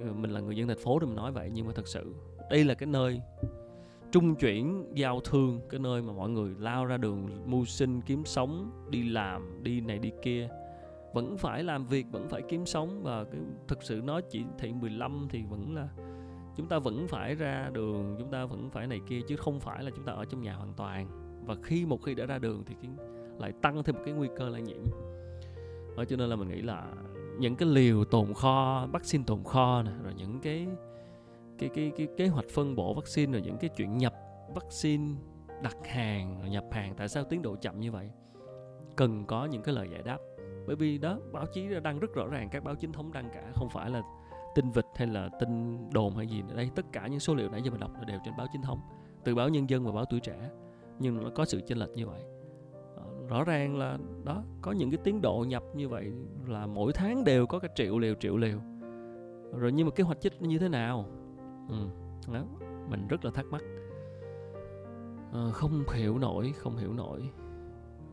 ờ, 0.00 0.12
mình 0.12 0.30
là 0.30 0.40
người 0.40 0.56
dân 0.56 0.68
thành 0.68 0.78
phố 0.78 0.98
thì 0.98 1.06
mình 1.06 1.16
nói 1.16 1.32
vậy. 1.32 1.50
Nhưng 1.52 1.66
mà 1.66 1.72
thật 1.74 1.88
sự, 1.88 2.14
đây 2.50 2.64
là 2.64 2.74
cái 2.74 2.86
nơi 2.86 3.20
trung 4.12 4.34
chuyển, 4.34 4.92
giao 4.94 5.20
thương, 5.20 5.60
cái 5.70 5.80
nơi 5.80 6.02
mà 6.02 6.12
mọi 6.12 6.30
người 6.30 6.54
lao 6.58 6.84
ra 6.84 6.96
đường, 6.96 7.28
mưu 7.46 7.64
sinh, 7.64 8.00
kiếm 8.00 8.24
sống, 8.24 8.70
đi 8.90 9.10
làm, 9.10 9.62
đi 9.62 9.80
này 9.80 9.98
đi 9.98 10.10
kia. 10.22 10.48
Vẫn 11.12 11.36
phải 11.38 11.64
làm 11.64 11.86
việc, 11.86 12.06
vẫn 12.12 12.28
phải 12.28 12.42
kiếm 12.48 12.66
sống. 12.66 13.02
Và 13.02 13.24
cái, 13.24 13.40
thực 13.68 13.82
sự 13.82 14.00
nói 14.04 14.22
chỉ 14.30 14.44
thị 14.58 14.72
15 14.72 15.26
thì 15.30 15.42
vẫn 15.50 15.74
là 15.74 15.88
chúng 16.56 16.68
ta 16.68 16.78
vẫn 16.78 17.08
phải 17.08 17.34
ra 17.34 17.70
đường 17.72 18.16
chúng 18.18 18.30
ta 18.30 18.44
vẫn 18.44 18.70
phải 18.70 18.86
này 18.86 19.00
kia 19.06 19.20
chứ 19.28 19.36
không 19.36 19.60
phải 19.60 19.84
là 19.84 19.90
chúng 19.96 20.04
ta 20.04 20.12
ở 20.12 20.24
trong 20.24 20.42
nhà 20.42 20.54
hoàn 20.54 20.72
toàn. 20.76 21.06
Và 21.46 21.56
khi 21.62 21.86
một 21.86 22.02
khi 22.02 22.14
đã 22.14 22.26
ra 22.26 22.38
đường 22.38 22.64
thì 22.66 22.74
cái, 22.82 22.90
lại 23.38 23.52
tăng 23.62 23.82
thêm 23.82 23.94
một 23.94 24.02
cái 24.04 24.14
nguy 24.14 24.28
cơ 24.36 24.48
lây 24.48 24.62
nhiễm. 24.62 24.82
Đó 25.96 26.04
cho 26.04 26.16
nên 26.16 26.28
là 26.28 26.36
mình 26.36 26.48
nghĩ 26.48 26.62
là 26.62 26.92
những 27.38 27.56
cái 27.56 27.68
liều 27.68 28.04
tồn 28.04 28.34
kho 28.34 28.86
vaccine 28.92 29.24
tồn 29.26 29.44
kho 29.44 29.82
này 29.82 29.94
rồi 30.02 30.14
những 30.16 30.40
cái 30.40 30.66
cái 31.58 31.70
cái 31.74 31.92
cái 31.96 32.08
kế 32.16 32.28
hoạch 32.28 32.46
phân 32.54 32.74
bổ 32.74 32.94
vaccine 32.94 33.32
rồi 33.32 33.42
những 33.42 33.56
cái 33.60 33.70
chuyện 33.76 33.98
nhập 33.98 34.14
vaccine 34.54 35.14
đặt 35.62 35.76
hàng 35.84 36.40
rồi 36.40 36.50
nhập 36.50 36.64
hàng 36.72 36.94
tại 36.96 37.08
sao 37.08 37.24
tiến 37.24 37.42
độ 37.42 37.56
chậm 37.56 37.80
như 37.80 37.92
vậy? 37.92 38.10
Cần 38.96 39.26
có 39.26 39.44
những 39.44 39.62
cái 39.62 39.74
lời 39.74 39.88
giải 39.92 40.02
đáp. 40.02 40.18
Bởi 40.66 40.76
vì 40.76 40.98
đó 40.98 41.18
báo 41.32 41.46
chí 41.46 41.66
đăng 41.82 41.98
rất 41.98 42.14
rõ 42.14 42.26
ràng 42.26 42.48
các 42.52 42.64
báo 42.64 42.74
chính 42.74 42.92
thống 42.92 43.12
đăng 43.12 43.30
cả 43.34 43.52
không 43.54 43.68
phải 43.68 43.90
là 43.90 44.02
tin 44.54 44.70
vịt 44.70 44.86
hay 44.96 45.08
là 45.08 45.28
tin 45.40 45.78
đồn 45.90 46.16
hay 46.16 46.26
gì 46.26 46.42
ở 46.48 46.54
đây 46.54 46.70
tất 46.74 46.86
cả 46.92 47.06
những 47.06 47.20
số 47.20 47.34
liệu 47.34 47.50
nãy 47.50 47.62
giờ 47.62 47.70
mình 47.70 47.80
đọc 47.80 47.90
là 47.98 48.04
đều 48.04 48.20
trên 48.24 48.34
báo 48.36 48.46
chính 48.52 48.62
thống 48.62 48.80
từ 49.24 49.34
báo 49.34 49.48
nhân 49.48 49.70
dân 49.70 49.84
và 49.84 49.92
báo 49.92 50.04
tuổi 50.04 50.20
trẻ. 50.20 50.50
Nhưng 50.98 51.22
nó 51.22 51.30
có 51.34 51.44
sự 51.44 51.60
chênh 51.66 51.78
lệch 51.78 51.90
như 51.90 52.06
vậy. 52.06 52.22
Ờ, 52.96 53.04
rõ 53.28 53.44
ràng 53.44 53.78
là 53.78 53.98
đó 54.24 54.42
có 54.62 54.72
những 54.72 54.90
cái 54.90 54.98
tiến 55.04 55.20
độ 55.22 55.44
nhập 55.48 55.62
như 55.74 55.88
vậy 55.88 56.12
là 56.46 56.66
mỗi 56.66 56.92
tháng 56.92 57.24
đều 57.24 57.46
có 57.46 57.58
cái 57.58 57.70
triệu 57.74 57.98
liều 57.98 58.14
triệu 58.14 58.36
liều. 58.36 58.58
Rồi 59.58 59.72
nhưng 59.72 59.86
mà 59.86 59.92
kế 59.96 60.04
hoạch 60.04 60.20
chích 60.20 60.42
như 60.42 60.58
thế 60.58 60.68
nào? 60.68 61.06
Ừ. 61.68 61.86
đó 62.32 62.44
mình 62.90 63.08
rất 63.08 63.24
là 63.24 63.30
thắc 63.30 63.46
mắc. 63.50 63.62
À, 65.32 65.50
không 65.52 65.84
hiểu 65.94 66.18
nổi 66.18 66.52
không 66.56 66.76
hiểu 66.76 66.92
nổi. 66.92 67.30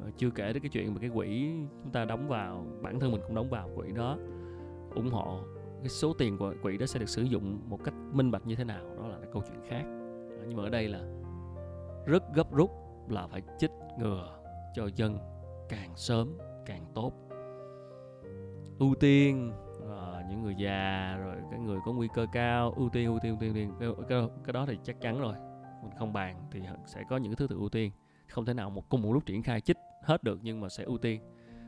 À, 0.06 0.08
chưa 0.18 0.30
kể 0.30 0.54
đến 0.54 0.64
cái 0.64 0.70
chuyện 0.70 0.94
mà 0.94 1.00
cái 1.00 1.10
quỹ 1.10 1.52
chúng 1.84 1.92
ta 1.92 2.06
đóng 2.06 2.28
vào 2.28 2.66
bản 2.82 3.00
thân 3.00 3.12
mình 3.12 3.22
cũng 3.28 3.36
đóng 3.36 3.50
vào 3.50 3.70
quỹ 3.76 3.92
đó 3.92 4.18
ủng 4.96 5.10
hộ 5.10 5.40
cái 5.80 5.90
số 5.90 6.14
tiền 6.14 6.38
của 6.38 6.54
quỹ 6.62 6.78
đó 6.78 6.86
sẽ 6.86 7.00
được 7.00 7.10
sử 7.10 7.22
dụng 7.22 7.60
một 7.70 7.84
cách 7.84 7.94
minh 8.12 8.32
bạch 8.32 8.48
như 8.48 8.56
thế 8.56 8.64
nào? 8.64 8.84
Đó 8.98 9.08
là 9.08 9.18
câu 9.34 9.44
chuyện 9.48 9.60
khác. 9.68 9.84
Nhưng 10.48 10.58
mà 10.58 10.64
ở 10.64 10.70
đây 10.70 10.88
là 10.88 11.00
rất 12.06 12.24
gấp 12.34 12.52
rút 12.52 12.72
là 13.10 13.28
phải 13.28 13.42
chích 13.60 13.72
ngừa 14.00 14.40
cho 14.76 14.90
dân 14.96 15.18
càng 15.70 15.92
sớm 15.96 16.38
càng 16.66 16.86
tốt. 16.94 17.14
Ưu 18.80 18.96
tiên 19.00 19.52
à, 19.90 20.26
những 20.30 20.44
người 20.44 20.56
già 20.58 21.18
rồi 21.24 21.36
cái 21.52 21.60
người 21.60 21.80
có 21.86 21.94
nguy 21.94 22.08
cơ 22.14 22.26
cao 22.32 22.74
ưu 22.78 22.90
tiên 22.90 23.08
ưu 23.08 23.20
tiên 23.20 23.32
ưu 23.32 23.40
tiên, 23.40 23.54
ưu 23.54 23.56
tiên. 23.56 23.74
Cái, 23.80 24.06
cái, 24.10 24.30
cái 24.46 24.54
đó 24.54 24.66
thì 24.66 24.78
chắc 24.84 25.02
chắn 25.02 25.20
rồi. 25.20 25.34
Mình 25.84 25.92
không 26.00 26.14
bàn 26.14 26.48
thì 26.52 26.62
sẽ 26.86 27.04
có 27.10 27.18
những 27.18 27.36
thứ 27.36 27.48
tự 27.48 27.56
ưu 27.56 27.70
tiên. 27.70 27.92
Không 28.28 28.46
thể 28.46 28.54
nào 28.54 28.70
một 28.70 28.90
cùng 28.90 29.02
một 29.02 29.14
lúc 29.14 29.26
triển 29.26 29.44
khai 29.44 29.62
chích 29.62 29.78
hết 30.04 30.24
được 30.24 30.40
nhưng 30.42 30.62
mà 30.62 30.70
sẽ 30.70 30.84
ưu 30.84 30.98
tiên. 30.98 31.22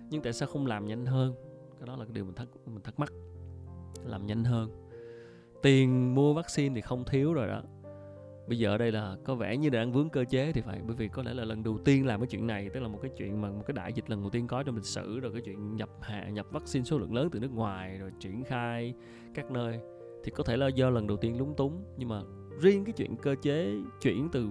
Nhưng 0.10 0.22
tại 0.22 0.34
sao 0.34 0.50
không 0.50 0.66
làm 0.66 0.86
nhanh 0.86 1.06
hơn? 1.06 1.36
Cái 1.80 1.88
đó 1.88 1.96
là 1.96 2.06
cái 2.06 2.14
điều 2.14 2.26
mình 2.26 2.36
thắc 2.36 2.48
mình 2.66 2.84
thắc 2.84 3.00
mắc 3.00 3.10
làm 4.06 4.26
nhanh 4.26 4.44
hơn. 4.44 4.70
Tiền 5.62 6.16
mua 6.16 6.34
vaccine 6.34 6.76
thì 6.76 6.82
không 6.82 7.04
thiếu 7.06 7.34
rồi 7.34 7.48
đó. 7.48 7.62
Bây 8.48 8.60
giờ 8.60 8.70
ở 8.70 8.78
đây 8.78 8.92
là 8.92 9.16
có 9.24 9.36
vẻ 9.36 9.58
như 9.58 9.70
đang 9.70 9.92
vướng 9.92 10.10
cơ 10.10 10.26
chế 10.30 10.52
thì 10.52 10.62
phải, 10.62 10.82
bởi 10.88 10.96
vì 10.96 11.08
có 11.08 11.24
lẽ 11.24 11.34
là 11.34 11.46
lần 11.46 11.64
đầu 11.64 11.78
tiên 11.86 12.06
làm 12.06 12.20
cái 12.20 12.28
chuyện 12.28 12.48
này, 12.48 12.70
tức 12.74 12.80
là 12.80 12.88
một 12.88 13.00
cái 13.02 13.12
chuyện 13.18 13.42
mà 13.42 13.50
một 13.50 13.64
cái 13.68 13.74
đại 13.74 13.94
dịch 13.94 14.10
lần 14.10 14.22
đầu 14.22 14.30
tiên 14.30 14.48
có 14.48 14.64
trong 14.64 14.76
lịch 14.76 14.86
sử, 14.86 15.20
rồi 15.20 15.32
cái 15.34 15.42
chuyện 15.42 15.76
nhập 15.76 15.90
hạ, 16.02 16.30
nhập 16.30 16.46
vaccine 16.52 16.84
số 16.84 16.98
lượng 16.98 17.14
lớn 17.14 17.30
từ 17.32 17.40
nước 17.40 17.52
ngoài, 17.52 17.98
rồi 17.98 18.12
triển 18.20 18.44
khai 18.44 18.94
các 19.34 19.52
nơi. 19.52 19.80
Thì 20.24 20.32
có 20.32 20.44
thể 20.44 20.58
là 20.58 20.68
do 20.68 20.90
lần 20.90 21.08
đầu 21.08 21.18
tiên 21.18 21.38
lúng 21.38 21.56
túng, 21.56 21.84
nhưng 21.98 22.10
mà 22.10 22.22
riêng 22.62 22.86
cái 22.86 22.94
chuyện 22.94 23.16
cơ 23.16 23.36
chế 23.42 23.76
chuyển 24.02 24.30
từ 24.32 24.50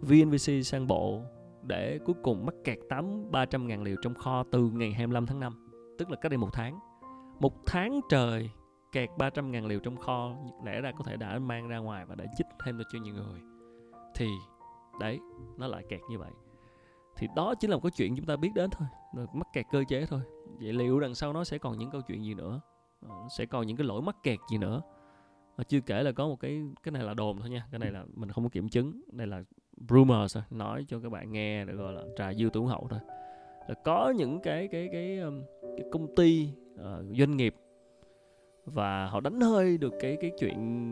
VNVC 0.00 0.64
sang 0.64 0.86
bộ 0.86 1.22
để 1.62 1.98
cuối 2.04 2.16
cùng 2.22 2.46
mắc 2.46 2.54
kẹt 2.64 2.78
tám, 2.88 3.30
ba 3.30 3.44
trăm 3.44 3.66
ngàn 3.66 3.82
liều 3.82 3.96
trong 4.02 4.14
kho 4.14 4.44
từ 4.50 4.70
ngày 4.70 4.92
25 4.92 5.26
tháng 5.26 5.40
5 5.40 5.68
tức 5.98 6.10
là 6.10 6.16
cách 6.16 6.30
đây 6.30 6.38
một 6.38 6.48
tháng. 6.52 6.78
Một 7.40 7.66
tháng 7.66 8.00
trời 8.08 8.50
kẹt 8.92 9.10
300 9.18 9.50
ngàn 9.50 9.66
liều 9.66 9.80
trong 9.80 9.96
kho 9.96 10.36
lẽ 10.64 10.80
ra 10.80 10.92
có 10.92 11.04
thể 11.04 11.16
đã 11.16 11.38
mang 11.38 11.68
ra 11.68 11.78
ngoài 11.78 12.04
và 12.04 12.14
đã 12.14 12.24
chích 12.36 12.46
thêm 12.64 12.78
cho 12.92 12.98
nhiều 12.98 13.14
người. 13.14 13.40
Thì 14.14 14.28
đấy 15.00 15.20
nó 15.56 15.66
lại 15.66 15.84
kẹt 15.88 16.00
như 16.10 16.18
vậy. 16.18 16.30
Thì 17.16 17.28
đó 17.36 17.54
chính 17.54 17.70
là 17.70 17.76
một 17.76 17.82
cái 17.82 17.90
chuyện 17.96 18.16
chúng 18.16 18.26
ta 18.26 18.36
biết 18.36 18.50
đến 18.54 18.70
thôi 18.70 18.88
mắc 19.32 19.46
kẹt 19.52 19.66
cơ 19.72 19.84
chế 19.88 20.06
thôi. 20.06 20.20
Vậy 20.60 20.72
liệu 20.72 21.00
đằng 21.00 21.14
sau 21.14 21.32
nó 21.32 21.44
sẽ 21.44 21.58
còn 21.58 21.78
những 21.78 21.90
câu 21.90 22.00
chuyện 22.00 22.24
gì 22.24 22.34
nữa? 22.34 22.60
Ờ, 23.08 23.14
sẽ 23.30 23.46
còn 23.46 23.66
những 23.66 23.76
cái 23.76 23.86
lỗi 23.86 24.02
mắc 24.02 24.16
kẹt 24.22 24.38
gì 24.50 24.58
nữa? 24.58 24.82
Mà 25.56 25.64
chưa 25.64 25.80
kể 25.80 26.02
là 26.02 26.12
có 26.12 26.28
một 26.28 26.40
cái 26.40 26.62
cái 26.82 26.92
này 26.92 27.02
là 27.02 27.14
đồn 27.14 27.40
thôi 27.40 27.50
nha 27.50 27.66
cái 27.70 27.78
này 27.78 27.90
là 27.90 28.04
mình 28.14 28.30
không 28.30 28.44
có 28.44 28.50
kiểm 28.50 28.68
chứng. 28.68 29.00
Đây 29.12 29.26
là 29.26 29.42
rumors 29.88 30.36
nói 30.50 30.84
cho 30.88 31.00
các 31.00 31.12
bạn 31.12 31.32
nghe 31.32 31.64
được 31.64 31.76
gọi 31.76 31.92
là 31.92 32.02
trà 32.16 32.34
dư 32.34 32.50
tủ 32.52 32.66
hậu 32.66 32.86
thôi. 32.90 33.00
Là 33.68 33.74
có 33.84 34.10
những 34.16 34.40
cái 34.40 34.68
cái 34.68 34.88
cái, 34.92 35.18
cái, 35.22 35.32
cái 35.76 35.86
công 35.92 36.14
ty 36.14 36.48
uh, 36.74 37.16
doanh 37.18 37.36
nghiệp 37.36 37.54
và 38.64 39.06
họ 39.06 39.20
đánh 39.20 39.40
hơi 39.40 39.78
được 39.78 39.92
cái 40.00 40.16
cái 40.20 40.30
chuyện 40.38 40.90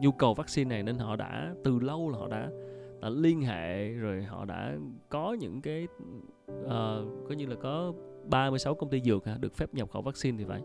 nhu 0.00 0.12
cầu 0.12 0.34
vaccine 0.34 0.68
này 0.68 0.82
nên 0.82 0.98
họ 0.98 1.16
đã 1.16 1.54
từ 1.64 1.78
lâu 1.78 2.10
là 2.10 2.18
họ 2.18 2.28
đã 2.28 2.50
đã 3.00 3.10
liên 3.10 3.42
hệ 3.42 3.88
rồi 3.88 4.22
họ 4.22 4.44
đã 4.44 4.76
có 5.08 5.36
những 5.40 5.60
cái 5.62 5.86
ờ, 6.66 7.04
uh, 7.06 7.28
coi 7.28 7.36
như 7.36 7.46
là 7.46 7.56
có 7.62 7.92
36 8.30 8.74
công 8.74 8.90
ty 8.90 9.00
dược 9.00 9.24
ha, 9.24 9.36
được 9.40 9.54
phép 9.54 9.74
nhập 9.74 9.90
khẩu 9.90 10.02
vaccine 10.02 10.38
thì 10.38 10.44
phải. 10.44 10.60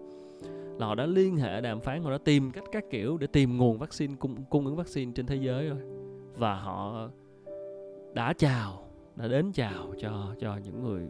Là 0.78 0.88
họ 0.88 0.96
đã 0.96 1.06
liên 1.06 1.38
hệ 1.38 1.62
đàm 1.62 1.82
phán 1.82 2.04
họ 2.04 2.12
đã 2.12 2.18
tìm 2.18 2.52
cách 2.52 2.64
các 2.72 2.84
kiểu 2.90 3.18
để 3.18 3.28
tìm 3.28 3.58
nguồn 3.58 3.78
vaccine 3.78 4.16
cung 4.20 4.44
cung 4.50 4.66
ứng 4.66 4.76
vaccine 4.76 5.12
trên 5.16 5.26
thế 5.26 5.36
giới 5.36 5.70
rồi. 5.70 5.80
Và 6.36 6.56
họ 6.56 7.10
đã 8.14 8.34
chào 8.34 8.90
đã 9.16 9.28
đến 9.28 9.52
chào 9.52 9.94
cho 10.00 10.36
cho 10.40 10.58
những 10.64 10.84
người 10.84 11.08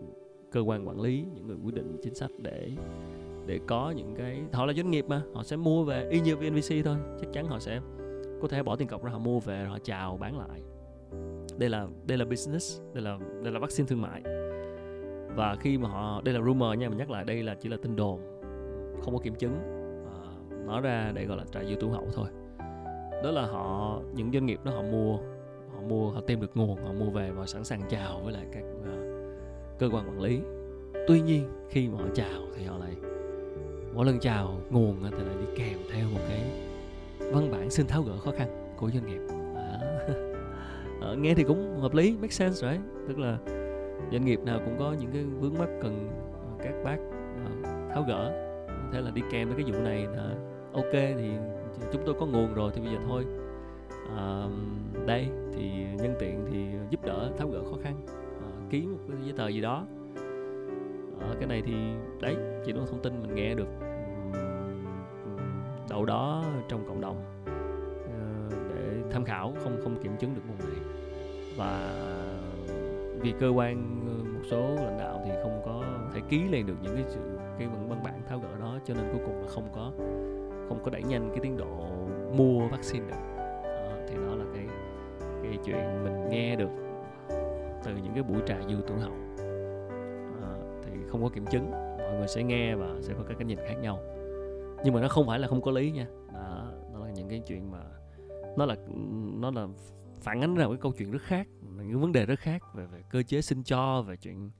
cơ 0.52 0.60
quan 0.60 0.88
quản 0.88 1.02
lý 1.02 1.26
những 1.34 1.48
người 1.48 1.58
quyết 1.64 1.76
định 1.76 1.98
chính 2.04 2.16
sách 2.16 2.32
để 2.38 2.72
để 3.46 3.60
có 3.68 3.94
những 3.96 4.16
cái 4.18 4.42
họ 4.54 4.66
là 4.66 4.74
doanh 4.74 4.92
nghiệp 4.92 5.06
mà 5.08 5.22
họ 5.34 5.44
sẽ 5.44 5.56
mua 5.56 5.84
về 5.84 6.08
y 6.10 6.20
như 6.20 6.36
VNVC 6.36 6.86
thôi 6.86 6.96
chắc 7.22 7.30
chắn 7.34 7.48
họ 7.48 7.60
sẽ 7.60 7.82
có 8.42 8.48
thể 8.48 8.64
bỏ 8.64 8.76
tiền 8.76 8.88
cọc 8.88 9.04
ra 9.04 9.12
họ 9.12 9.20
mua 9.20 9.40
về 9.40 9.60
rồi 9.60 9.70
họ 9.70 9.78
chào 9.84 10.18
bán 10.18 10.38
lại. 10.38 10.62
Đây 11.58 11.70
là 11.70 11.88
đây 12.06 12.18
là 12.18 12.26
business 12.26 12.82
đây 12.94 13.04
là 13.04 13.18
đây 13.44 13.54
là 13.54 13.60
vaccine 13.60 13.88
thương 13.88 14.02
mại. 14.02 14.22
Và 15.36 15.56
khi 15.60 15.78
mà 15.78 15.90
họ 15.90 16.22
đây 16.26 16.34
là 16.34 16.42
rumor 16.42 16.78
nha 16.78 16.90
mình 16.90 16.98
nhắc 16.98 17.10
lại 17.10 17.24
đây 17.26 17.44
là 17.44 17.56
chỉ 17.56 17.70
là 17.70 17.78
tin 17.82 17.96
đồn 17.96 18.20
không 19.02 19.14
có 19.14 19.20
kiểm 19.24 19.36
chứng 19.36 19.56
à, 20.06 20.18
nói 20.66 20.82
ra 20.82 21.12
để 21.16 21.26
gọi 21.26 21.38
là 21.38 21.44
trà 21.52 21.64
dư 21.64 21.76
tủ 21.76 21.90
hậu 21.90 22.08
thôi. 22.14 22.28
Đó 23.24 23.32
là 23.32 23.46
họ 23.46 24.00
những 24.16 24.32
doanh 24.32 24.46
nghiệp 24.46 24.60
đó 24.64 24.72
họ 24.72 24.82
mua 24.82 25.18
họ 25.74 25.82
mua 25.88 26.12
họ 26.12 26.22
tìm 26.22 26.42
được 26.42 26.58
nguồn 26.58 26.86
họ 26.86 26.94
mua 26.94 27.10
về 27.10 27.32
và 27.32 27.46
sẵn 27.46 27.64
sàng 27.64 27.82
chào 27.90 28.22
với 28.24 28.34
lại 28.34 28.46
các 28.52 28.64
uh, 28.82 29.09
cơ 29.80 29.90
quan 29.92 30.08
quản 30.08 30.22
lý. 30.22 30.40
Tuy 31.08 31.22
nhiên 31.22 31.50
khi 31.70 31.88
mà 31.88 31.98
họ 31.98 32.06
chào 32.14 32.42
thì 32.56 32.66
họ 32.66 32.78
lại 32.78 32.96
mỗi 33.94 34.06
lần 34.06 34.20
chào 34.20 34.62
nguồn 34.70 34.96
thì 35.04 35.24
lại 35.24 35.36
đi 35.40 35.46
kèm 35.56 35.78
theo 35.94 36.06
một 36.14 36.20
cái 36.30 36.42
văn 37.32 37.52
bản 37.52 37.70
xin 37.70 37.88
tháo 37.88 38.04
gỡ 38.04 38.18
khó 38.18 38.32
khăn 38.32 38.76
của 38.78 38.90
doanh 38.90 39.06
nghiệp. 39.06 39.22
À, 39.56 39.80
à, 41.02 41.14
nghe 41.18 41.34
thì 41.34 41.44
cũng 41.44 41.80
hợp 41.80 41.94
lý 41.94 42.18
make 42.22 42.32
sense 42.32 42.62
rồi 42.62 42.72
right? 42.72 42.86
tức 43.08 43.20
là 43.20 43.38
doanh 44.12 44.26
nghiệp 44.26 44.40
nào 44.40 44.60
cũng 44.66 44.76
có 44.80 44.96
những 45.00 45.12
cái 45.14 45.24
vướng 45.24 45.54
mắc 45.60 45.70
cần 45.82 46.10
ờ, 46.34 46.64
các 46.64 46.74
bác 46.84 46.98
ờ, 47.46 47.72
tháo 47.94 48.04
gỡ. 48.08 48.46
Thế 48.94 49.02
là 49.02 49.12
đi 49.12 49.22
kèm 49.32 49.48
với 49.48 49.64
cái 49.64 49.72
vụ 49.72 49.80
này 49.80 50.08
là 50.16 50.36
ok 50.74 50.92
thì 50.92 51.30
chúng 51.94 52.02
tôi 52.06 52.16
có 52.20 52.26
nguồn 52.26 52.54
rồi 52.54 52.72
thì 52.76 52.82
bây 52.82 52.92
giờ 52.92 52.98
thôi. 53.08 53.26
À, 54.18 54.48
đây 55.06 55.28
thì 55.54 55.72
nhân 55.98 56.16
tiện 56.20 56.46
thì 56.52 56.66
giúp 56.90 57.06
đỡ 57.06 57.32
tháo 57.38 57.48
gỡ 57.48 57.64
khó 57.64 57.78
khăn 57.84 58.06
ký 58.70 58.88
một 58.88 58.98
cái 59.08 59.18
giấy 59.24 59.34
tờ 59.38 59.48
gì 59.48 59.62
đó. 59.62 59.86
À, 61.20 61.28
cái 61.40 61.48
này 61.48 61.62
thì 61.66 61.74
đấy 62.22 62.36
chỉ 62.66 62.74
là 62.74 62.82
thông 62.88 63.02
tin 63.02 63.22
mình 63.22 63.36
nghe 63.36 63.56
được 63.56 63.68
đâu 65.90 66.06
đó 66.06 66.44
trong 66.68 66.88
cộng 66.88 67.02
đồng 67.02 67.24
ờ, 68.06 68.50
để 68.70 69.12
tham 69.12 69.26
khảo 69.26 69.54
không 69.64 69.78
không 69.84 69.96
kiểm 70.04 70.18
chứng 70.20 70.36
được 70.36 70.42
nguồn 70.48 70.70
này. 70.70 70.80
Và 71.58 71.94
vì 73.22 73.34
cơ 73.40 73.50
quan 73.50 74.02
ờ, 74.08 74.24
một 74.24 74.42
số 74.50 74.76
lãnh 74.76 74.98
đạo 74.98 75.22
thì 75.26 75.32
không 75.44 75.62
có 75.66 75.84
thể 76.14 76.22
ký 76.30 76.44
lên 76.52 76.66
được 76.66 76.76
những 76.82 76.96
cái 76.96 77.04
sự 77.08 77.20
cái 77.60 77.68
văn 77.90 78.02
bản 78.04 78.22
tháo 78.30 78.40
gỡ 78.40 78.60
đó 78.60 78.80
cho 78.86 78.94
nên 78.94 79.04
cuối 79.12 79.22
cùng 79.26 79.42
là 79.42 79.48
không 79.48 79.70
có 79.76 79.92
không 80.68 80.80
có 80.84 80.92
đẩy 80.92 81.04
nhanh 81.04 81.30
cái 81.30 81.40
tiến 81.42 81.58
độ 81.58 81.88
mua 82.38 82.68
vaccine 82.68 83.06
được. 83.08 83.38
À, 83.66 84.06
thì 84.08 84.16
đó 84.16 84.36
là 84.36 84.46
cái 84.54 84.66
cái 85.44 85.58
chuyện 85.66 86.04
mình 86.04 86.30
nghe 86.30 86.56
được 86.56 86.89
từ 87.84 87.96
những 87.96 88.14
cái 88.14 88.24
buổi 88.24 88.42
trà 88.48 88.62
dư 88.70 88.76
tuổi 88.88 89.00
hậu 89.00 89.14
à, 90.42 90.52
thì 90.84 90.92
không 91.08 91.24
có 91.24 91.30
kiểm 91.30 91.46
chứng 91.46 91.72
mọi 91.98 92.18
người 92.18 92.28
sẽ 92.28 92.44
nghe 92.44 92.76
và 92.76 92.88
sẽ 93.02 93.14
có 93.14 93.24
các 93.28 93.36
cái 93.38 93.46
nhìn 93.46 93.58
khác 93.58 93.76
nhau. 93.82 94.00
Nhưng 94.84 94.94
mà 94.94 95.02
nó 95.02 95.08
không 95.08 95.28
phải 95.28 95.40
là 95.40 95.48
không 95.48 95.62
có 95.62 95.72
lý 95.72 95.92
nha. 95.92 96.08
Đó, 96.34 96.72
đó 96.94 97.00
là 97.06 97.12
những 97.12 97.30
cái 97.30 97.42
chuyện 97.48 97.72
mà 97.72 97.84
nó 98.58 98.66
là 98.66 98.76
nó 99.40 99.52
là 99.52 99.68
phản 100.22 100.42
ánh 100.42 100.56
ra 100.56 100.66
một 100.66 100.72
cái 100.72 100.82
câu 100.82 100.92
chuyện 100.98 101.12
rất 101.12 101.22
khác 101.22 101.48
những 101.90 102.02
vấn 102.02 102.12
đề 102.12 102.26
rất 102.26 102.40
khác 102.40 102.64
về, 102.74 102.86
về 102.86 103.02
cơ 103.10 103.24
chế 103.24 103.42
xin 103.42 103.64
cho 103.64 104.02
về 104.02 104.16
chuyện 104.16 104.52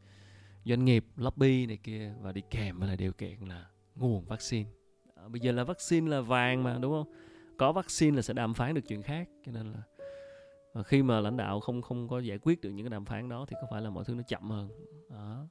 doanh 0.66 0.86
nghiệp 0.86 1.06
lobby 1.16 1.66
này 1.66 1.78
kia 1.78 2.14
và 2.22 2.32
đi 2.32 2.42
kèm 2.50 2.80
với 2.80 2.90
là 2.90 2.96
điều 2.96 3.14
kiện 3.14 3.40
là 3.48 3.66
nguồn 3.96 4.26
vaccine. 4.26 4.70
À, 5.16 5.28
bây 5.28 5.40
giờ 5.40 5.52
là 5.52 5.64
vaccine 5.64 6.10
là 6.10 6.22
vàng 6.22 6.64
mà 6.64 6.78
đúng 6.82 6.92
không? 6.92 7.14
Có 7.58 7.72
vaccine 7.72 8.16
là 8.16 8.22
sẽ 8.22 8.34
đàm 8.34 8.54
phán 8.54 8.74
được 8.74 8.82
chuyện 8.88 9.02
khác 9.02 9.30
cho 9.46 9.52
nên 9.52 9.72
là 9.72 9.80
và 10.74 10.84
khi 10.84 11.04
mà 11.04 11.20
lãnh 11.20 11.38
đạo 11.38 11.60
không 11.60 11.82
không 11.82 12.08
có 12.08 12.20
giải 12.20 12.38
quyết 12.38 12.62
được 12.62 12.70
những 12.70 12.86
cái 12.86 12.90
đàm 12.90 13.06
phán 13.06 13.30
đó 13.30 13.46
thì 13.48 13.56
có 13.62 13.68
phải 13.72 13.82
là 13.82 13.90
mọi 13.90 14.04
thứ 14.04 14.16
nó 14.16 14.24
chậm 14.28 14.50
hơn? 14.50 14.70
Đó. 15.10 15.48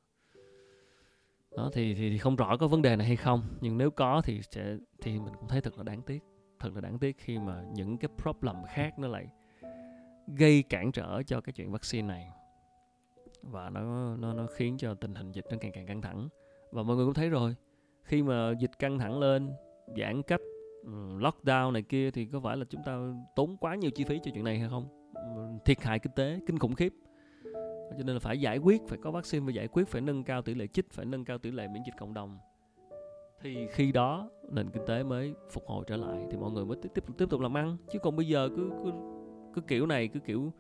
Đó 1.57 1.71
thì, 1.73 1.95
thì 1.95 2.11
thì 2.11 2.19
không 2.19 2.37
rõ 2.37 2.57
có 2.57 2.69
vấn 2.69 2.83
đề 2.83 2.97
này 2.97 3.07
hay 3.07 3.17
không 3.17 3.43
nhưng 3.61 3.79
nếu 3.79 3.91
có 3.91 4.23
thì 4.25 4.41
sẽ 4.51 4.77
thì 5.03 5.19
mình 5.19 5.35
cũng 5.41 5.49
thấy 5.49 5.61
thật 5.61 5.79
là 5.79 5.83
đáng 5.83 6.03
tiếc 6.03 6.23
thật 6.61 6.71
là 6.75 6.81
đáng 6.81 6.99
tiếc 6.99 7.19
khi 7.19 7.39
mà 7.39 7.65
những 7.73 7.99
cái 7.99 8.09
problem 8.23 8.57
khác 8.69 8.99
nó 8.99 9.09
lại 9.09 9.27
gây 10.37 10.63
cản 10.63 10.93
trở 10.93 11.23
cho 11.23 11.41
cái 11.41 11.53
chuyện 11.53 11.73
vaccine 11.73 12.09
này. 12.09 12.29
Và 13.43 13.71
nó 13.71 14.17
nó 14.17 14.33
nó 14.33 14.47
khiến 14.47 14.77
cho 14.79 14.95
tình 14.95 15.15
hình 15.15 15.33
dịch 15.33 15.45
nó 15.51 15.57
càng 15.61 15.73
càng 15.73 15.87
căng 15.87 16.03
thẳng. 16.03 16.29
Và 16.73 16.83
mọi 16.83 16.97
người 16.97 17.07
cũng 17.07 17.15
thấy 17.15 17.29
rồi 17.29 17.57
khi 18.03 18.23
mà 18.23 18.53
dịch 18.59 18.79
căng 18.79 18.99
thẳng 18.99 19.19
lên 19.19 19.53
giãn 19.97 20.23
cách 20.23 20.41
ừ, 20.85 21.19
lockdown 21.19 21.73
này 21.73 21.83
kia 21.83 22.11
thì 22.11 22.27
có 22.27 22.41
phải 22.41 22.57
là 22.57 22.65
chúng 22.71 22.83
ta 22.83 22.99
tốn 23.37 23.57
quá 23.57 23.75
nhiều 23.75 23.91
chi 23.91 24.05
phí 24.05 24.21
cho 24.23 24.31
chuyện 24.35 24.45
này 24.45 24.59
hay 24.59 24.69
không? 24.69 24.98
Thiệt 25.65 25.83
hại 25.83 25.99
kinh 25.99 26.13
tế, 26.13 26.41
kinh 26.47 26.59
khủng 26.59 26.75
khiếp. 26.75 26.95
Cho 27.91 28.05
nên 28.05 28.17
là 28.17 28.21
phải 28.21 28.41
giải 28.41 28.59
quyết, 28.59 28.83
phải 28.89 28.99
có 29.03 29.11
vaccine 29.11 29.47
và 29.47 29.53
giải 29.53 29.69
quyết, 29.69 29.89
phải 29.89 30.01
nâng 30.01 30.25
cao 30.25 30.43
tỷ 30.43 30.55
lệ 30.55 30.67
chích, 30.67 30.93
phải 30.93 31.07
nâng 31.07 31.25
cao 31.25 31.39
tỷ 31.39 31.51
lệ 31.51 31.69
miễn 31.69 31.83
dịch 31.83 31.95
cộng 31.99 32.15
đồng. 32.15 32.39
Thì 33.41 33.67
khi 33.71 33.93
đó, 33.93 34.31
nền 34.51 34.71
kinh 34.71 34.83
tế 34.87 35.03
mới 35.03 35.35
phục 35.51 35.67
hồi 35.67 35.85
trở 35.87 35.97
lại, 35.97 36.27
thì 36.31 36.37
mọi 36.37 36.51
người 36.51 36.65
mới 36.65 36.77
tiếp 36.83 36.89
tiếp 36.95 37.05
tiếp 37.19 37.27
tục 37.31 37.41
làm 37.41 37.57
ăn. 37.57 37.77
Chứ 37.93 37.99
còn 37.99 38.17
bây 38.17 38.27
giờ 38.27 38.49
cứ 38.57 38.71
cứ 38.85 38.93
cứ 39.55 39.61
kiểu 39.61 39.87
này, 39.87 40.09
cứ 40.09 40.21
kiểu 40.21 40.53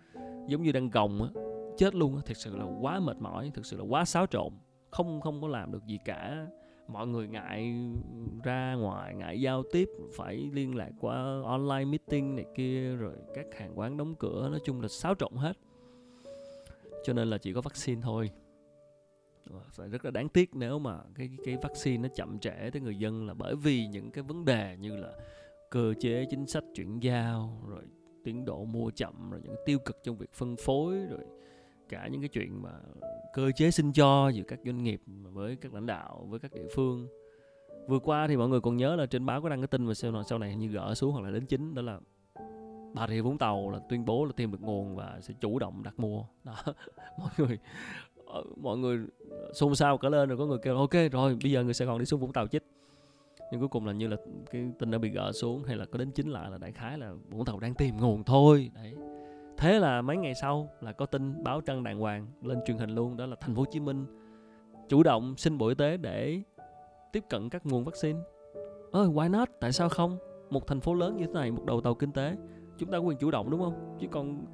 giống 0.46 0.62
như 0.62 0.72
đang 0.72 0.90
gồng 0.90 1.22
á, 1.22 1.28
chết 1.76 1.94
luôn 1.94 2.16
á 2.16 2.22
thực 2.26 2.36
sự 2.36 2.56
là 2.56 2.64
quá 2.80 3.00
mệt 3.00 3.16
mỏi 3.20 3.50
thực 3.54 3.66
sự 3.66 3.76
là 3.76 3.84
quá 3.88 4.04
xáo 4.04 4.26
trộn. 4.26 4.52
Không 4.90 5.20
không 5.20 5.40
có 5.42 5.48
làm 5.48 5.72
được 5.72 5.86
gì 5.86 5.98
cả 6.04 6.46
mọi 6.88 7.06
người 7.06 7.28
ngại 7.28 7.74
ra 8.44 8.74
ngoài, 8.74 9.14
ngại 9.14 9.40
giao 9.40 9.62
tiếp, 9.72 9.88
phải 10.16 10.50
liên 10.52 10.76
lạc 10.76 10.90
qua 11.00 11.42
online 11.44 11.84
meeting 11.84 12.36
này 12.36 12.44
kia, 12.54 12.96
rồi 12.96 13.14
các 13.34 13.46
hàng 13.52 13.78
quán 13.78 13.96
đóng 13.96 14.14
cửa, 14.14 14.48
nói 14.50 14.60
chung 14.64 14.80
là 14.80 14.88
xáo 14.88 15.14
trộn 15.14 15.32
hết. 15.32 15.58
Cho 17.04 17.12
nên 17.12 17.30
là 17.30 17.38
chỉ 17.38 17.52
có 17.52 17.60
vaccine 17.60 18.00
thôi. 18.02 18.30
Phải 19.70 19.88
rất 19.88 20.04
là 20.04 20.10
đáng 20.10 20.28
tiếc 20.28 20.54
nếu 20.54 20.78
mà 20.78 20.98
cái 21.14 21.30
cái 21.44 21.56
vaccine 21.62 22.02
nó 22.02 22.08
chậm 22.14 22.38
trễ 22.38 22.70
tới 22.72 22.82
người 22.82 22.98
dân 22.98 23.26
là 23.26 23.34
bởi 23.34 23.56
vì 23.56 23.86
những 23.86 24.10
cái 24.10 24.24
vấn 24.24 24.44
đề 24.44 24.76
như 24.80 24.96
là 24.96 25.12
cơ 25.70 25.94
chế 26.00 26.26
chính 26.30 26.46
sách 26.46 26.64
chuyển 26.74 27.02
giao, 27.02 27.62
rồi 27.68 27.82
tiến 28.24 28.44
độ 28.44 28.64
mua 28.64 28.90
chậm, 28.90 29.30
rồi 29.30 29.40
những 29.44 29.56
tiêu 29.66 29.78
cực 29.78 29.96
trong 30.04 30.16
việc 30.16 30.32
phân 30.32 30.56
phối, 30.56 30.98
rồi 30.98 31.20
cả 31.88 32.08
những 32.08 32.20
cái 32.20 32.28
chuyện 32.28 32.62
mà 32.62 32.70
cơ 33.32 33.52
chế 33.56 33.70
xin 33.70 33.92
cho 33.92 34.28
giữa 34.28 34.42
các 34.48 34.58
doanh 34.64 34.84
nghiệp 34.84 35.00
với 35.06 35.56
các 35.56 35.74
lãnh 35.74 35.86
đạo, 35.86 36.26
với 36.28 36.40
các 36.40 36.54
địa 36.54 36.68
phương. 36.74 37.08
Vừa 37.88 37.98
qua 37.98 38.26
thì 38.28 38.36
mọi 38.36 38.48
người 38.48 38.60
còn 38.60 38.76
nhớ 38.76 38.96
là 38.96 39.06
trên 39.06 39.26
báo 39.26 39.42
có 39.42 39.48
đăng 39.48 39.60
cái 39.60 39.68
tin 39.68 39.84
mà 39.84 39.94
sau 39.94 40.12
này 40.12 40.22
sau 40.26 40.38
này 40.38 40.56
như 40.56 40.68
gỡ 40.68 40.94
xuống 40.94 41.12
hoặc 41.12 41.20
là 41.20 41.30
đến 41.30 41.46
chính 41.46 41.74
đó 41.74 41.82
là 41.82 42.00
bà 42.94 43.06
rịa 43.08 43.20
vũng 43.20 43.38
tàu 43.38 43.70
là 43.70 43.78
tuyên 43.88 44.04
bố 44.04 44.24
là 44.24 44.32
tìm 44.36 44.52
được 44.52 44.62
nguồn 44.62 44.96
và 44.96 45.18
sẽ 45.20 45.34
chủ 45.40 45.58
động 45.58 45.82
đặt 45.82 45.98
mua. 45.98 46.24
Đó, 46.44 46.54
mọi 47.18 47.30
người 47.38 47.58
ờ, 48.26 48.44
mọi 48.56 48.78
người 48.78 48.98
xôn 49.54 49.74
xao 49.74 49.98
cả 49.98 50.08
lên 50.08 50.28
rồi 50.28 50.38
có 50.38 50.46
người 50.46 50.58
kêu 50.62 50.76
ok, 50.76 50.94
rồi, 51.12 51.36
bây 51.42 51.50
giờ 51.52 51.64
người 51.64 51.74
sài 51.74 51.86
gòn 51.86 51.98
đi 51.98 52.04
xuống 52.04 52.20
vũng 52.20 52.32
tàu 52.32 52.46
chích. 52.46 52.62
Nhưng 53.50 53.60
cuối 53.60 53.68
cùng 53.68 53.86
là 53.86 53.92
như 53.92 54.08
là 54.08 54.16
cái 54.50 54.70
tin 54.78 54.90
đã 54.90 54.98
bị 54.98 55.08
gỡ 55.08 55.32
xuống 55.32 55.64
hay 55.64 55.76
là 55.76 55.86
có 55.86 55.98
đến 55.98 56.10
chính 56.10 56.28
lại 56.28 56.50
là 56.50 56.58
đại 56.58 56.72
khái 56.72 56.98
là 56.98 57.12
vũng 57.28 57.44
tàu 57.44 57.60
đang 57.60 57.74
tìm 57.74 57.96
nguồn 57.96 58.24
thôi. 58.24 58.70
Đấy 58.74 58.94
thế 59.58 59.78
là 59.78 60.02
mấy 60.02 60.16
ngày 60.16 60.34
sau 60.34 60.70
là 60.80 60.92
có 60.92 61.06
tin 61.06 61.42
báo 61.44 61.60
trăng 61.60 61.84
đàng 61.84 61.98
hoàng 61.98 62.26
lên 62.42 62.58
truyền 62.66 62.78
hình 62.78 62.90
luôn, 62.90 63.16
đó 63.16 63.26
là 63.26 63.36
thành 63.40 63.54
phố 63.54 63.60
hồ 63.60 63.66
chí 63.70 63.80
minh 63.80 64.06
chủ 64.88 65.02
động 65.02 65.36
xin 65.36 65.58
bộ 65.58 65.68
y 65.68 65.74
tế 65.74 65.96
để 65.96 66.42
tiếp 67.12 67.24
cận 67.28 67.48
các 67.48 67.66
nguồn 67.66 67.84
vaccine. 67.84 68.18
Ơi 68.92 69.08
why 69.08 69.30
not? 69.30 69.48
Tại 69.60 69.72
sao 69.72 69.88
không? 69.88 70.18
Một 70.50 70.66
thành 70.66 70.80
phố 70.80 70.94
lớn 70.94 71.16
như 71.16 71.26
thế 71.26 71.32
này, 71.32 71.50
một 71.50 71.64
đầu 71.64 71.80
tàu 71.80 71.94
kinh 71.94 72.12
tế, 72.12 72.36
chúng 72.78 72.90
ta 72.90 72.98
có 72.98 73.04
quyền 73.04 73.18
chủ 73.18 73.30
động 73.30 73.50
đúng 73.50 73.60
không? 73.60 73.96
Chứ 74.00 74.06
còn 74.10 74.46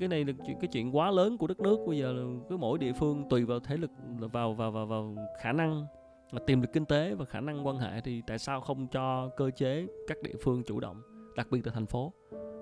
cái 0.00 0.08
này 0.08 0.24
là 0.24 0.32
cái 0.46 0.68
chuyện 0.72 0.96
quá 0.96 1.10
lớn 1.10 1.38
của 1.38 1.46
đất 1.46 1.60
nước, 1.60 1.78
bây 1.86 1.98
giờ 1.98 2.12
là 2.12 2.22
cứ 2.48 2.56
mỗi 2.56 2.78
địa 2.78 2.92
phương 2.92 3.28
tùy 3.30 3.44
vào 3.44 3.60
thế 3.60 3.76
lực, 3.76 3.90
vào 4.32 4.54
vào 4.54 4.70
vào 4.70 4.86
vào 4.86 5.14
khả 5.40 5.52
năng 5.52 5.86
mà 6.32 6.40
tiềm 6.46 6.60
lực 6.60 6.72
kinh 6.72 6.84
tế 6.84 7.14
và 7.14 7.24
khả 7.24 7.40
năng 7.40 7.66
quan 7.66 7.78
hệ 7.78 8.00
thì 8.00 8.22
tại 8.26 8.38
sao 8.38 8.60
không 8.60 8.86
cho 8.86 9.28
cơ 9.36 9.50
chế 9.50 9.86
các 10.08 10.18
địa 10.22 10.34
phương 10.42 10.62
chủ 10.66 10.80
động, 10.80 11.02
đặc 11.36 11.46
biệt 11.50 11.66
là 11.66 11.72
thành 11.72 11.86
phố? 11.86 12.12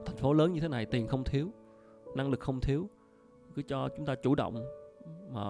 Thành 0.07 0.17
phố 0.17 0.33
lớn 0.33 0.53
như 0.53 0.61
thế 0.61 0.69
này 0.69 0.87
tiền 0.87 1.07
không 1.07 1.25
thiếu 1.25 1.51
năng 2.15 2.31
lực 2.31 2.41
không 2.41 2.61
thiếu. 2.61 2.89
Cứ 3.55 3.63
cho 3.63 3.89
chúng 3.97 4.07
ta 4.07 4.15
chủ 4.15 4.35
động 4.35 4.65
mà 5.33 5.43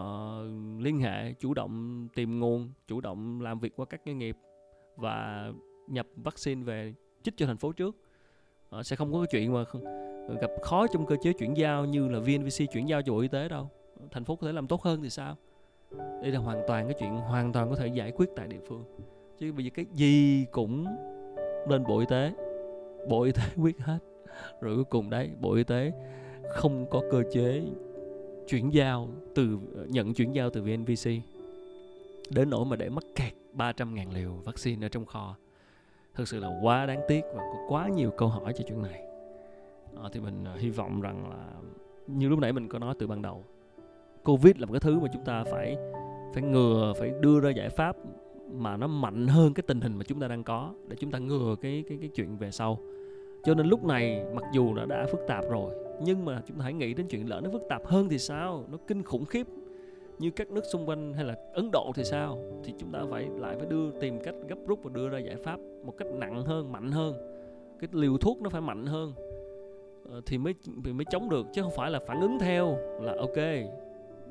liên 0.78 1.00
hệ 1.00 1.32
chủ 1.32 1.54
động 1.54 2.08
tìm 2.14 2.40
nguồn 2.40 2.72
chủ 2.86 3.00
động 3.00 3.40
làm 3.40 3.60
việc 3.60 3.76
qua 3.76 3.86
các 3.86 4.00
doanh 4.06 4.18
nghiệp 4.18 4.36
và 4.96 5.52
nhập 5.86 6.06
vaccine 6.16 6.62
về 6.64 6.94
chích 7.22 7.36
cho 7.36 7.46
thành 7.46 7.56
phố 7.56 7.72
trước. 7.72 7.96
À, 8.70 8.82
sẽ 8.82 8.96
không 8.96 9.12
có 9.12 9.18
cái 9.18 9.28
chuyện 9.30 9.52
mà 9.52 9.64
không, 9.64 9.84
gặp 10.40 10.50
khó 10.62 10.86
trong 10.86 11.06
cơ 11.06 11.16
chế 11.22 11.32
chuyển 11.32 11.56
giao 11.56 11.84
như 11.84 12.08
là 12.08 12.18
VNVC 12.18 12.72
chuyển 12.72 12.88
giao 12.88 13.02
cho 13.02 13.12
Bộ 13.12 13.20
Y 13.20 13.28
tế 13.28 13.48
đâu. 13.48 13.68
Thành 14.10 14.24
phố 14.24 14.36
có 14.36 14.46
thể 14.46 14.52
làm 14.52 14.66
tốt 14.66 14.82
hơn 14.82 15.02
thì 15.02 15.10
sao? 15.10 15.36
Đây 16.22 16.30
là 16.30 16.38
hoàn 16.38 16.62
toàn 16.68 16.86
cái 16.86 16.96
chuyện 17.00 17.16
hoàn 17.16 17.52
toàn 17.52 17.70
có 17.70 17.76
thể 17.76 17.86
giải 17.86 18.12
quyết 18.16 18.28
tại 18.36 18.48
địa 18.48 18.60
phương. 18.68 18.84
Chứ 19.38 19.52
bây 19.52 19.64
giờ 19.64 19.70
cái 19.74 19.86
gì 19.94 20.46
cũng 20.50 20.86
lên 21.68 21.84
Bộ 21.88 21.98
Y 21.98 22.06
tế 22.06 22.32
Bộ 23.08 23.22
Y 23.22 23.32
tế 23.32 23.42
quyết 23.62 23.78
hết 23.78 23.98
rồi 24.60 24.74
cuối 24.74 24.84
cùng 24.84 25.10
đấy 25.10 25.30
Bộ 25.40 25.54
Y 25.54 25.64
tế 25.64 25.92
không 26.48 26.86
có 26.90 27.02
cơ 27.10 27.22
chế 27.32 27.62
chuyển 28.48 28.72
giao 28.74 29.08
từ 29.34 29.58
nhận 29.88 30.14
chuyển 30.14 30.32
giao 30.32 30.50
từ 30.50 30.62
VNVC 30.62 31.10
đến 32.30 32.50
nỗi 32.50 32.64
mà 32.64 32.76
để 32.76 32.88
mắc 32.88 33.04
kẹt 33.16 33.32
300.000 33.56 34.12
liều 34.14 34.32
vaccine 34.44 34.86
ở 34.86 34.88
trong 34.88 35.04
kho. 35.04 35.36
Thực 36.14 36.28
sự 36.28 36.40
là 36.40 36.58
quá 36.62 36.86
đáng 36.86 37.00
tiếc 37.08 37.20
và 37.34 37.42
có 37.42 37.58
quá 37.68 37.88
nhiều 37.88 38.10
câu 38.10 38.28
hỏi 38.28 38.52
cho 38.56 38.64
chuyện 38.68 38.82
này. 38.82 39.02
À, 40.02 40.08
thì 40.12 40.20
mình 40.20 40.44
ờ, 40.44 40.56
hy 40.56 40.70
vọng 40.70 41.00
rằng 41.00 41.30
là 41.30 41.46
như 42.06 42.28
lúc 42.28 42.38
nãy 42.38 42.52
mình 42.52 42.68
có 42.68 42.78
nói 42.78 42.94
từ 42.98 43.06
ban 43.06 43.22
đầu 43.22 43.44
covid 44.24 44.56
là 44.56 44.66
một 44.66 44.72
cái 44.72 44.80
thứ 44.80 45.00
mà 45.00 45.08
chúng 45.12 45.24
ta 45.24 45.44
phải 45.44 45.76
phải 46.34 46.42
ngừa 46.42 46.92
phải 46.98 47.12
đưa 47.20 47.40
ra 47.40 47.50
giải 47.50 47.68
pháp 47.68 47.96
mà 48.52 48.76
nó 48.76 48.86
mạnh 48.86 49.26
hơn 49.26 49.54
cái 49.54 49.62
tình 49.66 49.80
hình 49.80 49.96
mà 49.96 50.04
chúng 50.04 50.20
ta 50.20 50.28
đang 50.28 50.44
có 50.44 50.74
để 50.88 50.96
chúng 51.00 51.10
ta 51.10 51.18
ngừa 51.18 51.56
cái 51.62 51.84
cái 51.88 51.98
cái 52.00 52.10
chuyện 52.14 52.36
về 52.36 52.50
sau 52.50 52.78
cho 53.44 53.54
nên 53.54 53.66
lúc 53.66 53.84
này, 53.84 54.24
mặc 54.34 54.44
dù 54.52 54.74
nó 54.74 54.86
đã 54.86 55.06
phức 55.10 55.20
tạp 55.26 55.44
rồi, 55.50 55.74
nhưng 56.02 56.24
mà 56.24 56.42
chúng 56.46 56.58
ta 56.58 56.64
hãy 56.64 56.72
nghĩ 56.72 56.94
đến 56.94 57.06
chuyện 57.10 57.28
lỡ 57.28 57.40
nó 57.44 57.50
phức 57.50 57.62
tạp 57.68 57.86
hơn 57.86 58.08
thì 58.08 58.18
sao? 58.18 58.64
Nó 58.70 58.78
kinh 58.86 59.02
khủng 59.02 59.24
khiếp 59.24 59.46
như 60.18 60.30
các 60.30 60.50
nước 60.50 60.64
xung 60.64 60.88
quanh 60.88 61.14
hay 61.14 61.24
là 61.24 61.36
Ấn 61.52 61.70
Độ 61.72 61.92
thì 61.94 62.04
sao? 62.04 62.38
Thì 62.64 62.74
chúng 62.78 62.92
ta 62.92 63.00
phải 63.10 63.28
lại 63.38 63.56
phải 63.56 63.66
đưa, 63.66 63.90
tìm 64.00 64.20
cách 64.24 64.34
gấp 64.48 64.58
rút 64.66 64.82
và 64.82 64.90
đưa 64.94 65.08
ra 65.08 65.18
giải 65.18 65.36
pháp 65.36 65.60
một 65.84 65.96
cách 65.98 66.08
nặng 66.12 66.44
hơn, 66.44 66.72
mạnh 66.72 66.90
hơn. 66.90 67.14
Cái 67.80 67.88
liều 67.92 68.16
thuốc 68.18 68.42
nó 68.42 68.50
phải 68.50 68.60
mạnh 68.60 68.86
hơn. 68.86 69.12
Ờ, 70.10 70.20
thì 70.26 70.38
mới 70.38 70.54
thì 70.84 70.92
mới 70.92 71.04
chống 71.10 71.28
được, 71.28 71.46
chứ 71.52 71.62
không 71.62 71.72
phải 71.76 71.90
là 71.90 71.98
phản 72.06 72.20
ứng 72.20 72.38
theo 72.38 72.78
là 73.00 73.14
ok, 73.18 73.36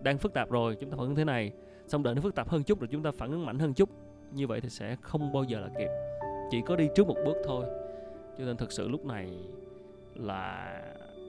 đang 0.01 0.17
phức 0.17 0.33
tạp 0.33 0.49
rồi, 0.49 0.77
chúng 0.79 0.89
ta 0.89 0.97
phản 0.97 1.05
ứng 1.05 1.15
thế 1.15 1.23
này. 1.23 1.51
Xong 1.87 2.03
đợi 2.03 2.15
nó 2.15 2.21
phức 2.21 2.35
tạp 2.35 2.49
hơn 2.49 2.63
chút 2.63 2.79
rồi 2.79 2.87
chúng 2.91 3.03
ta 3.03 3.11
phản 3.11 3.31
ứng 3.31 3.45
mạnh 3.45 3.59
hơn 3.59 3.73
chút. 3.73 3.89
Như 4.31 4.47
vậy 4.47 4.61
thì 4.61 4.69
sẽ 4.69 4.95
không 5.01 5.33
bao 5.33 5.43
giờ 5.43 5.59
là 5.59 5.69
kịp. 5.77 5.89
Chỉ 6.51 6.61
có 6.65 6.75
đi 6.75 6.87
trước 6.95 7.07
một 7.07 7.15
bước 7.25 7.35
thôi 7.45 7.65
cho 8.39 8.45
nên 8.45 8.57
thực 8.57 8.71
sự 8.71 8.87
lúc 8.87 9.05
này 9.05 9.29
là 10.15 10.81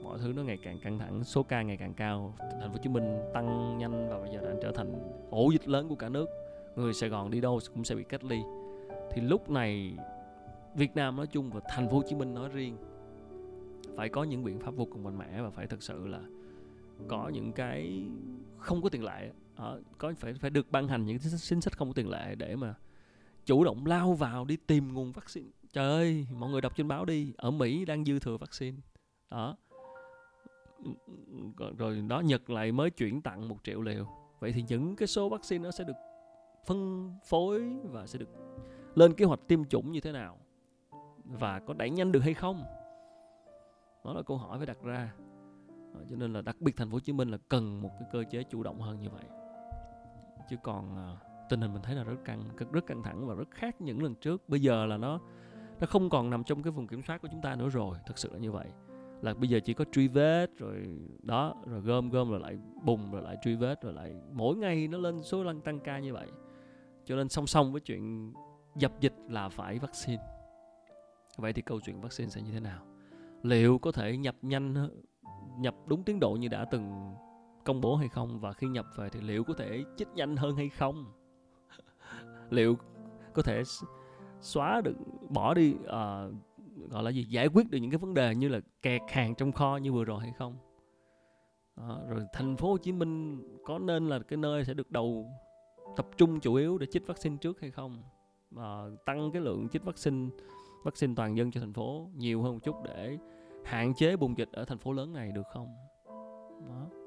mọi 0.03 0.19
thứ 0.19 0.33
nó 0.35 0.43
ngày 0.43 0.57
càng 0.63 0.79
căng 0.79 0.99
thẳng, 0.99 1.23
số 1.23 1.43
ca 1.43 1.61
ngày 1.61 1.77
càng 1.77 1.93
cao. 1.93 2.35
Thành 2.39 2.69
phố 2.69 2.69
hồ 2.69 2.77
chí 2.83 2.89
minh 2.89 3.19
tăng 3.33 3.77
nhanh 3.77 4.09
và 4.09 4.19
bây 4.19 4.31
giờ 4.31 4.41
đã 4.41 4.53
trở 4.61 4.71
thành 4.71 4.93
ổ 5.29 5.51
dịch 5.51 5.67
lớn 5.67 5.89
của 5.89 5.95
cả 5.95 6.09
nước. 6.09 6.29
Người 6.75 6.93
sài 6.93 7.09
gòn 7.09 7.31
đi 7.31 7.41
đâu 7.41 7.59
cũng 7.73 7.83
sẽ 7.83 7.95
bị 7.95 8.03
cách 8.03 8.23
ly. 8.23 8.41
Thì 9.11 9.21
lúc 9.21 9.49
này 9.49 9.97
việt 10.75 10.95
nam 10.95 11.15
nói 11.15 11.27
chung 11.27 11.49
và 11.49 11.61
thành 11.69 11.89
phố 11.89 11.97
hồ 11.97 12.03
chí 12.07 12.15
minh 12.15 12.33
nói 12.33 12.49
riêng, 12.49 12.77
phải 13.95 14.09
có 14.09 14.23
những 14.23 14.43
biện 14.43 14.59
pháp 14.59 14.75
vô 14.75 14.85
cùng 14.85 15.03
mạnh 15.03 15.17
mẽ 15.17 15.41
và 15.41 15.49
phải 15.49 15.67
thực 15.67 15.83
sự 15.83 16.07
là 16.07 16.21
có 17.07 17.29
những 17.33 17.51
cái 17.51 18.03
không 18.57 18.81
có 18.81 18.89
tiền 18.89 19.03
lệ. 19.03 19.31
Ờ, 19.55 19.81
có 19.97 20.13
phải 20.17 20.33
phải 20.33 20.49
được 20.49 20.71
ban 20.71 20.87
hành 20.87 21.05
những 21.05 21.19
chính 21.19 21.61
sách 21.61 21.77
không 21.77 21.87
có 21.87 21.93
tiền 21.93 22.09
lệ 22.09 22.35
để 22.35 22.55
mà 22.55 22.75
chủ 23.45 23.63
động 23.63 23.85
lao 23.85 24.13
vào 24.13 24.45
đi 24.45 24.57
tìm 24.57 24.93
nguồn 24.93 25.11
vaccine 25.11 25.49
trời 25.73 25.85
ơi, 25.85 26.27
mọi 26.31 26.49
người 26.49 26.61
đọc 26.61 26.75
trên 26.75 26.87
báo 26.87 27.05
đi, 27.05 27.33
ở 27.37 27.51
mỹ 27.51 27.85
đang 27.85 28.05
dư 28.05 28.19
thừa 28.19 28.37
vaccine. 28.37 28.77
Đó. 29.29 29.57
Rồi 31.77 32.01
đó, 32.09 32.19
Nhật 32.19 32.49
lại 32.49 32.71
mới 32.71 32.89
chuyển 32.89 33.21
tặng 33.21 33.47
một 33.47 33.57
triệu 33.63 33.81
liều. 33.81 34.05
Vậy 34.39 34.51
thì 34.51 34.63
những 34.67 34.95
cái 34.95 35.07
số 35.07 35.29
vaccine 35.29 35.63
nó 35.63 35.71
sẽ 35.71 35.83
được 35.83 35.93
phân 36.65 37.11
phối 37.25 37.79
và 37.83 38.07
sẽ 38.07 38.19
được 38.19 38.29
lên 38.95 39.13
kế 39.13 39.25
hoạch 39.25 39.39
tiêm 39.47 39.65
chủng 39.65 39.91
như 39.91 40.01
thế 40.01 40.11
nào? 40.11 40.37
Và 41.23 41.59
có 41.59 41.73
đẩy 41.73 41.89
nhanh 41.89 42.11
được 42.11 42.19
hay 42.19 42.33
không? 42.33 42.63
Đó 44.05 44.13
là 44.13 44.21
câu 44.21 44.37
hỏi 44.37 44.57
phải 44.57 44.65
đặt 44.65 44.77
ra. 44.83 45.13
Cho 46.09 46.15
nên 46.15 46.33
là 46.33 46.41
đặc 46.41 46.55
biệt 46.59 46.77
thành 46.77 46.89
phố 46.89 46.95
Hồ 46.95 46.99
Chí 46.99 47.13
Minh 47.13 47.29
là 47.29 47.37
cần 47.49 47.81
một 47.81 47.89
cái 47.99 48.07
cơ 48.11 48.23
chế 48.31 48.43
chủ 48.43 48.63
động 48.63 48.81
hơn 48.81 48.99
như 48.99 49.09
vậy. 49.09 49.23
Chứ 50.49 50.55
còn 50.63 50.97
à, 50.97 51.17
tình 51.49 51.61
hình 51.61 51.73
mình 51.73 51.81
thấy 51.81 51.95
là 51.95 52.03
rất 52.03 52.17
căng 52.25 52.43
rất 52.71 52.85
căng 52.87 53.03
thẳng 53.03 53.27
và 53.27 53.35
rất 53.35 53.51
khác 53.51 53.81
những 53.81 54.03
lần 54.03 54.15
trước. 54.15 54.49
Bây 54.49 54.61
giờ 54.61 54.85
là 54.85 54.97
nó 54.97 55.19
nó 55.81 55.87
không 55.87 56.09
còn 56.09 56.29
nằm 56.29 56.43
trong 56.43 56.63
cái 56.63 56.71
vùng 56.71 56.87
kiểm 56.87 57.01
soát 57.03 57.21
của 57.21 57.27
chúng 57.31 57.41
ta 57.41 57.55
nữa 57.55 57.69
rồi, 57.69 57.97
thật 58.05 58.17
sự 58.17 58.29
là 58.33 58.39
như 58.39 58.51
vậy. 58.51 58.67
Là 59.21 59.33
bây 59.33 59.49
giờ 59.49 59.59
chỉ 59.65 59.73
có 59.73 59.85
truy 59.91 60.07
vết 60.07 60.47
rồi, 60.57 60.99
đó, 61.23 61.55
rồi 61.65 61.81
gom 61.81 62.09
gom 62.09 62.31
rồi 62.31 62.39
lại 62.39 62.57
bùng 62.83 63.11
rồi 63.11 63.21
lại 63.21 63.37
truy 63.43 63.55
vết 63.55 63.81
rồi 63.81 63.93
lại 63.93 64.13
mỗi 64.31 64.55
ngày 64.55 64.87
nó 64.87 64.97
lên 64.97 65.23
số 65.23 65.43
lần 65.43 65.61
tăng 65.61 65.79
ca 65.79 65.99
như 65.99 66.13
vậy. 66.13 66.27
Cho 67.05 67.15
nên 67.15 67.29
song 67.29 67.47
song 67.47 67.71
với 67.71 67.81
chuyện 67.81 68.33
dập 68.75 68.91
dịch 68.99 69.13
là 69.29 69.49
phải 69.49 69.79
vaccine. 69.79 70.23
Vậy 71.37 71.53
thì 71.53 71.61
câu 71.61 71.79
chuyện 71.79 72.01
vaccine 72.01 72.29
sẽ 72.29 72.41
như 72.41 72.51
thế 72.51 72.59
nào? 72.59 72.85
Liệu 73.43 73.77
có 73.77 73.91
thể 73.91 74.17
nhập 74.17 74.35
nhanh, 74.41 74.89
nhập 75.57 75.75
đúng 75.85 76.03
tiến 76.03 76.19
độ 76.19 76.31
như 76.31 76.47
đã 76.47 76.65
từng 76.65 77.13
công 77.65 77.81
bố 77.81 77.95
hay 77.95 78.07
không? 78.07 78.39
Và 78.39 78.53
khi 78.53 78.67
nhập 78.67 78.85
về 78.95 79.09
thì 79.09 79.21
liệu 79.21 79.43
có 79.43 79.53
thể 79.53 79.83
chích 79.97 80.07
nhanh 80.15 80.35
hơn 80.35 80.55
hay 80.55 80.69
không? 80.69 81.05
Liệu 82.49 82.77
có 83.33 83.41
thể 83.41 83.63
xóa 84.41 84.81
được 84.81 84.95
bỏ 85.29 85.53
đi 85.53 85.73
uh, 85.73 86.33
gọi 86.89 87.03
là 87.03 87.09
gì 87.09 87.23
giải 87.23 87.47
quyết 87.47 87.71
được 87.71 87.77
những 87.77 87.91
cái 87.91 87.97
vấn 87.97 88.13
đề 88.13 88.35
như 88.35 88.47
là 88.47 88.59
kẹt 88.81 89.01
hàng 89.07 89.35
trong 89.35 89.51
kho 89.51 89.77
như 89.77 89.93
vừa 89.93 90.03
rồi 90.03 90.19
hay 90.19 90.33
không? 90.37 90.57
Đó, 91.77 91.99
rồi 92.09 92.25
thành 92.33 92.57
phố 92.57 92.69
Hồ 92.71 92.77
Chí 92.77 92.91
Minh 92.91 93.41
có 93.65 93.79
nên 93.79 94.09
là 94.09 94.19
cái 94.19 94.37
nơi 94.37 94.65
sẽ 94.65 94.73
được 94.73 94.91
đầu 94.91 95.31
tập 95.95 96.07
trung 96.17 96.39
chủ 96.39 96.55
yếu 96.55 96.77
để 96.77 96.85
chích 96.85 97.07
vaccine 97.07 97.37
trước 97.37 97.61
hay 97.61 97.71
không? 97.71 98.03
Và 98.51 98.89
tăng 99.05 99.31
cái 99.31 99.41
lượng 99.41 99.69
chích 99.69 99.83
vaccine 99.83 100.29
vaccine 100.83 101.13
toàn 101.15 101.37
dân 101.37 101.51
cho 101.51 101.59
thành 101.59 101.73
phố 101.73 102.09
nhiều 102.15 102.41
hơn 102.41 102.53
một 102.53 102.59
chút 102.63 102.75
để 102.83 103.17
hạn 103.63 103.93
chế 103.93 104.15
bùng 104.15 104.37
dịch 104.37 104.49
ở 104.51 104.65
thành 104.65 104.77
phố 104.77 104.93
lớn 104.93 105.13
này 105.13 105.31
được 105.31 105.47
không? 105.53 105.75
Đó 106.67 107.00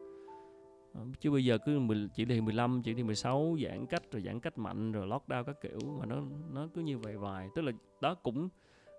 chứ 1.21 1.31
bây 1.31 1.45
giờ 1.45 1.59
cứ 1.59 1.81
chỉ 2.15 2.25
thị 2.25 2.41
15 2.41 2.83
chỉ 2.85 2.95
thị 2.95 3.03
16 3.03 3.57
giãn 3.65 3.87
cách 3.87 4.03
rồi 4.13 4.23
giãn 4.23 4.41
cách 4.41 4.59
mạnh 4.59 4.93
rồi 4.93 5.07
lockdown 5.07 5.45
các 5.45 5.61
kiểu 5.61 5.79
mà 5.99 6.07
nó 6.07 6.17
nó 6.51 6.69
cứ 6.75 6.81
như 6.81 6.99
vậy 6.99 7.17
vài. 7.17 7.49
Tức 7.55 7.63
là 7.63 7.73
đó 8.01 8.15
cũng 8.15 8.49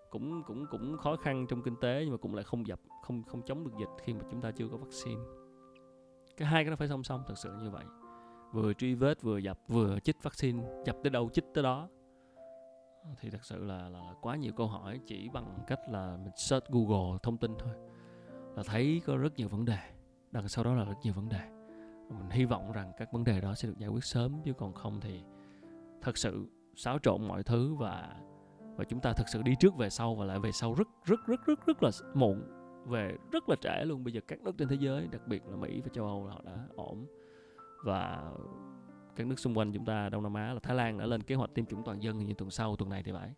cũng 0.09 0.43
cũng 0.43 0.65
cũng 0.71 0.97
khó 0.97 1.15
khăn 1.15 1.45
trong 1.49 1.61
kinh 1.61 1.75
tế 1.81 2.01
nhưng 2.03 2.11
mà 2.11 2.17
cũng 2.17 2.35
lại 2.35 2.43
không 2.43 2.67
dập 2.67 2.79
không 3.03 3.23
không 3.23 3.41
chống 3.45 3.63
được 3.63 3.71
dịch 3.79 4.03
khi 4.03 4.13
mà 4.13 4.19
chúng 4.31 4.41
ta 4.41 4.51
chưa 4.51 4.67
có 4.67 4.77
vaccine. 4.77 5.21
Cái 6.37 6.47
hai 6.47 6.63
cái 6.63 6.69
nó 6.69 6.75
phải 6.75 6.87
song 6.87 7.03
song 7.03 7.23
thật 7.27 7.37
sự 7.37 7.53
như 7.61 7.69
vậy. 7.69 7.85
Vừa 8.53 8.73
truy 8.73 8.93
vết 8.93 9.21
vừa 9.21 9.37
dập 9.37 9.59
vừa 9.67 9.99
chích 9.99 10.23
vaccine 10.23 10.63
dập 10.85 10.95
tới 11.03 11.09
đâu 11.09 11.29
chích 11.33 11.45
tới 11.53 11.63
đó. 11.63 11.89
Thì 13.19 13.29
thật 13.29 13.43
sự 13.45 13.63
là, 13.63 13.89
là 13.89 14.13
quá 14.21 14.35
nhiều 14.35 14.53
câu 14.57 14.67
hỏi 14.67 14.99
chỉ 15.07 15.29
bằng 15.33 15.59
cách 15.67 15.79
là 15.89 16.17
mình 16.17 16.33
search 16.35 16.65
Google 16.69 17.17
thông 17.23 17.37
tin 17.37 17.51
thôi. 17.59 17.73
Là 18.55 18.63
thấy 18.65 19.01
có 19.05 19.17
rất 19.17 19.35
nhiều 19.35 19.49
vấn 19.49 19.65
đề 19.65 19.77
đằng 20.31 20.47
sau 20.47 20.63
đó 20.63 20.73
là 20.73 20.83
rất 20.83 20.95
nhiều 21.03 21.13
vấn 21.13 21.29
đề 21.29 21.54
mình 22.09 22.29
hy 22.29 22.45
vọng 22.45 22.71
rằng 22.71 22.91
các 22.97 23.13
vấn 23.13 23.23
đề 23.23 23.41
đó 23.41 23.55
sẽ 23.55 23.67
được 23.67 23.77
giải 23.77 23.89
quyết 23.89 24.03
sớm 24.03 24.41
chứ 24.43 24.53
còn 24.53 24.73
không 24.73 24.99
thì 25.01 25.23
thật 26.01 26.17
sự 26.17 26.45
xáo 26.75 26.99
trộn 27.03 27.27
mọi 27.27 27.43
thứ 27.43 27.75
và 27.75 28.15
và 28.77 28.83
chúng 28.83 28.99
ta 28.99 29.13
thực 29.13 29.29
sự 29.29 29.41
đi 29.41 29.55
trước 29.59 29.75
về 29.75 29.89
sau 29.89 30.15
và 30.15 30.25
lại 30.25 30.39
về 30.39 30.51
sau 30.51 30.73
rất 30.73 30.87
rất 31.05 31.19
rất 31.27 31.45
rất 31.45 31.65
rất 31.65 31.83
là 31.83 31.91
muộn 32.13 32.43
về 32.85 33.17
rất 33.31 33.49
là 33.49 33.55
trễ 33.61 33.85
luôn. 33.85 34.03
Bây 34.03 34.13
giờ 34.13 34.21
các 34.27 34.41
nước 34.41 34.51
trên 34.57 34.67
thế 34.67 34.77
giới 34.79 35.07
đặc 35.07 35.27
biệt 35.27 35.47
là 35.47 35.55
Mỹ 35.55 35.81
và 35.81 35.89
châu 35.93 36.05
Âu 36.05 36.23
họ 36.23 36.41
đã 36.45 36.67
ổn. 36.75 37.05
Và 37.83 38.31
các 39.15 39.27
nước 39.27 39.39
xung 39.39 39.57
quanh 39.57 39.73
chúng 39.73 39.85
ta 39.85 40.09
Đông 40.09 40.23
Nam 40.23 40.33
Á 40.33 40.53
là 40.53 40.59
Thái 40.63 40.75
Lan 40.75 40.97
đã 40.97 41.05
lên 41.05 41.23
kế 41.23 41.35
hoạch 41.35 41.53
tiêm 41.53 41.65
chủng 41.65 41.83
toàn 41.85 42.03
dân 42.03 42.17
như 42.17 42.33
tuần 42.33 42.49
sau 42.49 42.75
tuần 42.75 42.89
này 42.89 43.03
thì 43.03 43.11
phải. 43.11 43.33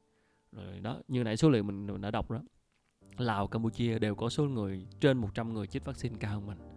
Rồi 0.51 0.79
đó 0.79 1.01
như 1.07 1.23
nãy 1.23 1.37
số 1.37 1.49
liệu 1.49 1.63
mình, 1.63 1.87
mình 1.87 2.01
đã 2.01 2.11
đọc 2.11 2.31
đó 2.31 2.39
Lào 3.17 3.47
Campuchia 3.47 3.99
đều 3.99 4.15
có 4.15 4.29
số 4.29 4.43
người 4.43 4.87
trên 4.99 5.17
100 5.17 5.53
người 5.53 5.67
chích 5.67 5.85
vaccine 5.85 6.15
cao 6.19 6.31
hơn 6.31 6.47
mình 6.47 6.76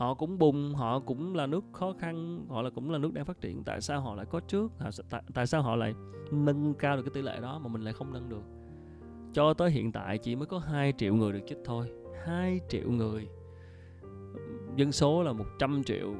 họ 0.00 0.14
cũng 0.14 0.38
bùng 0.38 0.74
họ 0.74 1.00
cũng 1.00 1.34
là 1.34 1.46
nước 1.46 1.64
khó 1.72 1.92
khăn 1.98 2.46
họ 2.48 2.62
là 2.62 2.70
cũng 2.70 2.90
là 2.90 2.98
nước 2.98 3.12
đang 3.14 3.24
phát 3.24 3.40
triển. 3.40 3.64
Tại 3.64 3.80
sao 3.80 4.00
họ 4.00 4.14
lại 4.14 4.26
có 4.30 4.40
trước? 4.40 4.72
Tại, 5.10 5.22
tại 5.34 5.46
sao 5.46 5.62
họ 5.62 5.76
lại 5.76 5.94
nâng 6.30 6.74
cao 6.74 6.96
được 6.96 7.02
cái 7.02 7.10
tỷ 7.14 7.22
lệ 7.22 7.40
đó 7.40 7.58
mà 7.58 7.68
mình 7.68 7.82
lại 7.82 7.92
không 7.92 8.12
nâng 8.12 8.28
được? 8.28 8.42
Cho 9.32 9.54
tới 9.54 9.70
hiện 9.70 9.92
tại 9.92 10.18
chỉ 10.18 10.36
mới 10.36 10.46
có 10.46 10.58
2 10.58 10.92
triệu 10.98 11.14
người 11.14 11.32
được 11.32 11.40
chích 11.46 11.58
thôi. 11.64 11.90
2 12.24 12.60
triệu 12.68 12.90
người. 12.90 13.28
Dân 14.76 14.92
số 14.92 15.22
là 15.22 15.32
100 15.32 15.82
triệu 15.84 16.14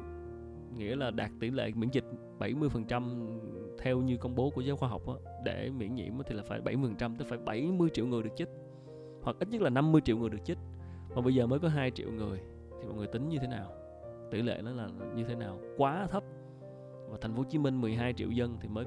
nghĩa 0.77 0.95
là 0.95 1.11
đạt 1.11 1.31
tỷ 1.39 1.49
lệ 1.49 1.71
miễn 1.75 1.89
dịch 1.89 2.05
70% 2.39 3.39
theo 3.79 4.01
như 4.01 4.17
công 4.17 4.35
bố 4.35 4.49
của 4.49 4.61
giới 4.61 4.75
khoa 4.75 4.89
học 4.89 5.01
đó, 5.07 5.17
để 5.45 5.69
miễn 5.69 5.95
nhiễm 5.95 6.13
thì 6.27 6.35
là 6.35 6.43
phải 6.43 6.61
70% 6.61 7.15
tức 7.17 7.25
phải 7.27 7.37
70 7.37 7.89
triệu 7.93 8.07
người 8.07 8.23
được 8.23 8.33
chích 8.35 8.49
hoặc 9.21 9.35
ít 9.39 9.49
nhất 9.49 9.61
là 9.61 9.69
50 9.69 10.01
triệu 10.01 10.17
người 10.17 10.29
được 10.29 10.45
chích. 10.45 10.57
Mà 11.15 11.21
bây 11.21 11.35
giờ 11.35 11.47
mới 11.47 11.59
có 11.59 11.67
2 11.67 11.91
triệu 11.91 12.11
người 12.11 12.39
thì 12.81 12.87
mọi 12.87 12.97
người 12.97 13.07
tính 13.07 13.29
như 13.29 13.37
thế 13.39 13.47
nào? 13.47 13.71
Tỷ 14.31 14.41
lệ 14.41 14.61
nó 14.63 14.71
là 14.71 14.89
như 15.15 15.23
thế 15.23 15.35
nào? 15.35 15.59
Quá 15.77 16.07
thấp. 16.11 16.23
Và 17.09 17.17
thành 17.21 17.33
phố 17.33 17.37
Hồ 17.37 17.43
Chí 17.49 17.57
Minh 17.57 17.81
12 17.81 18.13
triệu 18.13 18.29
dân 18.31 18.57
thì 18.61 18.67
mới 18.67 18.85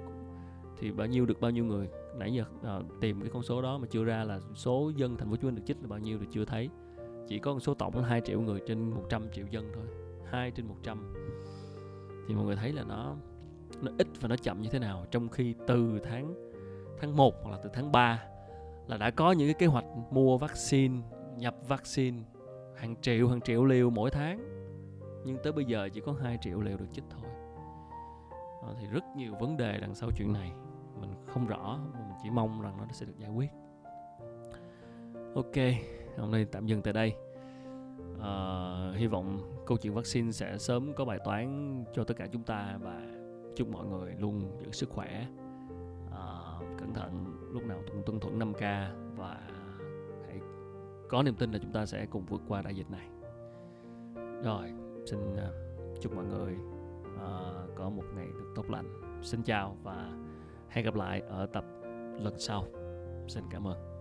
thì 0.78 0.92
bao 0.92 1.06
nhiêu 1.06 1.26
được 1.26 1.40
bao 1.40 1.50
nhiêu 1.50 1.64
người? 1.64 1.88
Nãy 2.18 2.32
giờ 2.34 2.44
à, 2.62 2.80
tìm 3.00 3.20
cái 3.20 3.30
con 3.32 3.42
số 3.42 3.62
đó 3.62 3.78
mà 3.78 3.86
chưa 3.90 4.04
ra 4.04 4.24
là 4.24 4.40
số 4.54 4.92
dân 4.96 5.16
thành 5.16 5.26
phố 5.26 5.30
Hồ 5.30 5.36
Chí 5.36 5.46
Minh 5.46 5.54
được 5.54 5.62
chích 5.66 5.76
là 5.80 5.88
bao 5.88 5.98
nhiêu 5.98 6.18
thì 6.20 6.26
chưa 6.32 6.44
thấy. 6.44 6.70
Chỉ 7.28 7.38
có 7.38 7.50
con 7.50 7.60
số 7.60 7.74
tổng 7.74 7.96
là 7.96 8.06
2 8.06 8.20
triệu 8.20 8.40
người 8.40 8.60
trên 8.66 8.90
100 8.90 9.26
triệu 9.32 9.46
dân 9.50 9.70
thôi. 9.74 9.84
2 10.30 10.50
trên 10.50 10.66
100 10.66 11.14
thì 12.28 12.34
mọi 12.34 12.44
người 12.44 12.56
thấy 12.56 12.72
là 12.72 12.84
nó 12.84 13.16
nó 13.82 13.92
ít 13.98 14.06
và 14.20 14.28
nó 14.28 14.36
chậm 14.36 14.62
như 14.62 14.68
thế 14.72 14.78
nào? 14.78 15.06
Trong 15.10 15.28
khi 15.28 15.54
từ 15.66 15.98
tháng 16.04 16.34
tháng 17.00 17.16
1 17.16 17.34
hoặc 17.42 17.50
là 17.50 17.58
từ 17.62 17.70
tháng 17.72 17.92
3 17.92 18.22
là 18.86 18.96
đã 18.96 19.10
có 19.10 19.32
những 19.32 19.48
cái 19.48 19.54
kế 19.54 19.66
hoạch 19.66 19.84
mua 20.10 20.38
vaccine 20.38 21.00
nhập 21.36 21.56
vaccine 21.68 22.18
hàng 22.76 22.94
triệu 23.00 23.28
hàng 23.28 23.40
triệu 23.40 23.64
liều 23.64 23.90
mỗi 23.90 24.10
tháng. 24.10 24.38
Nhưng 25.24 25.38
tới 25.42 25.52
bây 25.52 25.64
giờ 25.64 25.88
chỉ 25.92 26.00
có 26.00 26.12
2 26.12 26.38
triệu 26.40 26.60
liều 26.60 26.76
được 26.76 26.86
chích 26.92 27.04
thôi. 27.10 27.30
À, 28.62 28.68
thì 28.80 28.86
rất 28.86 29.04
nhiều 29.16 29.34
vấn 29.40 29.56
đề 29.56 29.78
đằng 29.80 29.94
sau 29.94 30.10
chuyện 30.16 30.32
này. 30.32 30.52
Mình 31.00 31.14
không 31.26 31.46
rõ 31.46 31.78
mình 31.92 32.08
chỉ 32.22 32.30
mong 32.30 32.62
rằng 32.62 32.76
nó 32.78 32.84
sẽ 32.92 33.06
được 33.06 33.18
giải 33.18 33.30
quyết. 33.30 33.50
Ok 35.34 35.56
hôm 36.18 36.30
nay 36.30 36.44
tạm 36.44 36.66
dừng 36.66 36.82
tại 36.82 36.92
đây. 36.92 37.14
À, 38.20 38.92
hy 38.96 39.06
vọng 39.06 39.38
câu 39.66 39.78
chuyện 39.78 39.94
vaccine 39.94 40.32
sẽ 40.32 40.58
sớm 40.58 40.92
có 40.96 41.04
bài 41.04 41.18
toán 41.24 41.84
cho 41.94 42.04
tất 42.04 42.14
cả 42.16 42.26
chúng 42.32 42.42
ta 42.42 42.78
và 42.82 43.02
chúc 43.56 43.68
mọi 43.68 43.86
người 43.86 44.14
luôn 44.18 44.58
giữ 44.60 44.70
sức 44.70 44.90
khỏe. 44.90 45.26
À, 46.10 46.26
cẩn 46.78 46.94
thận 46.94 47.24
lúc 47.52 47.64
nào 47.64 47.78
cũng 47.92 48.02
tuân 48.06 48.20
thủ 48.20 48.30
5K 48.30 48.88
có 51.08 51.22
niềm 51.22 51.34
tin 51.34 51.52
là 51.52 51.58
chúng 51.58 51.72
ta 51.72 51.86
sẽ 51.86 52.06
cùng 52.06 52.24
vượt 52.26 52.40
qua 52.48 52.62
đại 52.62 52.74
dịch 52.74 52.90
này. 52.90 53.08
Rồi 54.42 54.72
xin 55.06 55.36
à, 55.36 55.50
chúc 56.00 56.14
mọi 56.14 56.24
người 56.24 56.54
uh, 57.14 57.76
có 57.76 57.90
một 57.90 58.04
ngày 58.16 58.26
được 58.26 58.52
tốt 58.54 58.70
lành. 58.70 59.20
Xin 59.22 59.42
chào 59.42 59.76
và 59.82 60.12
hẹn 60.68 60.84
gặp 60.84 60.94
lại 60.94 61.20
ở 61.20 61.46
tập 61.46 61.64
lần 62.18 62.38
sau. 62.38 62.66
Xin 63.28 63.44
cảm 63.50 63.66
ơn. 63.66 63.93